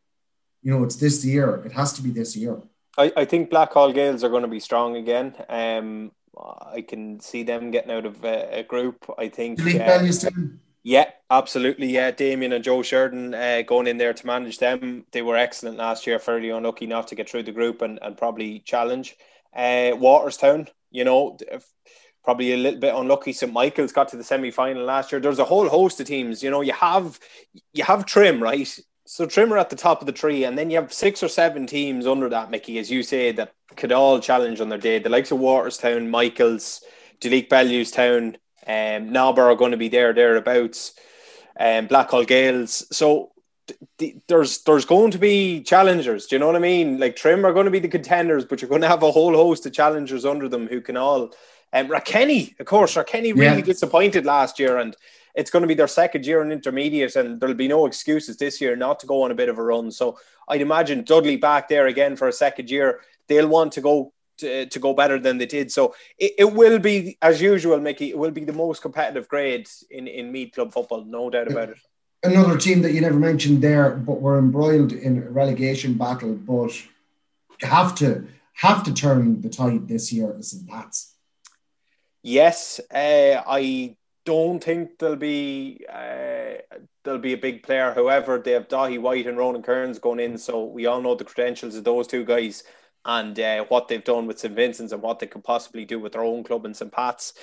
you 0.61 0.71
know, 0.71 0.83
it's 0.83 0.97
this 0.97 1.25
year. 1.25 1.63
It 1.65 1.71
has 1.71 1.93
to 1.93 2.01
be 2.01 2.11
this 2.11 2.35
year. 2.35 2.61
I, 2.97 3.11
I 3.17 3.25
think 3.25 3.49
Blackhall 3.49 3.93
Gaels 3.93 4.23
are 4.23 4.29
going 4.29 4.43
to 4.43 4.47
be 4.47 4.59
strong 4.59 4.95
again. 4.95 5.35
Um, 5.49 6.11
I 6.37 6.81
can 6.81 7.19
see 7.19 7.43
them 7.43 7.71
getting 7.71 7.91
out 7.91 8.05
of 8.05 8.23
a, 8.23 8.59
a 8.59 8.63
group. 8.63 9.05
I 9.17 9.29
think. 9.29 9.59
Uh, 9.61 10.07
yeah, 10.83 11.09
absolutely. 11.31 11.87
Yeah, 11.87 12.11
Damien 12.11 12.53
and 12.53 12.63
Joe 12.63 12.83
Sheridan 12.83 13.33
uh, 13.33 13.63
going 13.65 13.87
in 13.87 13.97
there 13.97 14.13
to 14.13 14.27
manage 14.27 14.59
them. 14.59 15.05
They 15.11 15.23
were 15.23 15.37
excellent 15.37 15.77
last 15.77 16.05
year. 16.05 16.19
Fairly 16.19 16.49
unlucky 16.51 16.85
not 16.85 17.07
to 17.07 17.15
get 17.15 17.29
through 17.29 17.43
the 17.43 17.51
group 17.51 17.81
and, 17.81 17.97
and 18.01 18.17
probably 18.17 18.59
challenge. 18.59 19.15
Uh, 19.55 19.95
Walterstown, 19.97 20.67
you 20.91 21.03
know, 21.03 21.37
probably 22.25 22.53
a 22.53 22.57
little 22.57 22.79
bit 22.79 22.93
unlucky. 22.93 23.31
St 23.31 23.53
Michael's 23.53 23.93
got 23.93 24.09
to 24.09 24.17
the 24.17 24.23
semi 24.23 24.51
final 24.51 24.83
last 24.83 25.11
year. 25.11 25.21
There's 25.21 25.39
a 25.39 25.45
whole 25.45 25.69
host 25.69 25.99
of 26.01 26.07
teams. 26.07 26.43
You 26.43 26.51
know, 26.51 26.61
you 26.61 26.73
have 26.73 27.19
you 27.73 27.83
have 27.85 28.05
Trim 28.05 28.43
right. 28.43 28.67
So 29.05 29.25
Trim 29.27 29.53
are 29.53 29.57
at 29.59 29.69
the 29.69 29.75
top 29.75 30.01
of 30.01 30.07
the 30.07 30.11
tree, 30.11 30.43
and 30.43 30.57
then 30.57 30.71
you 30.71 30.77
have 30.77 30.91
six 30.91 31.21
or 31.21 31.27
seven 31.27 31.67
teams 31.67 32.07
under 32.07 32.27
that, 32.29 32.49
Mickey, 32.49 32.79
as 32.79 32.89
you 32.89 33.03
say, 33.03 33.31
that 33.33 33.53
could 33.75 33.91
all 33.91 34.19
challenge 34.19 34.59
on 34.59 34.69
their 34.69 34.79
day. 34.79 34.97
The 34.97 35.09
likes 35.09 35.31
of 35.31 35.37
Walterstown, 35.37 36.09
Michaels, 36.09 36.83
Duleek 37.21 37.47
Bellewstown, 37.47 38.37
um, 38.65 39.11
Nobber 39.11 39.43
are 39.43 39.55
going 39.55 39.71
to 39.71 39.77
be 39.77 39.89
there 39.89 40.11
thereabouts, 40.11 40.93
um, 41.59 41.87
Blackhall 41.87 42.25
Gaels. 42.25 42.83
So 42.91 43.31
there's 44.27 44.63
there's 44.63 44.85
going 44.85 45.11
to 45.11 45.17
be 45.17 45.61
challengers. 45.61 46.25
Do 46.25 46.35
you 46.35 46.39
know 46.39 46.47
what 46.47 46.55
I 46.55 46.59
mean? 46.59 46.99
Like 46.99 47.15
Trim 47.15 47.45
are 47.45 47.53
going 47.53 47.65
to 47.65 47.71
be 47.71 47.79
the 47.79 47.87
contenders, 47.87 48.45
but 48.45 48.61
you're 48.61 48.69
going 48.69 48.81
to 48.81 48.87
have 48.87 49.03
a 49.03 49.11
whole 49.11 49.33
host 49.33 49.65
of 49.65 49.73
challengers 49.73 50.25
under 50.25 50.49
them 50.49 50.67
who 50.67 50.81
can 50.81 50.97
all 50.97 51.33
um, 51.75 51.87
Rathkenny, 51.89 52.57
of 52.59 52.65
course, 52.65 52.95
Rathkenny 52.95 53.33
really 53.33 53.57
yeah. 53.57 53.61
disappointed 53.61 54.25
last 54.25 54.59
year, 54.59 54.77
and 54.77 54.95
it's 55.35 55.51
going 55.51 55.61
to 55.61 55.67
be 55.67 55.73
their 55.73 55.87
second 55.87 56.25
year 56.25 56.41
in 56.41 56.51
intermediate, 56.51 57.15
and 57.17 57.39
there'll 57.39 57.53
be 57.53 57.67
no 57.67 57.85
excuses 57.85 58.37
this 58.37 58.61
year 58.61 58.75
not 58.77 58.99
to 59.01 59.07
go 59.07 59.23
on 59.23 59.31
a 59.31 59.35
bit 59.35 59.49
of 59.49 59.57
a 59.57 59.61
run. 59.61 59.91
So 59.91 60.17
I'd 60.47 60.61
imagine 60.61 61.03
Dudley 61.03 61.35
back 61.35 61.67
there 61.67 61.87
again 61.87 62.15
for 62.15 62.29
a 62.29 62.33
second 62.33 62.69
year. 62.69 63.01
They'll 63.27 63.49
want 63.49 63.73
to 63.73 63.81
go 63.81 64.13
to, 64.37 64.65
to 64.67 64.79
go 64.79 64.93
better 64.93 65.19
than 65.19 65.37
they 65.37 65.45
did. 65.45 65.69
So 65.71 65.95
it, 66.17 66.33
it 66.37 66.53
will 66.53 66.79
be, 66.79 67.17
as 67.21 67.41
usual, 67.41 67.79
Mickey, 67.79 68.09
it 68.09 68.17
will 68.17 68.31
be 68.31 68.45
the 68.45 68.53
most 68.53 68.81
competitive 68.81 69.27
grade 69.27 69.67
in, 69.91 70.07
in 70.07 70.31
Meath 70.31 70.53
Club 70.53 70.71
football, 70.71 71.03
no 71.03 71.29
doubt 71.29 71.51
about 71.51 71.69
it. 71.69 71.77
Another 72.23 72.57
team 72.57 72.81
that 72.81 72.93
you 72.93 73.01
never 73.01 73.19
mentioned 73.19 73.61
there, 73.61 73.91
but 73.91 74.21
were 74.21 74.39
embroiled 74.39 74.93
in 74.93 75.21
a 75.21 75.29
relegation 75.29 75.93
battle, 75.93 76.33
but 76.33 76.71
have 77.61 77.95
to 77.95 78.25
have 78.53 78.83
to 78.83 78.93
turn 78.93 79.41
the 79.41 79.49
tide 79.49 79.87
this 79.87 80.13
year 80.13 80.33
is 80.39 80.51
St. 80.51 80.65
Yes, 82.27 82.79
uh, 82.91 83.43
I 83.45 83.95
don't 84.25 84.63
think 84.63 84.97
there'll 84.97 85.15
be 85.15 85.85
uh, 85.87 86.55
there'll 87.03 87.19
be 87.19 87.33
a 87.33 87.37
big 87.37 87.61
player. 87.61 87.93
However, 87.93 88.39
they 88.39 88.53
have 88.53 88.67
Dahi 88.67 88.99
White 88.99 89.27
and 89.27 89.37
Ronan 89.37 89.61
Kearns 89.61 89.99
going 89.99 90.19
in, 90.19 90.39
so 90.39 90.65
we 90.65 90.87
all 90.87 91.03
know 91.03 91.13
the 91.13 91.23
credentials 91.23 91.75
of 91.75 91.83
those 91.83 92.07
two 92.07 92.25
guys 92.25 92.63
and 93.05 93.39
uh, 93.39 93.65
what 93.65 93.87
they've 93.87 94.03
done 94.03 94.25
with 94.25 94.39
St 94.39 94.55
Vincent's 94.55 94.91
and 94.91 95.03
what 95.03 95.19
they 95.19 95.27
could 95.27 95.43
possibly 95.43 95.85
do 95.85 95.99
with 95.99 96.13
their 96.13 96.23
own 96.23 96.43
club 96.43 96.65
in 96.65 96.73
St 96.73 96.91
Pat's. 96.91 97.33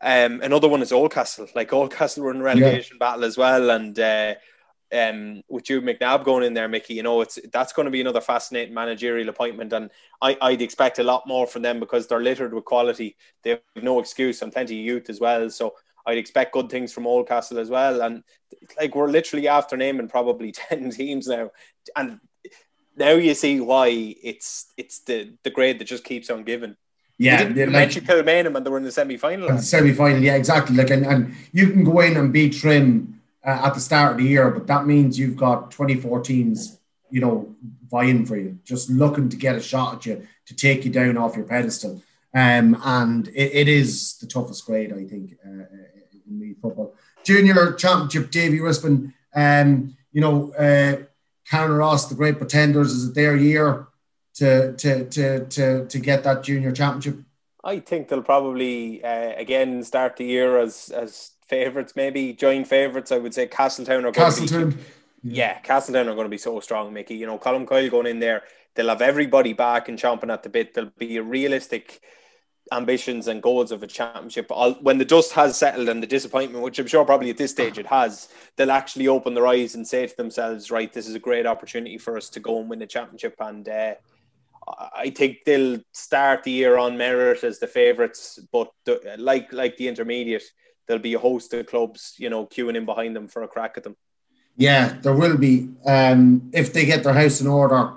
Um, 0.00 0.40
another 0.40 0.68
one 0.68 0.82
is 0.82 0.92
Oldcastle. 0.92 1.48
Like 1.56 1.70
Oldcastle 1.70 2.22
were 2.22 2.30
in 2.30 2.40
relegation 2.40 2.96
yeah. 3.00 3.08
battle 3.08 3.24
as 3.24 3.36
well, 3.36 3.70
and 3.70 3.98
uh, 3.98 4.34
um, 4.92 5.42
with 5.48 5.64
Jude 5.64 5.84
McNabb 5.84 6.24
going 6.24 6.44
in 6.44 6.54
there, 6.54 6.68
Mickey, 6.68 6.94
you 6.94 7.02
know, 7.02 7.20
it's 7.20 7.38
that's 7.52 7.72
going 7.72 7.84
to 7.84 7.90
be 7.90 8.00
another 8.00 8.20
fascinating 8.20 8.74
managerial 8.74 9.28
appointment, 9.28 9.72
and 9.72 9.90
I, 10.22 10.36
I'd 10.40 10.62
expect 10.62 10.98
a 10.98 11.04
lot 11.04 11.26
more 11.26 11.46
from 11.46 11.62
them 11.62 11.80
because 11.80 12.06
they're 12.06 12.22
littered 12.22 12.54
with 12.54 12.64
quality. 12.64 13.16
They 13.42 13.50
have 13.50 13.60
no 13.82 13.98
excuse 13.98 14.42
and 14.42 14.52
plenty 14.52 14.78
of 14.78 14.84
youth 14.84 15.10
as 15.10 15.20
well. 15.20 15.50
So 15.50 15.74
I'd 16.06 16.18
expect 16.18 16.54
good 16.54 16.70
things 16.70 16.92
from 16.92 17.04
Oldcastle 17.04 17.58
as 17.58 17.68
well. 17.68 18.00
And 18.00 18.22
like 18.78 18.94
we're 18.94 19.10
literally 19.10 19.46
after 19.46 19.76
naming 19.76 20.08
probably 20.08 20.52
ten 20.52 20.90
teams 20.90 21.28
now, 21.28 21.50
and 21.94 22.20
now 22.96 23.12
you 23.12 23.34
see 23.34 23.60
why 23.60 23.88
it's 23.88 24.72
it's 24.76 25.00
the 25.00 25.34
the 25.44 25.50
grade 25.50 25.78
that 25.78 25.86
just 25.86 26.04
keeps 26.04 26.30
on 26.30 26.44
giving. 26.44 26.76
Yeah, 27.20 27.48
you, 27.48 27.66
like, 27.66 27.70
mentioned 27.70 28.06
Kilmainham 28.06 28.56
and 28.56 28.64
they 28.64 28.70
were 28.70 28.78
in 28.78 28.84
the 28.84 28.92
semi 28.92 29.16
final. 29.16 29.58
Semi 29.58 29.92
final, 29.92 30.22
yeah, 30.22 30.36
exactly. 30.36 30.76
Like, 30.76 30.90
and, 30.90 31.04
and 31.04 31.34
you 31.52 31.70
can 31.70 31.82
go 31.82 31.98
in 31.98 32.16
and 32.16 32.32
beat 32.32 32.54
Trim 32.54 33.17
uh, 33.44 33.62
at 33.64 33.74
the 33.74 33.80
start 33.80 34.12
of 34.12 34.18
the 34.18 34.24
year, 34.24 34.50
but 34.50 34.66
that 34.66 34.86
means 34.86 35.18
you've 35.18 35.36
got 35.36 35.70
24 35.70 36.20
teams, 36.22 36.78
you 37.10 37.20
know, 37.20 37.54
vying 37.90 38.26
for 38.26 38.36
you, 38.36 38.58
just 38.64 38.90
looking 38.90 39.28
to 39.28 39.36
get 39.36 39.56
a 39.56 39.60
shot 39.60 39.94
at 39.94 40.06
you 40.06 40.26
to 40.46 40.56
take 40.56 40.84
you 40.84 40.90
down 40.90 41.16
off 41.16 41.36
your 41.36 41.46
pedestal. 41.46 42.02
Um, 42.34 42.76
and 42.84 43.28
it, 43.28 43.52
it 43.54 43.68
is 43.68 44.18
the 44.18 44.26
toughest 44.26 44.66
grade, 44.66 44.92
I 44.92 45.04
think, 45.04 45.36
uh, 45.44 45.64
in 46.26 46.40
league 46.40 46.60
football. 46.60 46.94
Junior 47.24 47.72
Championship, 47.72 48.30
Davy 48.30 48.58
Rispin, 48.58 49.12
um, 49.34 49.96
you 50.12 50.20
know, 50.20 50.52
uh, 50.52 51.04
Carnaross, 51.50 52.06
the 52.06 52.14
great 52.14 52.38
pretenders, 52.38 52.92
is 52.92 53.08
it 53.08 53.14
their 53.14 53.36
year 53.36 53.88
to, 54.34 54.74
to, 54.74 55.08
to, 55.08 55.46
to, 55.46 55.86
to 55.86 55.98
get 55.98 56.24
that 56.24 56.42
junior 56.42 56.72
championship? 56.72 57.24
I 57.64 57.80
think 57.80 58.08
they'll 58.08 58.22
probably 58.22 59.02
uh, 59.04 59.34
again 59.36 59.82
start 59.82 60.16
the 60.16 60.24
year 60.24 60.58
as 60.58 60.90
as 60.90 61.32
favourites, 61.48 61.94
maybe 61.96 62.32
joint 62.32 62.66
favourites. 62.66 63.12
I 63.12 63.18
would 63.18 63.34
say 63.34 63.46
Castletown 63.46 64.04
are 64.04 64.12
going 64.12 64.14
Castletown. 64.14 64.70
to 64.72 64.76
be. 64.76 64.84
Yeah, 65.22 65.58
Castletown 65.58 66.08
are 66.08 66.14
going 66.14 66.26
to 66.26 66.30
be 66.30 66.38
so 66.38 66.60
strong, 66.60 66.92
Mickey. 66.92 67.16
You 67.16 67.26
know, 67.26 67.38
Colm 67.38 67.66
Coyle 67.66 67.90
going 67.90 68.06
in 68.06 68.20
there, 68.20 68.42
they'll 68.74 68.88
have 68.88 69.02
everybody 69.02 69.52
back 69.52 69.88
and 69.88 69.98
chomping 69.98 70.32
at 70.32 70.42
the 70.42 70.48
bit. 70.48 70.74
There'll 70.74 70.92
be 70.96 71.16
a 71.16 71.22
realistic 71.22 72.00
ambitions 72.70 73.28
and 73.28 73.42
goals 73.42 73.72
of 73.72 73.82
a 73.82 73.86
championship. 73.86 74.50
when 74.82 74.98
the 74.98 75.04
dust 75.04 75.32
has 75.32 75.56
settled 75.56 75.88
and 75.88 76.02
the 76.02 76.06
disappointment, 76.06 76.62
which 76.62 76.78
I'm 76.78 76.86
sure 76.86 77.04
probably 77.04 77.30
at 77.30 77.38
this 77.38 77.50
stage 77.50 77.78
it 77.78 77.86
has, 77.86 78.28
they'll 78.56 78.70
actually 78.70 79.08
open 79.08 79.34
their 79.34 79.46
eyes 79.46 79.74
and 79.74 79.86
say 79.86 80.06
to 80.06 80.16
themselves, 80.16 80.70
right, 80.70 80.92
this 80.92 81.08
is 81.08 81.14
a 81.14 81.20
great 81.20 81.46
opportunity 81.46 81.98
for 81.98 82.16
us 82.16 82.28
to 82.30 82.40
go 82.40 82.60
and 82.60 82.68
win 82.68 82.78
the 82.78 82.86
championship. 82.86 83.34
And 83.40 83.68
uh, 83.68 83.94
I 84.94 85.10
think 85.10 85.38
they'll 85.46 85.80
start 85.92 86.44
the 86.44 86.50
year 86.50 86.78
on 86.78 86.98
merit 86.98 87.42
as 87.42 87.58
the 87.58 87.66
favourites, 87.66 88.38
but 88.52 88.70
the, 88.84 89.16
like 89.18 89.52
like 89.52 89.76
the 89.76 89.88
intermediate, 89.88 90.44
there'll 90.88 91.02
be 91.02 91.14
a 91.14 91.18
host 91.18 91.54
of 91.54 91.66
clubs, 91.66 92.14
you 92.18 92.30
know, 92.30 92.46
queuing 92.46 92.76
in 92.76 92.86
behind 92.86 93.14
them 93.14 93.28
for 93.28 93.42
a 93.42 93.48
crack 93.48 93.74
at 93.76 93.84
them. 93.84 93.96
Yeah, 94.56 94.96
there 95.02 95.14
will 95.14 95.36
be. 95.36 95.68
Um, 95.86 96.50
if 96.52 96.72
they 96.72 96.84
get 96.84 97.04
their 97.04 97.12
house 97.12 97.40
in 97.40 97.46
order, 97.46 97.92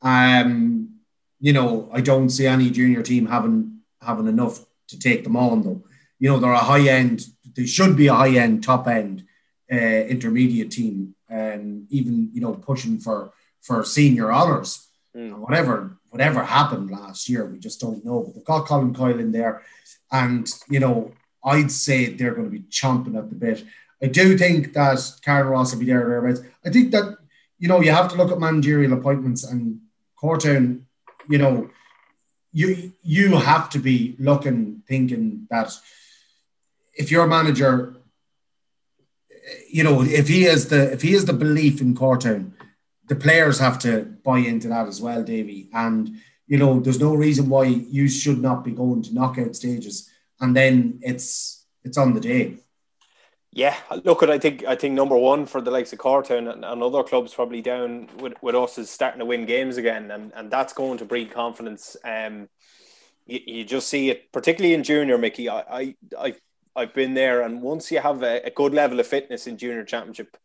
um, 0.00 1.00
you 1.40 1.52
know, 1.52 1.90
I 1.92 2.00
don't 2.00 2.30
see 2.30 2.46
any 2.46 2.70
junior 2.70 3.02
team 3.02 3.26
having 3.26 3.80
having 4.00 4.28
enough 4.28 4.64
to 4.88 4.98
take 4.98 5.24
them 5.24 5.36
on, 5.36 5.62
though. 5.62 5.82
You 6.18 6.30
know, 6.30 6.38
they're 6.38 6.52
a 6.52 6.58
high 6.58 6.88
end, 6.88 7.26
they 7.54 7.66
should 7.66 7.96
be 7.96 8.06
a 8.06 8.14
high 8.14 8.36
end, 8.36 8.64
top 8.64 8.88
end 8.88 9.24
uh, 9.70 9.76
intermediate 9.76 10.70
team, 10.70 11.14
and 11.28 11.86
even, 11.90 12.30
you 12.32 12.40
know, 12.40 12.54
pushing 12.54 12.98
for, 12.98 13.32
for 13.60 13.84
senior 13.84 14.32
honours. 14.32 14.88
Mm. 15.14 15.38
Whatever 15.38 15.98
whatever 16.10 16.42
happened 16.42 16.90
last 16.90 17.28
year, 17.28 17.44
we 17.46 17.58
just 17.58 17.80
don't 17.80 18.04
know. 18.04 18.22
But 18.22 18.34
they've 18.34 18.44
got 18.44 18.66
Colm 18.66 18.94
Coyle 18.94 19.18
in 19.18 19.32
there, 19.32 19.62
and 20.10 20.48
you 20.68 20.80
know, 20.80 21.12
I'd 21.44 21.70
say 21.70 22.06
they're 22.06 22.34
going 22.34 22.50
to 22.50 22.58
be 22.58 22.64
chomping 22.64 23.16
at 23.16 23.28
the 23.30 23.36
bit. 23.36 23.64
I 24.02 24.06
do 24.06 24.38
think 24.38 24.72
that 24.74 24.98
Carnaross 25.24 25.72
will 25.72 25.80
be 25.80 25.86
there 25.86 26.08
thereabouts. 26.08 26.40
I 26.64 26.70
think 26.70 26.92
that 26.92 27.18
you 27.58 27.68
know 27.68 27.80
you 27.80 27.90
have 27.90 28.08
to 28.10 28.16
look 28.16 28.30
at 28.30 28.38
managerial 28.38 28.92
appointments 28.92 29.44
and 29.44 29.80
Cortown. 30.20 30.82
You 31.28 31.38
know, 31.38 31.70
you 32.52 32.92
you 33.02 33.36
have 33.36 33.70
to 33.70 33.78
be 33.78 34.16
looking, 34.18 34.82
thinking 34.86 35.46
that 35.50 35.72
if 36.94 37.10
your 37.10 37.26
manager, 37.26 37.96
you 39.70 39.84
know, 39.84 40.02
if 40.02 40.28
he 40.28 40.44
is 40.44 40.68
the 40.68 40.92
if 40.92 41.02
he 41.02 41.14
is 41.14 41.24
the 41.24 41.32
belief 41.32 41.80
in 41.80 41.94
Cortown, 41.94 42.52
the 43.08 43.16
players 43.16 43.58
have 43.58 43.78
to 43.80 44.04
buy 44.24 44.38
into 44.38 44.68
that 44.68 44.86
as 44.86 45.00
well, 45.00 45.22
Davy. 45.22 45.68
And 45.72 46.16
you 46.46 46.56
know, 46.56 46.80
there's 46.80 47.00
no 47.00 47.14
reason 47.14 47.48
why 47.48 47.64
you 47.64 48.08
should 48.08 48.40
not 48.40 48.64
be 48.64 48.70
going 48.72 49.02
to 49.02 49.14
knockout 49.14 49.54
stages, 49.54 50.10
and 50.40 50.56
then 50.56 51.00
it's 51.02 51.66
it's 51.84 51.98
on 51.98 52.14
the 52.14 52.20
day. 52.20 52.58
Yeah, 53.50 53.74
look 54.04 54.22
I 54.22 54.38
think 54.38 54.64
I 54.64 54.76
think 54.76 54.94
number 54.94 55.16
one 55.16 55.46
for 55.46 55.60
the 55.60 55.70
likes 55.70 55.92
of 55.92 55.98
Cortown 55.98 56.52
and, 56.52 56.64
and 56.64 56.82
other 56.82 57.02
clubs 57.02 57.34
probably 57.34 57.62
down 57.62 58.08
with, 58.18 58.34
with 58.42 58.54
us 58.54 58.78
is 58.78 58.90
starting 58.90 59.20
to 59.20 59.24
win 59.24 59.46
games 59.46 59.78
again, 59.78 60.10
and, 60.10 60.32
and 60.36 60.50
that's 60.50 60.72
going 60.72 60.98
to 60.98 61.04
breed 61.04 61.30
confidence. 61.30 61.96
Um, 62.04 62.48
you, 63.26 63.40
you 63.46 63.64
just 63.64 63.88
see 63.88 64.10
it, 64.10 64.30
particularly 64.32 64.74
in 64.74 64.84
junior, 64.84 65.18
Mickey. 65.18 65.48
I 65.48 65.60
I, 65.60 65.94
I 66.18 66.34
I've 66.76 66.94
been 66.94 67.14
there, 67.14 67.42
and 67.42 67.62
once 67.62 67.90
you 67.90 68.00
have 68.00 68.22
a, 68.22 68.46
a 68.46 68.50
good 68.50 68.74
level 68.74 69.00
of 69.00 69.06
fitness 69.06 69.46
in 69.46 69.56
junior 69.56 69.84
championship, 69.84 70.36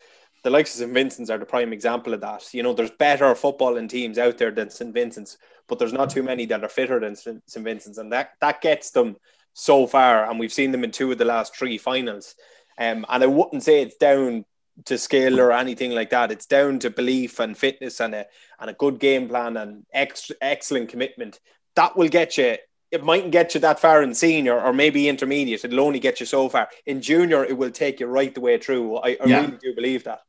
the 0.44 0.50
likes 0.50 0.74
of 0.74 0.80
St 0.80 0.94
Vincent's 0.94 1.30
are 1.30 1.38
the 1.38 1.46
prime 1.46 1.74
example 1.74 2.14
of 2.14 2.22
that. 2.22 2.54
You 2.54 2.64
know, 2.64 2.74
there's 2.74 2.92
better 2.92 3.34
footballing 3.36 3.90
teams 3.90 4.18
out 4.18 4.38
there 4.38 4.52
than 4.52 4.70
St 4.70 4.94
Vincent's, 4.94 5.38
but 5.68 5.78
there's 5.78 5.94
not 5.94 6.10
too 6.10 6.24
many 6.24 6.46
that 6.48 6.64
are 6.64 6.70
fitter 6.70 7.00
than 7.00 7.16
St 7.16 7.44
Vincent's, 7.58 7.98
and 7.98 8.12
that 8.14 8.32
that 8.42 8.62
gets 8.62 8.92
them 8.92 9.18
so 9.54 9.88
far. 9.88 10.30
And 10.30 10.40
we've 10.40 10.54
seen 10.54 10.72
them 10.72 10.84
in 10.84 10.92
two 10.92 11.12
of 11.12 11.18
the 11.18 11.26
last 11.26 11.56
three 11.56 11.78
finals. 11.78 12.36
Um, 12.78 13.06
and 13.10 13.24
I 13.24 13.28
wouldn't 13.28 13.64
say 13.64 13.82
it's 13.82 13.96
down 13.96 14.46
to 14.86 14.98
skill 14.98 15.40
or 15.40 15.52
anything 15.52 15.92
like 15.92 16.10
that. 16.10 16.32
It's 16.32 16.46
down 16.46 16.80
to 16.80 16.90
belief 16.90 17.40
and 17.40 17.58
fitness 17.58 18.00
and 18.00 18.16
a 18.16 18.26
and 18.60 18.70
a 18.70 18.74
good 18.74 19.00
game 19.00 19.30
plan 19.30 19.58
and 19.58 19.86
extra, 19.94 20.36
excellent 20.42 20.90
commitment. 20.90 21.40
That 21.76 21.96
will 21.96 22.10
get 22.10 22.38
you. 22.38 22.58
It 22.92 23.04
mightn't 23.04 23.32
get 23.32 23.56
you 23.56 23.60
that 23.62 23.80
far 23.80 24.04
in 24.04 24.14
senior 24.14 24.60
or 24.60 24.72
maybe 24.72 25.10
intermediate. 25.10 25.66
It'll 25.66 25.80
only 25.80 26.00
get 26.00 26.20
you 26.20 26.28
so 26.28 26.48
far. 26.48 26.70
In 26.86 27.02
junior, 27.02 27.44
it 27.44 27.58
will 27.58 27.72
take 27.72 28.00
you 28.00 28.06
right 28.06 28.34
the 28.34 28.42
way 28.42 28.60
through. 28.60 28.98
I, 28.98 29.18
I 29.22 29.26
yeah. 29.26 29.42
really 29.42 29.58
do 29.58 29.76
believe 29.76 30.04
that. 30.04 30.22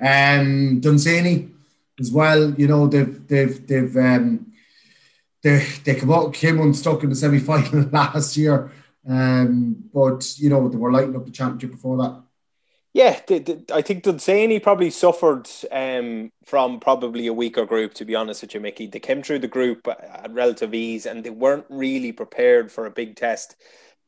Um, 0.00 0.80
Dunsany 0.80 1.50
as 1.98 2.12
well. 2.12 2.52
You 2.52 2.68
know 2.68 2.86
they've 2.86 3.26
they've 3.26 3.66
they've 3.66 3.96
um, 3.96 4.52
they 5.46 5.64
they 5.84 5.94
come 5.94 6.12
out 6.12 6.34
came 6.34 6.60
unstuck 6.60 7.04
in 7.04 7.10
the 7.10 7.16
semi 7.16 7.38
final 7.38 7.82
last 7.92 8.36
year. 8.36 8.70
Um, 9.08 9.76
but 9.94 10.36
you 10.38 10.50
know 10.50 10.68
they 10.68 10.76
were 10.76 10.92
lighting 10.92 11.16
up 11.16 11.24
the 11.24 11.30
championship 11.30 11.70
before 11.70 11.96
that. 11.98 12.22
Yeah, 12.92 13.20
the, 13.28 13.38
the, 13.40 13.74
I 13.74 13.82
think 13.82 14.04
Dunsany 14.04 14.58
probably 14.58 14.88
suffered 14.88 15.48
um, 15.70 16.32
from 16.46 16.80
probably 16.80 17.26
a 17.26 17.32
weaker 17.32 17.66
group. 17.66 17.92
To 17.94 18.06
be 18.06 18.14
honest 18.14 18.40
with 18.40 18.54
you, 18.54 18.60
Mickey, 18.60 18.86
they 18.86 19.00
came 19.00 19.22
through 19.22 19.40
the 19.40 19.48
group 19.48 19.86
at 19.86 20.32
relative 20.32 20.74
ease, 20.74 21.06
and 21.06 21.22
they 21.22 21.30
weren't 21.30 21.66
really 21.68 22.10
prepared 22.10 22.72
for 22.72 22.86
a 22.86 22.90
big 22.90 23.14
test 23.16 23.56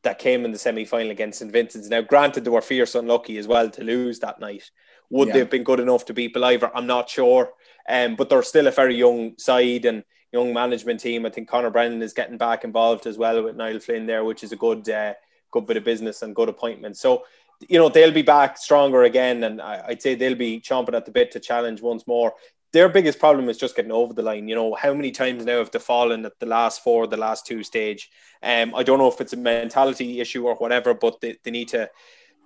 that 0.03 0.17
came 0.17 0.43
in 0.43 0.51
the 0.51 0.57
semi 0.57 0.85
final 0.85 1.11
against 1.11 1.39
St 1.39 1.51
Vincent's. 1.51 1.87
Now, 1.87 2.01
granted, 2.01 2.43
they 2.43 2.49
were 2.49 2.61
fierce 2.61 2.95
unlucky 2.95 3.37
as 3.37 3.47
well 3.47 3.69
to 3.69 3.83
lose 3.83 4.19
that 4.19 4.39
night. 4.39 4.69
Would 5.11 5.29
yeah. 5.29 5.33
they 5.33 5.39
have 5.39 5.49
been 5.49 5.63
good 5.63 5.79
enough 5.79 6.05
to 6.05 6.13
beat 6.13 6.35
Ballivor? 6.35 6.71
I'm 6.73 6.87
not 6.87 7.09
sure. 7.09 7.51
Um, 7.87 8.15
but 8.15 8.29
they're 8.29 8.43
still 8.43 8.67
a 8.67 8.71
very 8.71 8.95
young 8.95 9.37
side, 9.37 9.85
and 9.85 10.03
young 10.31 10.53
management 10.53 10.99
team. 10.99 11.25
I 11.25 11.29
think 11.29 11.47
Connor 11.47 11.69
Brennan 11.69 12.01
is 12.01 12.13
getting 12.13 12.37
back 12.37 12.63
involved 12.63 13.07
as 13.07 13.17
well 13.17 13.43
with 13.43 13.55
Niall 13.55 13.79
Flynn 13.79 14.05
there, 14.05 14.23
which 14.23 14.43
is 14.43 14.51
a 14.51 14.55
good 14.55 14.87
uh, 14.89 15.13
good 15.51 15.65
bit 15.65 15.77
of 15.77 15.83
business 15.83 16.21
and 16.21 16.35
good 16.35 16.49
appointment. 16.49 16.97
So, 16.97 17.23
you 17.67 17.79
know, 17.79 17.89
they'll 17.89 18.11
be 18.11 18.21
back 18.21 18.57
stronger 18.57 19.03
again, 19.03 19.43
and 19.43 19.61
I, 19.61 19.83
would 19.89 20.01
say 20.01 20.15
they'll 20.15 20.35
be 20.35 20.61
chomping 20.61 20.93
at 20.93 21.05
the 21.05 21.11
bit 21.11 21.31
to 21.31 21.39
challenge 21.39 21.81
once 21.81 22.05
more. 22.07 22.33
Their 22.71 22.87
biggest 22.87 23.17
problem 23.17 23.49
is 23.49 23.57
just 23.57 23.75
getting 23.75 23.91
over 23.91 24.13
the 24.13 24.21
line. 24.21 24.47
You 24.47 24.53
know, 24.53 24.75
how 24.75 24.93
many 24.93 25.09
times 25.09 25.43
now 25.43 25.57
have 25.57 25.71
they 25.71 25.79
fallen 25.79 26.25
at 26.25 26.39
the 26.39 26.45
last 26.45 26.83
four, 26.83 27.07
the 27.07 27.17
last 27.17 27.47
two 27.47 27.63
stage? 27.63 28.11
Um, 28.43 28.75
I 28.75 28.83
don't 28.83 28.99
know 28.99 29.07
if 29.07 29.19
it's 29.19 29.33
a 29.33 29.37
mentality 29.37 30.21
issue 30.21 30.45
or 30.45 30.55
whatever, 30.55 30.93
but 30.93 31.19
they, 31.19 31.37
they 31.43 31.51
need 31.51 31.69
to 31.69 31.89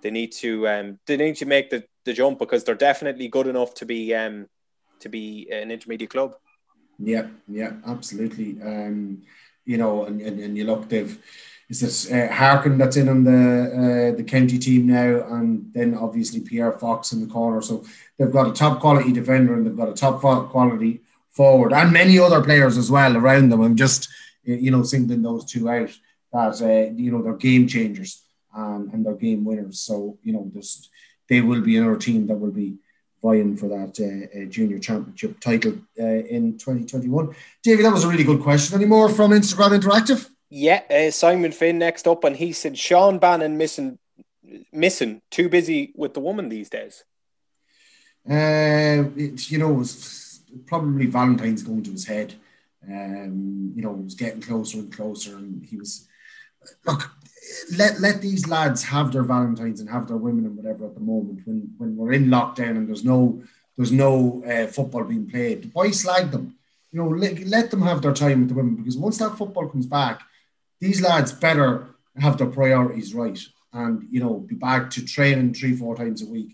they 0.02 0.10
need 0.10 0.32
to 0.32 0.68
um, 0.68 0.98
they 1.06 1.16
need 1.16 1.36
to 1.36 1.46
make 1.46 1.70
the, 1.70 1.84
the 2.04 2.14
jump 2.14 2.38
because 2.38 2.64
they're 2.64 2.74
definitely 2.74 3.28
good 3.28 3.46
enough 3.46 3.74
to 3.74 3.86
be 3.86 4.14
um, 4.14 4.48
to 5.00 5.08
be 5.10 5.48
an 5.52 5.70
intermediate 5.70 6.10
club. 6.10 6.36
Yeah, 6.98 7.28
yeah, 7.48 7.72
absolutely. 7.86 8.60
Um, 8.62 9.22
you 9.64 9.78
know, 9.78 10.04
and, 10.04 10.20
and, 10.20 10.38
and 10.40 10.56
you 10.56 10.64
look, 10.64 10.88
they've 10.88 11.18
is 11.70 12.10
it 12.10 12.30
uh, 12.30 12.32
Harkin 12.32 12.76
that's 12.76 12.96
in 12.96 13.08
on 13.08 13.24
the 13.24 14.12
uh, 14.12 14.16
the 14.16 14.22
county 14.24 14.58
team 14.58 14.86
now, 14.86 15.26
and 15.34 15.72
then 15.72 15.94
obviously 15.94 16.40
Pierre 16.40 16.72
Fox 16.72 17.12
in 17.12 17.20
the 17.20 17.32
corner. 17.32 17.62
So 17.62 17.84
they've 18.18 18.30
got 18.30 18.48
a 18.48 18.52
top 18.52 18.80
quality 18.80 19.12
defender 19.12 19.54
and 19.54 19.66
they've 19.66 19.76
got 19.76 19.88
a 19.88 19.94
top 19.94 20.20
quality 20.20 21.00
forward, 21.30 21.72
and 21.72 21.92
many 21.92 22.18
other 22.18 22.42
players 22.42 22.76
as 22.76 22.90
well 22.90 23.16
around 23.16 23.48
them. 23.48 23.62
I'm 23.62 23.76
just 23.76 24.08
you 24.44 24.70
know 24.70 24.82
singling 24.82 25.22
those 25.22 25.44
two 25.46 25.68
out 25.68 25.90
that 26.32 26.60
uh, 26.60 26.92
you 26.94 27.10
know 27.10 27.22
they're 27.22 27.34
game 27.34 27.66
changers 27.66 28.22
and, 28.54 28.92
and 28.92 29.04
they're 29.04 29.14
game 29.14 29.44
winners. 29.44 29.80
So 29.80 30.18
you 30.22 30.32
know, 30.32 30.50
there's 30.52 30.90
they 31.28 31.40
will 31.40 31.62
be 31.62 31.76
another 31.78 31.96
team 31.96 32.26
that 32.26 32.36
will 32.36 32.50
be 32.50 32.76
vying 33.24 33.56
for 33.56 33.68
that 33.68 33.94
uh, 33.98 34.38
uh, 34.38 34.44
junior 34.50 34.78
championship 34.78 35.40
title 35.40 35.72
uh, 35.98 36.04
in 36.04 36.58
2021. 36.58 37.34
David, 37.62 37.84
that 37.84 37.92
was 37.92 38.04
a 38.04 38.08
really 38.08 38.22
good 38.22 38.42
question. 38.42 38.76
Any 38.76 38.84
more 38.86 39.08
from 39.08 39.30
Instagram 39.30 39.80
Interactive? 39.80 40.28
Yeah, 40.50 40.82
uh, 40.90 41.10
Simon 41.10 41.50
Finn 41.50 41.78
next 41.78 42.06
up, 42.06 42.22
and 42.22 42.36
he 42.36 42.52
said 42.52 42.78
Sean 42.78 43.18
Bannon 43.18 43.56
missing, 43.56 43.98
missing, 44.72 45.22
too 45.30 45.48
busy 45.48 45.92
with 45.96 46.12
the 46.12 46.20
woman 46.20 46.50
these 46.50 46.68
days. 46.68 47.02
Uh, 48.28 49.08
it, 49.16 49.50
you 49.50 49.58
know, 49.58 49.82
probably 50.66 51.06
Valentine's 51.06 51.62
going 51.62 51.82
to 51.84 51.92
his 51.92 52.06
head. 52.06 52.34
Um, 52.86 53.72
you 53.74 53.82
know, 53.82 53.92
it 53.92 54.04
was 54.04 54.14
getting 54.14 54.42
closer 54.42 54.78
and 54.78 54.92
closer, 54.92 55.36
and 55.36 55.64
he 55.64 55.76
was 55.76 56.06
look 56.86 57.10
let 57.76 58.00
let 58.00 58.20
these 58.20 58.46
lads 58.46 58.82
have 58.82 59.12
their 59.12 59.22
Valentines 59.22 59.80
and 59.80 59.90
have 59.90 60.06
their 60.08 60.16
women 60.16 60.46
and 60.46 60.56
whatever 60.56 60.86
at 60.86 60.94
the 60.94 61.00
moment 61.00 61.40
when 61.46 61.72
when 61.78 61.96
we're 61.96 62.12
in 62.12 62.26
lockdown 62.26 62.76
and 62.76 62.88
there's 62.88 63.04
no 63.04 63.42
there's 63.76 63.92
no 63.92 64.42
uh, 64.44 64.66
football 64.66 65.04
being 65.04 65.28
played. 65.28 65.70
Why 65.72 65.90
slag 65.90 66.30
them? 66.30 66.56
You 66.92 67.02
know, 67.02 67.08
let, 67.08 67.40
let 67.40 67.70
them 67.72 67.82
have 67.82 68.02
their 68.02 68.12
time 68.12 68.40
with 68.40 68.48
the 68.50 68.54
women 68.54 68.76
because 68.76 68.96
once 68.96 69.18
that 69.18 69.36
football 69.36 69.68
comes 69.68 69.86
back, 69.86 70.20
these 70.80 71.00
lads 71.00 71.32
better 71.32 71.88
have 72.18 72.38
their 72.38 72.46
priorities 72.46 73.14
right 73.14 73.40
and 73.72 74.06
you 74.10 74.20
know 74.20 74.34
be 74.34 74.54
back 74.54 74.90
to 74.90 75.04
training 75.04 75.52
three 75.52 75.74
four 75.74 75.96
times 75.96 76.22
a 76.22 76.26
week 76.26 76.52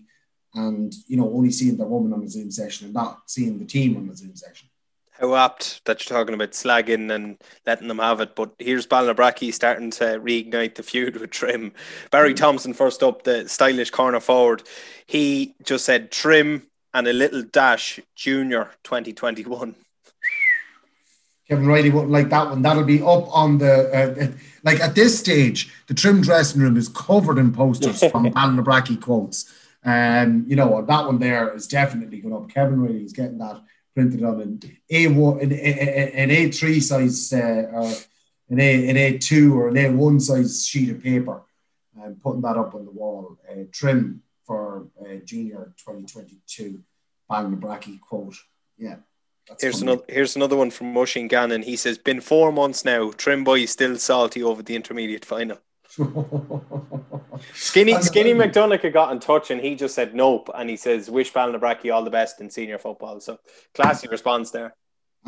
and 0.55 0.93
you 1.07 1.15
know 1.15 1.31
only 1.31 1.51
seeing 1.51 1.77
the 1.77 1.85
woman 1.85 2.13
on 2.13 2.21
the 2.21 2.27
Zoom 2.27 2.51
session 2.51 2.85
and 2.85 2.93
not 2.93 3.21
seeing 3.27 3.59
the 3.59 3.65
team 3.65 3.95
on 3.95 4.07
the 4.07 4.15
Zoom 4.15 4.35
session. 4.35 4.67
How 5.21 5.35
apt 5.35 5.85
that 5.85 6.09
you're 6.09 6.17
talking 6.17 6.33
about 6.33 6.51
slagging 6.51 7.13
and 7.13 7.37
letting 7.67 7.87
them 7.87 7.99
have 7.99 8.21
it, 8.21 8.35
but 8.35 8.55
here's 8.57 8.87
Ballinabrackey 8.87 9.53
starting 9.53 9.91
to 9.91 10.19
reignite 10.19 10.73
the 10.73 10.81
feud 10.81 11.15
with 11.15 11.29
Trim. 11.29 11.73
Barry 12.09 12.33
Thompson 12.33 12.73
first 12.73 13.03
up, 13.03 13.21
the 13.21 13.47
stylish 13.47 13.91
corner 13.91 14.19
forward. 14.19 14.63
He 15.05 15.53
just 15.63 15.85
said 15.85 16.11
Trim 16.11 16.63
and 16.95 17.07
a 17.07 17.13
little 17.13 17.43
dash 17.43 17.99
Junior 18.15 18.71
2021. 18.83 19.75
Kevin 21.47 21.67
Riley 21.67 21.91
wouldn't 21.91 22.11
like 22.11 22.29
that 22.29 22.49
one. 22.49 22.63
That'll 22.63 22.83
be 22.83 23.03
up 23.03 23.27
on 23.31 23.59
the 23.59 23.91
uh, 23.93 24.27
like 24.63 24.79
at 24.79 24.95
this 24.95 25.19
stage. 25.19 25.71
The 25.85 25.93
trim 25.93 26.21
dressing 26.21 26.61
room 26.61 26.77
is 26.77 26.89
covered 26.89 27.37
in 27.37 27.51
posters 27.51 28.03
from 28.11 28.25
Ballinabrackey 28.25 28.99
quotes. 28.99 29.53
Um, 29.83 30.45
you 30.47 30.55
know 30.55 30.67
what, 30.67 30.87
that 30.87 31.05
one 31.05 31.19
there 31.19 31.53
is 31.53 31.67
definitely 31.67 32.21
going 32.21 32.33
up. 32.33 32.49
Kevin 32.49 32.81
Riley 32.81 33.03
is 33.03 33.13
getting 33.13 33.37
that 33.39 33.61
printed 33.93 34.23
on 34.23 34.41
an 34.41 34.59
A 34.89 35.07
one, 35.07 35.39
an, 35.41 35.51
an 35.51 36.31
A 36.31 36.51
three 36.51 36.79
size, 36.79 37.33
uh, 37.33 37.67
or 37.73 37.91
an 38.49 38.59
A 38.59 38.89
an 38.89 38.97
A 38.97 39.17
two 39.17 39.57
or 39.57 39.69
an 39.69 39.77
A 39.77 39.89
one 39.89 40.19
size 40.19 40.65
sheet 40.65 40.91
of 40.91 41.03
paper, 41.03 41.43
and 42.01 42.21
putting 42.21 42.41
that 42.41 42.57
up 42.57 42.75
on 42.75 42.85
the 42.85 42.91
wall. 42.91 43.37
Uh, 43.49 43.63
trim 43.71 44.21
for 44.45 44.87
uh, 45.01 45.15
junior 45.23 45.73
2022 45.77 46.81
Ballinabrackey 47.29 48.01
quote. 48.01 48.35
Yeah. 48.77 48.97
That's 49.47 49.63
here's 49.63 49.79
funny. 49.79 49.93
another 49.93 50.05
here's 50.07 50.35
another 50.35 50.55
one 50.55 50.71
from 50.71 50.93
Mushing 50.93 51.27
Gannon. 51.27 51.63
He 51.63 51.75
says, 51.75 51.97
"Been 51.97 52.21
four 52.21 52.51
months 52.51 52.85
now. 52.85 53.11
Trim 53.11 53.43
Trimboy 53.43 53.67
still 53.67 53.97
salty 53.97 54.43
over 54.43 54.61
the 54.61 54.75
intermediate 54.75 55.25
final." 55.25 55.59
Skinny 57.53 58.01
Skinny 58.01 58.33
McDonough 58.33 58.93
got 58.93 59.11
in 59.11 59.19
touch 59.19 59.51
and 59.51 59.59
he 59.59 59.75
just 59.75 59.93
said 59.93 60.15
nope, 60.15 60.49
and 60.55 60.69
he 60.69 60.77
says, 60.77 61.09
"Wish 61.09 61.33
Ballinabrackey 61.33 61.93
all 61.93 62.03
the 62.03 62.09
best 62.09 62.39
in 62.39 62.49
senior 62.49 62.77
football." 62.77 63.19
So 63.19 63.39
classy 63.73 64.07
response 64.07 64.51
there. 64.51 64.73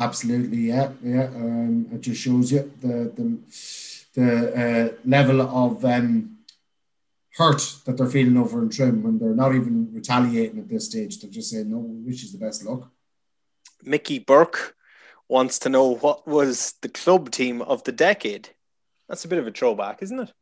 Absolutely, 0.00 0.58
yeah, 0.58 0.92
yeah. 1.02 1.26
Um, 1.26 1.88
it 1.92 2.00
just 2.00 2.20
shows 2.22 2.50
you 2.50 2.72
the 2.80 3.12
the 3.14 3.38
the 4.14 4.54
uh, 4.62 4.88
level 5.04 5.42
of 5.42 5.84
um, 5.84 6.38
hurt 7.36 7.76
that 7.84 7.96
they're 7.98 8.06
feeling 8.06 8.38
over 8.38 8.62
in 8.62 8.70
Trim 8.70 9.02
when 9.02 9.18
they're 9.18 9.34
not 9.34 9.54
even 9.54 9.92
retaliating 9.92 10.60
at 10.60 10.68
this 10.68 10.86
stage. 10.86 11.20
They're 11.20 11.30
just 11.30 11.50
saying, 11.50 11.70
"No, 11.70 11.78
we 11.78 11.96
wish 12.06 12.22
you 12.22 12.32
the 12.32 12.38
best 12.38 12.64
luck." 12.64 12.90
Mickey 13.82 14.18
Burke 14.18 14.76
wants 15.28 15.58
to 15.58 15.68
know 15.68 15.94
what 15.94 16.26
was 16.26 16.74
the 16.80 16.88
club 16.88 17.30
team 17.30 17.60
of 17.60 17.84
the 17.84 17.92
decade. 17.92 18.50
That's 19.08 19.24
a 19.24 19.28
bit 19.28 19.38
of 19.38 19.46
a 19.46 19.50
throwback, 19.50 20.02
isn't 20.02 20.18
it? 20.18 20.32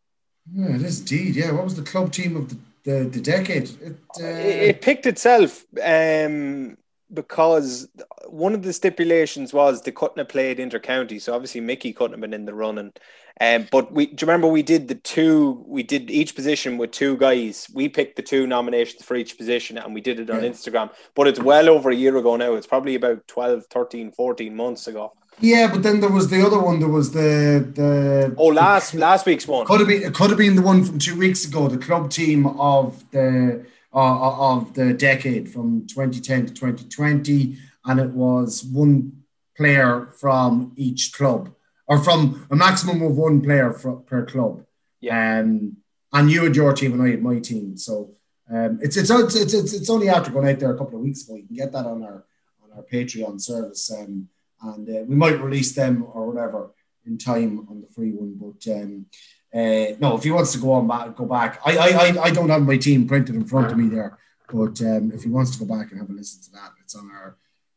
Yeah, 0.50 0.74
it 0.74 0.82
is 0.82 1.00
indeed. 1.00 1.36
Yeah, 1.36 1.52
what 1.52 1.64
was 1.64 1.76
the 1.76 1.82
club 1.82 2.12
team 2.12 2.36
of 2.36 2.48
the 2.48 2.56
the, 2.84 3.04
the 3.04 3.20
decade? 3.20 3.70
It, 3.80 3.96
uh... 4.20 4.24
it, 4.24 4.82
picked 4.82 5.06
itself 5.06 5.64
um, 5.82 6.76
because 7.12 7.88
one 8.26 8.54
of 8.54 8.62
the 8.62 8.72
stipulations 8.72 9.52
was 9.52 9.82
the 9.82 9.92
couldn't 9.92 10.18
have 10.18 10.28
played 10.28 10.58
intercounty. 10.58 11.20
So 11.20 11.34
obviously 11.34 11.60
Mickey 11.60 11.92
couldn't 11.92 12.12
have 12.12 12.20
been 12.20 12.34
in 12.34 12.44
the 12.44 12.54
running. 12.54 12.92
Um, 13.40 13.66
but 13.70 13.92
we 13.92 14.06
do 14.06 14.12
you 14.12 14.26
remember 14.26 14.46
we 14.46 14.62
did 14.62 14.88
the 14.88 14.94
two 14.94 15.64
we 15.66 15.82
did 15.82 16.10
each 16.10 16.34
position 16.34 16.76
with 16.76 16.90
two 16.90 17.16
guys. 17.16 17.68
We 17.72 17.88
picked 17.88 18.16
the 18.16 18.22
two 18.22 18.46
nominations 18.46 19.04
for 19.04 19.14
each 19.14 19.38
position 19.38 19.78
and 19.78 19.94
we 19.94 20.00
did 20.00 20.20
it 20.20 20.30
on 20.30 20.42
yeah. 20.42 20.50
Instagram. 20.50 20.90
But 21.14 21.28
it's 21.28 21.40
well 21.40 21.68
over 21.68 21.90
a 21.90 21.94
year 21.94 22.16
ago 22.16 22.36
now. 22.36 22.54
It's 22.54 22.66
probably 22.66 22.94
about 22.94 23.26
12, 23.28 23.66
13, 23.66 24.12
14 24.12 24.54
months 24.54 24.86
ago. 24.86 25.12
Yeah, 25.40 25.70
but 25.72 25.82
then 25.82 26.00
there 26.00 26.10
was 26.10 26.28
the 26.28 26.44
other 26.46 26.58
one. 26.58 26.78
There 26.78 26.88
was 26.88 27.12
the 27.12 27.68
the 27.74 28.34
oh 28.36 28.46
last 28.46 28.92
the, 28.92 28.98
last 28.98 29.26
week's 29.26 29.46
one. 29.46 29.66
Could 29.66 29.80
have 29.80 29.88
been 29.88 30.02
it 30.02 30.14
could 30.14 30.30
have 30.30 30.38
been 30.38 30.56
the 30.56 30.62
one 30.62 30.84
from 30.84 30.98
two 30.98 31.18
weeks 31.18 31.44
ago. 31.44 31.68
The 31.68 31.78
club 31.78 32.10
team 32.10 32.46
of 32.46 33.04
the 33.10 33.64
uh, 33.94 34.52
of 34.54 34.74
the 34.74 34.94
decade 34.94 35.50
from 35.50 35.86
2010 35.86 36.46
to 36.46 36.54
2020, 36.54 37.56
and 37.84 38.00
it 38.00 38.10
was 38.10 38.64
one 38.64 39.24
player 39.56 40.08
from 40.18 40.72
each 40.76 41.12
club 41.12 41.52
or 41.86 42.02
from 42.02 42.46
a 42.50 42.56
maximum 42.56 43.02
of 43.02 43.16
one 43.16 43.40
player 43.40 43.72
for, 43.72 43.96
per 43.96 44.24
club. 44.24 44.64
Yeah. 45.00 45.40
Um, 45.40 45.76
and 46.12 46.30
you 46.30 46.44
had 46.44 46.56
your 46.56 46.72
team 46.72 46.92
and 46.94 47.02
I 47.02 47.10
had 47.10 47.22
my 47.22 47.38
team. 47.38 47.76
So 47.76 48.12
um, 48.50 48.78
it's, 48.82 48.96
it's, 48.96 49.10
it's 49.10 49.34
it's 49.54 49.72
it's 49.72 49.90
only 49.90 50.08
after 50.08 50.30
going 50.30 50.48
out 50.48 50.58
there 50.58 50.74
a 50.74 50.78
couple 50.78 50.96
of 50.96 51.04
weeks 51.04 51.24
ago. 51.24 51.36
You 51.36 51.46
can 51.46 51.56
get 51.56 51.72
that 51.72 51.86
on 51.86 52.02
our 52.02 52.24
on 52.62 52.76
our 52.76 52.82
Patreon 52.82 53.40
service, 53.40 53.90
um, 53.92 54.28
and 54.62 54.88
uh, 54.88 55.02
we 55.06 55.14
might 55.14 55.40
release 55.40 55.74
them 55.74 56.06
or 56.12 56.26
whatever 56.26 56.70
in 57.06 57.18
time 57.18 57.66
on 57.68 57.80
the 57.80 57.88
free 57.88 58.12
one. 58.12 58.34
But 58.34 58.72
um, 58.72 59.06
uh, 59.54 59.96
no, 60.00 60.16
if 60.16 60.22
he 60.22 60.30
wants 60.30 60.52
to 60.52 60.58
go 60.58 60.72
on 60.72 60.86
back, 60.86 61.16
go 61.16 61.26
back. 61.26 61.60
I, 61.64 61.76
I 61.78 62.22
I 62.24 62.30
don't 62.30 62.48
have 62.48 62.62
my 62.62 62.76
team 62.76 63.06
printed 63.06 63.34
in 63.34 63.44
front 63.44 63.72
of 63.72 63.78
me 63.78 63.88
there, 63.88 64.18
but 64.48 64.80
um, 64.82 65.12
if 65.12 65.24
he 65.24 65.30
wants 65.30 65.56
to 65.56 65.64
go 65.64 65.76
back 65.76 65.90
and 65.90 66.00
have 66.00 66.10
a 66.10 66.12
listen 66.12 66.42
to 66.42 66.50
that, 66.52 66.70
it's 66.80 66.94
on 66.94 67.10
our 67.10 67.36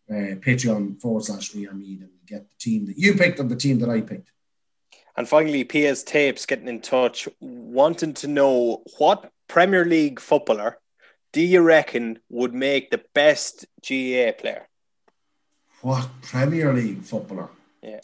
uh, 0.10 0.36
Patreon 0.36 1.02
forward 1.02 1.24
slash 1.24 1.54
We 1.54 1.68
Are 1.68 1.74
Meath 1.74 2.02
and 2.02 2.12
get 2.28 2.50
the 2.50 2.56
team 2.60 2.86
that 2.86 2.98
you 2.98 3.16
picked 3.16 3.40
and 3.40 3.50
the 3.50 3.56
team 3.56 3.80
that 3.80 3.90
I 3.90 4.02
picked. 4.02 4.32
And 5.18 5.28
finally, 5.28 5.64
PS 5.64 6.04
Tapes 6.04 6.46
getting 6.46 6.68
in 6.68 6.82
touch, 6.82 7.28
wanting 7.40 8.14
to 8.16 8.28
know 8.28 8.84
what 8.98 9.32
Premier 9.48 9.86
League 9.86 10.20
footballer 10.20 10.78
do 11.32 11.42
you 11.42 11.62
reckon 11.62 12.20
would 12.30 12.54
make 12.54 12.92
the 12.92 13.04
best 13.14 13.66
GAA 13.82 14.32
player? 14.40 14.68
What 15.86 16.10
Premier 16.24 16.74
League 16.74 17.04
footballer? 17.04 17.50
Yeah. 17.84 18.00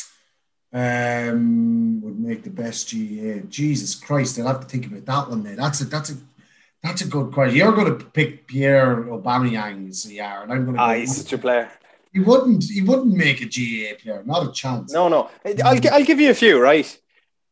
Um, 0.72 2.00
would 2.02 2.20
make 2.20 2.44
the 2.44 2.52
best 2.52 2.92
GAA. 2.92 3.48
Jesus 3.50 3.96
Christ, 3.96 4.38
I'll 4.38 4.46
have 4.50 4.60
to 4.60 4.68
think 4.68 4.86
about 4.86 5.06
that 5.08 5.30
one. 5.32 5.42
There, 5.42 5.56
that's 5.56 5.82
a 5.82 5.86
that's 5.86 6.12
a 6.12 6.18
that's 6.84 7.02
a 7.02 7.08
good 7.08 7.32
question. 7.34 7.58
You're 7.58 7.72
going 7.72 7.98
to 7.98 8.06
pick 8.06 8.46
Pierre 8.46 8.98
Aubameyang, 9.06 9.90
as 9.90 10.06
yeah, 10.12 10.44
and 10.44 10.54
I'm 10.54 10.66
going 10.66 10.78
to. 10.78 10.80
Ah, 10.84 10.94
he's 10.94 11.24
such 11.24 11.34
a 11.34 11.40
player. 11.40 11.72
He 12.14 12.20
wouldn't. 12.20 12.66
He 12.66 12.84
wouldn't 12.84 13.18
make 13.18 13.42
a 13.42 13.46
GAA 13.46 13.98
player. 14.00 14.22
Not 14.28 14.48
a 14.48 14.52
chance. 14.52 14.94
No, 14.94 15.08
no. 15.08 15.32
I'll 15.44 15.80
I'll 15.92 16.06
give 16.06 16.22
you 16.22 16.30
a 16.30 16.36
few. 16.36 16.62
Right. 16.62 16.96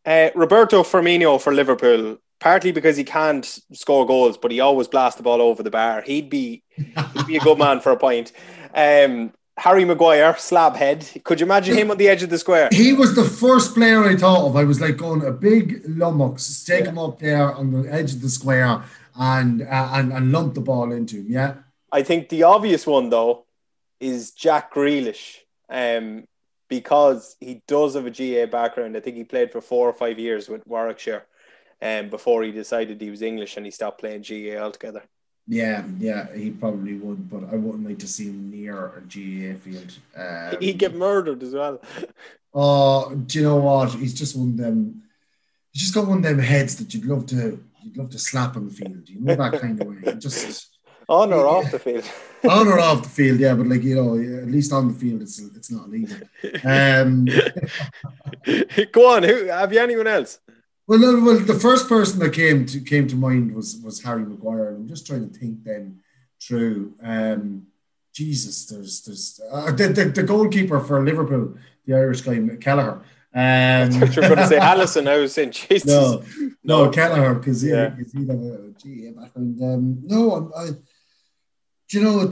Uh, 0.06 0.30
Roberto 0.36 0.84
Firmino 0.84 1.42
for 1.42 1.52
Liverpool, 1.52 2.20
partly 2.40 2.72
because 2.72 2.98
he 2.98 3.04
can't 3.04 3.48
score 3.74 4.06
goals, 4.06 4.38
but 4.38 4.52
he 4.52 4.60
always 4.60 4.88
blasts 4.88 5.18
the 5.18 5.24
ball 5.24 5.42
over 5.42 5.64
the 5.64 5.72
bar. 5.72 6.04
He'd 6.04 6.30
be 6.30 6.62
he'd 6.76 7.26
be 7.26 7.38
a 7.38 7.40
good 7.40 7.58
man 7.58 7.80
for 7.80 7.92
a 7.92 7.98
point. 7.98 8.32
Um, 8.76 9.34
Harry 9.60 9.84
Maguire, 9.84 10.36
slab 10.38 10.76
head. 10.76 11.06
Could 11.24 11.40
you 11.40 11.46
imagine 11.46 11.78
him 11.78 11.92
on 11.92 11.98
the 11.98 12.08
edge 12.08 12.24
of 12.24 12.30
the 12.30 12.38
square? 12.38 12.70
He 12.72 12.94
was 12.94 13.14
the 13.16 13.26
first 13.26 13.76
player 13.76 14.04
I 14.04 14.16
thought 14.16 14.48
of. 14.48 14.56
I 14.56 14.64
was 14.64 14.80
like 14.80 14.98
going 14.98 15.26
a 15.26 15.32
big 15.32 15.84
lummox, 15.86 16.44
stick 16.44 16.86
yeah. 16.86 16.90
him 16.92 16.98
up 16.98 17.20
there 17.20 17.54
on 17.54 17.72
the 17.72 17.94
edge 17.94 18.14
of 18.14 18.22
the 18.22 18.30
square 18.30 18.84
and 19.16 19.62
uh, 19.62 19.90
and 19.94 20.14
and 20.14 20.32
lump 20.32 20.54
the 20.54 20.62
ball 20.62 20.92
into 20.92 21.18
him. 21.18 21.26
Yeah. 21.28 21.56
I 21.92 22.04
think 22.04 22.30
the 22.30 22.44
obvious 22.44 22.88
one 22.88 23.10
though 23.10 23.46
is 24.00 24.32
Jack 24.32 24.74
Grealish, 24.74 25.40
um, 25.70 26.26
because 26.70 27.36
he 27.40 27.62
does 27.68 27.96
have 27.96 28.06
a 28.06 28.12
GAA 28.12 28.46
background. 28.50 28.96
I 28.96 29.02
think 29.02 29.18
he 29.18 29.24
played 29.26 29.52
for 29.52 29.60
four 29.60 29.90
or 29.90 29.94
five 29.94 30.18
years 30.20 30.48
with 30.48 30.66
Warwickshire, 30.66 31.26
um, 31.82 32.10
before 32.10 32.44
he 32.44 32.52
decided 32.52 33.02
he 33.02 33.10
was 33.10 33.22
English 33.22 33.58
and 33.58 33.66
he 33.66 33.72
stopped 33.72 34.00
playing 34.00 34.22
GAA 34.22 34.58
altogether. 34.58 35.04
Yeah, 35.52 35.84
yeah, 35.98 36.28
he 36.36 36.52
probably 36.52 36.94
would, 36.94 37.28
but 37.28 37.52
I 37.52 37.56
wouldn't 37.56 37.84
like 37.88 37.98
to 38.00 38.08
see 38.08 38.26
him 38.26 38.52
near 38.52 38.86
a 38.86 39.02
GAA 39.02 39.58
field. 39.58 39.98
Um, 40.16 40.58
He'd 40.62 40.78
get 40.78 40.94
murdered 40.94 41.42
as 41.42 41.56
well. 41.56 41.82
Oh, 42.54 43.16
do 43.16 43.40
you 43.40 43.46
know 43.46 43.56
what? 43.56 43.92
He's 43.94 44.14
just 44.14 44.38
one 44.38 44.50
of 44.50 44.58
them. 44.58 45.02
He's 45.72 45.82
just 45.82 45.96
got 45.96 46.08
one 46.08 46.20
of 46.20 46.24
them 46.24 46.38
heads 46.38 46.76
that 46.76 46.94
you'd 46.94 47.06
love 47.06 47.26
to, 47.28 47.60
you'd 47.82 47.98
love 47.98 48.12
to 48.12 48.20
slap 48.20 48.58
on 48.58 48.68
the 48.68 48.74
field. 48.74 49.10
You 49.10 49.22
know 49.22 49.36
that 49.36 49.60
kind 49.60 49.82
of 49.82 49.88
way. 49.88 50.14
Just 50.20 50.70
on 51.10 51.34
or 51.34 51.48
off 51.48 51.72
the 51.72 51.80
field. 51.80 52.06
on 52.48 52.68
or 52.68 52.80
off 52.80 53.02
the 53.02 53.10
field, 53.10 53.40
yeah, 53.40 53.56
but 53.56 53.66
like 53.66 53.82
you 53.82 53.96
know, 53.96 54.14
at 54.44 54.50
least 54.50 54.72
on 54.72 54.90
the 54.90 54.94
field, 54.94 55.24
it's 55.24 55.40
it's 55.40 55.72
not 55.72 55.88
illegal. 55.88 56.18
Um, 56.64 57.26
Go 58.92 59.16
on. 59.16 59.24
Who 59.24 59.46
have 59.46 59.74
you? 59.74 59.80
Anyone 59.80 60.06
else? 60.06 60.40
Well, 60.90 60.98
no, 60.98 61.24
well, 61.24 61.38
the 61.38 61.54
first 61.54 61.88
person 61.88 62.18
that 62.18 62.34
came 62.34 62.66
to 62.66 62.80
came 62.80 63.08
to 63.10 63.16
mind 63.16 63.54
was 63.54 63.80
was 63.84 64.02
Harry 64.02 64.26
Maguire. 64.26 64.70
I'm 64.70 64.88
just 64.88 65.06
trying 65.06 65.30
to 65.30 65.40
think 65.40 65.64
then 65.64 66.00
through. 66.42 66.96
Um, 67.04 67.68
Jesus, 68.12 68.66
there's 68.66 69.04
there's 69.04 69.40
uh, 69.52 69.72
the, 69.72 69.90
the, 69.90 70.06
the 70.06 70.24
goalkeeper 70.24 70.80
for 70.80 71.06
Liverpool, 71.06 71.56
the 71.86 71.94
Irish 71.94 72.22
guy 72.22 72.40
Kelleher. 72.60 72.94
Um, 72.94 73.04
I 73.36 73.90
thought 73.90 74.16
you 74.16 74.22
were 74.24 74.30
going 74.30 74.40
to 74.40 74.48
say 74.48 74.58
Alisson. 74.72 75.08
I 75.08 75.18
was 75.20 75.34
saying 75.36 75.52
Jesus. 75.52 75.86
No, 75.86 76.24
no, 76.64 76.86
no. 76.86 76.90
Kelleher 76.90 77.36
because 77.36 77.64
yeah, 77.64 77.90
because 77.90 78.12
he 78.12 78.26
had 78.26 78.32
a 78.32 78.74
GAA 78.82 79.22
background. 79.22 79.62
Um, 79.62 80.02
no, 80.06 80.52
I, 80.58 80.70
do 81.88 82.00
you 82.00 82.04
know 82.04 82.26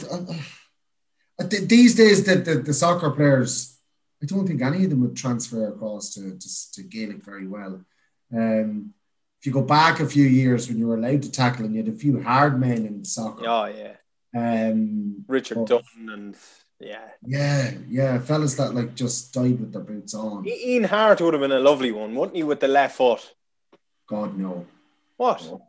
these 1.39 1.93
days, 1.93 2.25
the, 2.25 2.37
the, 2.37 2.55
the, 2.55 2.73
soccer 2.73 3.11
players, 3.11 3.77
I 4.23 4.25
don't 4.25 4.47
think 4.47 4.63
any 4.63 4.85
of 4.85 4.89
them 4.89 5.01
would 5.01 5.15
transfer 5.15 5.67
across 5.67 6.15
to, 6.15 6.35
to, 6.35 6.71
to 6.73 6.81
Gaelic 6.81 7.23
very 7.23 7.47
well. 7.47 7.85
Um, 8.33 8.93
if 9.39 9.45
you 9.45 9.51
go 9.51 9.61
back 9.61 9.99
a 9.99 10.07
few 10.07 10.25
years 10.25 10.67
when 10.67 10.77
you 10.77 10.87
were 10.87 10.95
allowed 10.95 11.21
to 11.23 11.31
tackle 11.31 11.65
and 11.65 11.75
you 11.75 11.83
had 11.83 11.93
a 11.93 11.97
few 11.97 12.21
hard 12.21 12.59
men 12.59 12.85
in 12.85 13.05
soccer. 13.05 13.45
Oh, 13.47 13.65
yeah. 13.65 13.95
Um, 14.35 15.25
Richard 15.27 15.55
but, 15.55 15.67
Dunne 15.67 16.09
and 16.09 16.35
yeah, 16.79 17.07
yeah, 17.25 17.71
yeah, 17.87 18.19
fellas 18.19 18.53
that 18.55 18.75
like 18.75 18.93
just 18.93 19.33
died 19.33 19.59
with 19.59 19.73
their 19.73 19.81
boots 19.81 20.13
on. 20.13 20.47
Ian 20.47 20.83
Harte 20.83 21.21
would 21.21 21.33
have 21.33 21.41
been 21.41 21.51
a 21.51 21.59
lovely 21.59 21.91
one, 21.91 22.13
wouldn't 22.13 22.35
he, 22.35 22.43
with 22.43 22.59
the 22.59 22.67
left 22.67 22.97
foot? 22.97 23.33
God 24.05 24.37
no. 24.37 24.65
What? 25.15 25.43
No, 25.43 25.61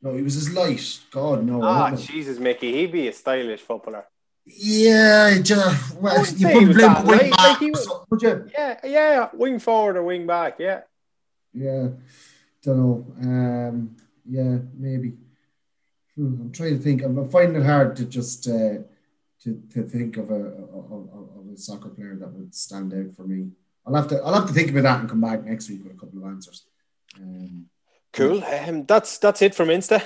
no 0.00 0.16
he 0.16 0.22
was 0.22 0.36
as 0.36 0.54
light. 0.54 1.00
God 1.10 1.44
no. 1.44 1.62
Ah, 1.62 1.94
Jesus, 1.94 2.38
Mickey, 2.38 2.72
he'd 2.72 2.92
be 2.92 3.08
a 3.08 3.12
stylish 3.12 3.60
footballer. 3.60 4.06
Yeah, 4.46 5.38
just, 5.42 5.96
well, 5.96 6.24
you 6.24 6.46
put 6.46 6.62
him 6.62 6.68
wing 7.04 7.30
back. 7.30 7.60
Like 7.60 7.60
was, 7.60 7.88
would 8.10 8.22
you? 8.22 8.48
Yeah, 8.52 8.80
yeah, 8.84 9.28
wing 9.34 9.58
forward 9.58 9.96
or 9.96 10.02
wing 10.04 10.26
back. 10.26 10.58
Yeah. 10.58 10.82
Yeah, 11.54 11.88
don't 12.62 12.78
know. 12.78 13.06
Um, 13.20 13.96
yeah, 14.28 14.58
maybe. 14.74 15.12
Hmm, 16.16 16.40
I'm 16.40 16.52
trying 16.52 16.76
to 16.76 16.82
think. 16.82 17.02
I'm 17.02 17.28
finding 17.30 17.62
it 17.62 17.66
hard 17.66 17.96
to 17.96 18.04
just 18.04 18.48
uh, 18.48 18.78
to, 19.42 19.62
to 19.72 19.82
think 19.82 20.16
of 20.16 20.30
a 20.30 20.34
of, 20.34 20.92
of, 20.92 21.52
a 21.52 21.56
soccer 21.56 21.88
player 21.88 22.16
that 22.16 22.32
would 22.32 22.54
stand 22.54 22.92
out 22.92 23.14
for 23.14 23.22
me. 23.22 23.50
I'll 23.86 23.94
have 23.94 24.08
to 24.08 24.20
I'll 24.22 24.34
have 24.34 24.48
to 24.48 24.52
think 24.52 24.70
about 24.70 24.82
that 24.82 25.00
and 25.00 25.08
come 25.08 25.20
back 25.20 25.44
next 25.44 25.68
week 25.68 25.84
with 25.84 25.94
a 25.94 25.98
couple 25.98 26.18
of 26.18 26.26
answers. 26.26 26.66
Um, 27.16 27.66
cool. 28.12 28.42
Um, 28.42 28.84
that's 28.86 29.18
that's 29.18 29.42
it 29.42 29.54
from 29.54 29.68
Insta 29.68 30.02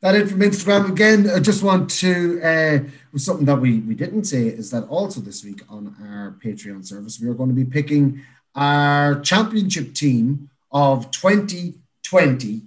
that 0.00 0.14
in 0.14 0.28
from 0.28 0.40
Instagram. 0.40 0.90
Again, 0.90 1.28
I 1.30 1.40
just 1.40 1.62
want 1.62 1.90
to, 1.90 2.40
uh, 2.42 3.18
something 3.18 3.46
that 3.46 3.60
we, 3.60 3.80
we 3.80 3.94
didn't 3.94 4.24
say 4.24 4.46
is 4.46 4.70
that 4.70 4.84
also 4.84 5.20
this 5.20 5.44
week 5.44 5.62
on 5.68 5.94
our 6.00 6.38
Patreon 6.42 6.86
service, 6.86 7.20
we 7.20 7.28
are 7.28 7.34
going 7.34 7.48
to 7.48 7.54
be 7.54 7.64
picking 7.64 8.22
our 8.54 9.20
championship 9.20 9.94
team 9.94 10.50
of 10.70 11.10
2020 11.10 12.62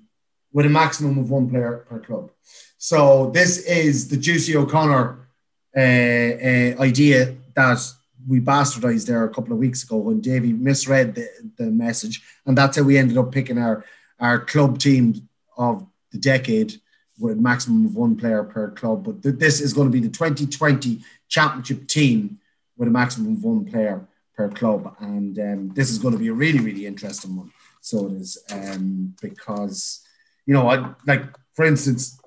with 0.54 0.66
a 0.66 0.70
maximum 0.70 1.18
of 1.18 1.30
one 1.30 1.50
player 1.50 1.86
per 1.90 2.00
club. 2.00 2.32
So 2.78 3.30
this 3.32 3.66
is 3.66 4.10
the 4.10 4.18
Juicy 4.18 4.56
O'Connor 4.56 5.28
uh, 5.76 5.80
uh, 5.80 6.82
idea 6.82 7.36
that 7.56 7.80
we 8.28 8.40
bastardized 8.40 9.08
there 9.08 9.24
a 9.24 9.30
couple 9.30 9.54
of 9.54 9.60
weeks 9.60 9.84
ago 9.84 9.98
when 9.98 10.22
Davey 10.22 10.54
misread 10.54 11.16
the, 11.16 11.28
the 11.58 11.72
message. 11.72 12.22
And 12.46 12.58
that's 12.58 12.78
how 12.78 12.84
we 12.84 12.98
ended 12.98 13.18
up 13.18 13.32
picking 13.32 13.58
our, 13.58 13.86
our 14.20 14.40
club 14.40 14.80
team 14.80 15.28
of 15.58 15.86
the 16.12 16.18
decade 16.18 16.74
with 17.20 17.38
a 17.38 17.42
maximum 17.42 17.86
of 17.86 17.96
one 17.96 18.16
player 18.16 18.44
per 18.44 18.72
club. 18.72 19.06
But 19.06 19.24
th- 19.24 19.36
this 19.36 19.62
is 19.62 19.74
going 19.74 19.88
to 19.88 19.92
be 19.92 20.00
the 20.00 20.10
2020 20.10 21.00
championship 21.30 21.88
team 21.88 22.40
with 22.78 22.88
a 22.88 22.92
maximum 22.92 23.34
of 23.34 23.44
one 23.44 23.66
player 23.66 24.06
per 24.36 24.50
club. 24.50 24.96
And 25.00 25.38
um, 25.40 25.72
this 25.74 25.90
is 25.90 26.00
going 26.00 26.14
to 26.14 26.20
be 26.20 26.28
a 26.28 26.34
really, 26.34 26.60
really 26.60 26.86
interesting 26.86 27.36
one. 27.36 27.52
So 27.82 28.08
it 28.08 28.14
is 28.14 28.44
um, 28.52 29.16
because, 29.22 30.06
you 30.46 30.54
know, 30.54 30.70
I 30.70 30.94
like, 31.06 31.24
for 31.54 31.66
instance, 31.66 32.20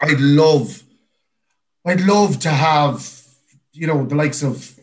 I'd 0.00 0.20
love, 0.20 0.82
I'd 1.86 2.00
love 2.00 2.38
to 2.40 2.50
have, 2.50 3.10
you 3.72 3.86
know, 3.86 4.04
the 4.04 4.14
likes 4.14 4.42
of 4.42 4.78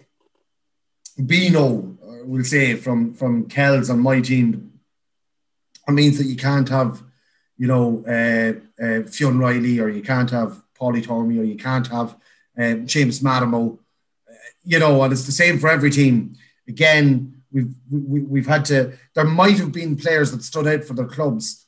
Bino, 1.24 1.98
uh, 2.02 2.26
we'll 2.26 2.44
say, 2.44 2.76
from, 2.76 3.14
from 3.14 3.48
Kells 3.48 3.90
on 3.90 4.00
my 4.00 4.22
team. 4.22 4.80
It 5.88 5.92
means 5.92 6.18
that 6.18 6.26
you 6.26 6.36
can't 6.36 6.70
have 6.70 7.04
you 7.60 7.68
know, 7.68 8.04
uh, 8.08 8.54
uh, 8.84 9.04
Fionn 9.04 9.38
Riley, 9.38 9.80
or 9.80 9.90
you 9.90 10.02
can't 10.02 10.32
have 10.32 10.64
Paulie 10.80 11.06
Tormey, 11.06 11.40
or 11.40 11.44
you 11.44 11.58
can't 11.58 11.86
have 11.88 12.16
um, 12.58 12.88
James 12.88 13.20
Madamo. 13.20 13.78
Uh, 14.28 14.34
you 14.64 14.80
know, 14.80 15.04
and 15.04 15.12
it's 15.12 15.26
the 15.26 15.34
same 15.34 15.60
for 15.60 15.70
every 15.70 15.92
team. 15.92 16.36
Again, 16.70 17.39
we've 17.52 17.74
we, 17.90 18.22
we've 18.22 18.48
had 18.48 18.66
to. 18.66 18.94
There 19.16 19.26
might 19.26 19.58
have 19.58 19.72
been 19.72 19.96
players 19.96 20.32
that 20.32 20.44
stood 20.44 20.68
out 20.68 20.84
for 20.84 20.94
their 20.94 21.08
clubs, 21.08 21.66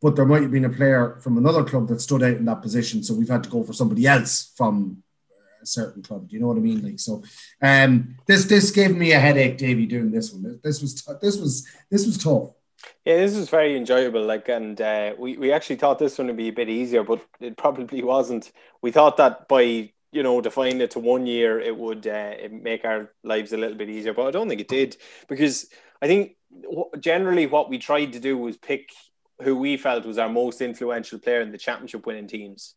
but 0.00 0.16
there 0.16 0.26
might 0.26 0.42
have 0.42 0.52
been 0.52 0.64
a 0.64 0.70
player 0.70 1.18
from 1.20 1.38
another 1.38 1.64
club 1.64 1.88
that 1.88 2.00
stood 2.00 2.22
out 2.22 2.36
in 2.36 2.44
that 2.46 2.62
position. 2.62 3.02
So 3.02 3.14
we've 3.14 3.28
had 3.28 3.44
to 3.44 3.50
go 3.50 3.62
for 3.62 3.72
somebody 3.72 4.06
else 4.06 4.52
from 4.56 5.02
a 5.62 5.66
certain 5.66 6.02
club. 6.02 6.28
Do 6.28 6.34
you 6.34 6.40
know 6.40 6.48
what 6.48 6.56
I 6.56 6.60
mean? 6.60 6.82
Like 6.82 7.00
so, 7.00 7.22
um, 7.62 8.16
this 8.26 8.44
this 8.44 8.70
gave 8.70 8.96
me 8.96 9.12
a 9.12 9.20
headache, 9.20 9.58
Davey, 9.58 9.86
doing 9.86 10.10
this 10.10 10.32
one. 10.32 10.60
This 10.62 10.80
was 10.80 11.02
t- 11.02 11.12
this 11.20 11.38
was 11.38 11.66
this 11.90 12.06
was 12.06 12.18
tough. 12.18 12.50
Yeah, 13.04 13.16
this 13.16 13.36
was 13.36 13.50
very 13.50 13.76
enjoyable. 13.76 14.24
Like, 14.24 14.48
and 14.48 14.80
uh, 14.80 15.14
we 15.18 15.36
we 15.36 15.52
actually 15.52 15.76
thought 15.76 15.98
this 15.98 16.18
one 16.18 16.28
would 16.28 16.36
be 16.36 16.48
a 16.48 16.52
bit 16.52 16.68
easier, 16.68 17.02
but 17.02 17.24
it 17.40 17.56
probably 17.56 18.02
wasn't. 18.14 18.50
We 18.82 18.90
thought 18.90 19.16
that 19.18 19.48
by 19.48 19.92
you 20.12 20.22
know 20.22 20.40
defining 20.40 20.80
it 20.80 20.92
to 20.92 20.98
one 20.98 21.26
year, 21.26 21.60
it 21.60 21.76
would 21.76 22.06
uh, 22.06 22.34
make 22.50 22.84
our 22.84 23.12
lives 23.22 23.52
a 23.52 23.56
little 23.56 23.76
bit 23.76 23.88
easier. 23.88 24.14
But 24.14 24.26
I 24.26 24.30
don't 24.30 24.48
think 24.48 24.60
it 24.60 24.68
did 24.68 24.96
because 25.28 25.66
I 26.02 26.06
think 26.06 26.36
generally 26.98 27.46
what 27.46 27.70
we 27.70 27.78
tried 27.78 28.12
to 28.12 28.20
do 28.20 28.36
was 28.36 28.56
pick 28.56 28.90
who 29.42 29.56
we 29.56 29.76
felt 29.76 30.04
was 30.04 30.18
our 30.18 30.28
most 30.28 30.60
influential 30.60 31.18
player 31.18 31.40
in 31.40 31.52
the 31.52 31.58
championship 31.58 32.06
winning 32.06 32.26
teams. 32.26 32.74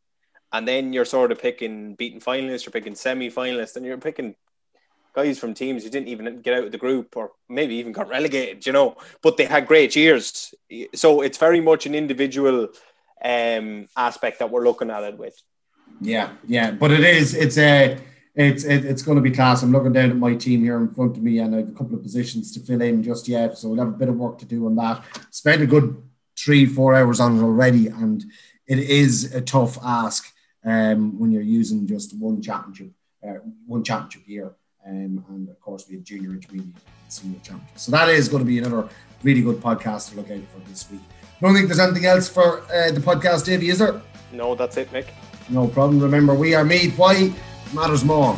And 0.51 0.67
then 0.67 0.93
you're 0.93 1.05
sort 1.05 1.31
of 1.31 1.39
picking 1.39 1.95
beaten 1.95 2.19
finalists, 2.19 2.65
you're 2.65 2.71
picking 2.71 2.95
semi 2.95 3.29
finalists, 3.29 3.75
and 3.75 3.85
you're 3.85 3.97
picking 3.97 4.35
guys 5.13 5.39
from 5.39 5.53
teams 5.53 5.83
who 5.83 5.89
didn't 5.89 6.07
even 6.07 6.41
get 6.41 6.57
out 6.57 6.65
of 6.65 6.71
the 6.71 6.77
group 6.77 7.15
or 7.15 7.31
maybe 7.49 7.75
even 7.75 7.91
got 7.91 8.09
relegated, 8.09 8.65
you 8.65 8.71
know, 8.71 8.95
but 9.21 9.37
they 9.37 9.45
had 9.45 9.67
great 9.67 9.95
years. 9.95 10.53
So 10.95 11.21
it's 11.21 11.37
very 11.37 11.61
much 11.61 11.85
an 11.85 11.95
individual 11.95 12.69
um, 13.23 13.87
aspect 13.95 14.39
that 14.39 14.49
we're 14.49 14.63
looking 14.63 14.89
at 14.89 15.03
it 15.03 15.17
with. 15.17 15.39
Yeah, 16.03 16.31
yeah, 16.47 16.71
but 16.71 16.91
it 16.91 17.03
is. 17.03 17.33
It's 17.33 17.57
a. 17.57 17.97
It's 18.35 18.63
it, 18.63 18.83
it's 18.83 19.03
going 19.03 19.17
to 19.17 19.21
be 19.21 19.29
class. 19.29 19.61
I'm 19.61 19.71
looking 19.71 19.93
down 19.93 20.09
at 20.09 20.17
my 20.17 20.33
team 20.33 20.63
here 20.63 20.77
in 20.77 20.91
front 20.93 21.15
of 21.15 21.21
me, 21.21 21.37
and 21.37 21.53
I 21.53 21.59
have 21.59 21.69
a 21.69 21.73
couple 21.73 21.95
of 21.95 22.01
positions 22.01 22.51
to 22.53 22.59
fill 22.61 22.81
in 22.81 23.03
just 23.03 23.27
yet. 23.27 23.57
So 23.57 23.69
we'll 23.69 23.77
have 23.85 23.93
a 23.93 23.97
bit 23.97 24.09
of 24.09 24.15
work 24.15 24.39
to 24.39 24.45
do 24.45 24.65
on 24.65 24.75
that. 24.77 25.03
Spent 25.29 25.61
a 25.61 25.67
good 25.67 26.01
three, 26.35 26.65
four 26.65 26.95
hours 26.95 27.19
on 27.19 27.37
it 27.37 27.43
already, 27.43 27.87
and 27.87 28.25
it 28.65 28.79
is 28.79 29.35
a 29.35 29.41
tough 29.41 29.77
ask 29.83 30.33
um, 30.65 31.19
when 31.19 31.31
you're 31.31 31.43
using 31.43 31.85
just 31.85 32.17
one 32.17 32.41
championship, 32.41 32.91
uh, 33.23 33.35
one 33.67 33.83
championship 33.83 34.27
year. 34.27 34.55
Um, 34.85 35.23
and 35.29 35.49
of 35.49 35.59
course, 35.61 35.85
we 35.87 35.95
have 35.95 36.03
junior, 36.03 36.31
intermediate, 36.31 36.75
senior 37.07 37.39
champions. 37.43 37.81
So 37.81 37.91
that 37.91 38.09
is 38.09 38.27
going 38.27 38.43
to 38.43 38.47
be 38.47 38.57
another 38.57 38.89
really 39.21 39.41
good 39.41 39.57
podcast 39.57 40.09
to 40.09 40.17
look 40.17 40.31
out 40.31 40.41
for 40.51 40.59
this 40.67 40.89
week. 40.91 41.01
I 41.37 41.45
don't 41.45 41.53
think 41.53 41.67
there's 41.67 41.79
anything 41.79 42.05
else 42.05 42.27
for 42.27 42.61
uh, 42.63 42.91
the 42.91 42.99
podcast, 42.99 43.45
Davey, 43.45 43.69
is 43.69 43.79
there? 43.79 44.01
No, 44.31 44.55
that's 44.55 44.77
it, 44.77 44.91
Nick. 44.91 45.13
No 45.49 45.67
problem. 45.67 45.99
Remember, 45.99 46.33
we 46.33 46.55
are 46.55 46.63
Meath. 46.63 46.97
Why 46.97 47.31
matters 47.73 48.03
more. 48.03 48.37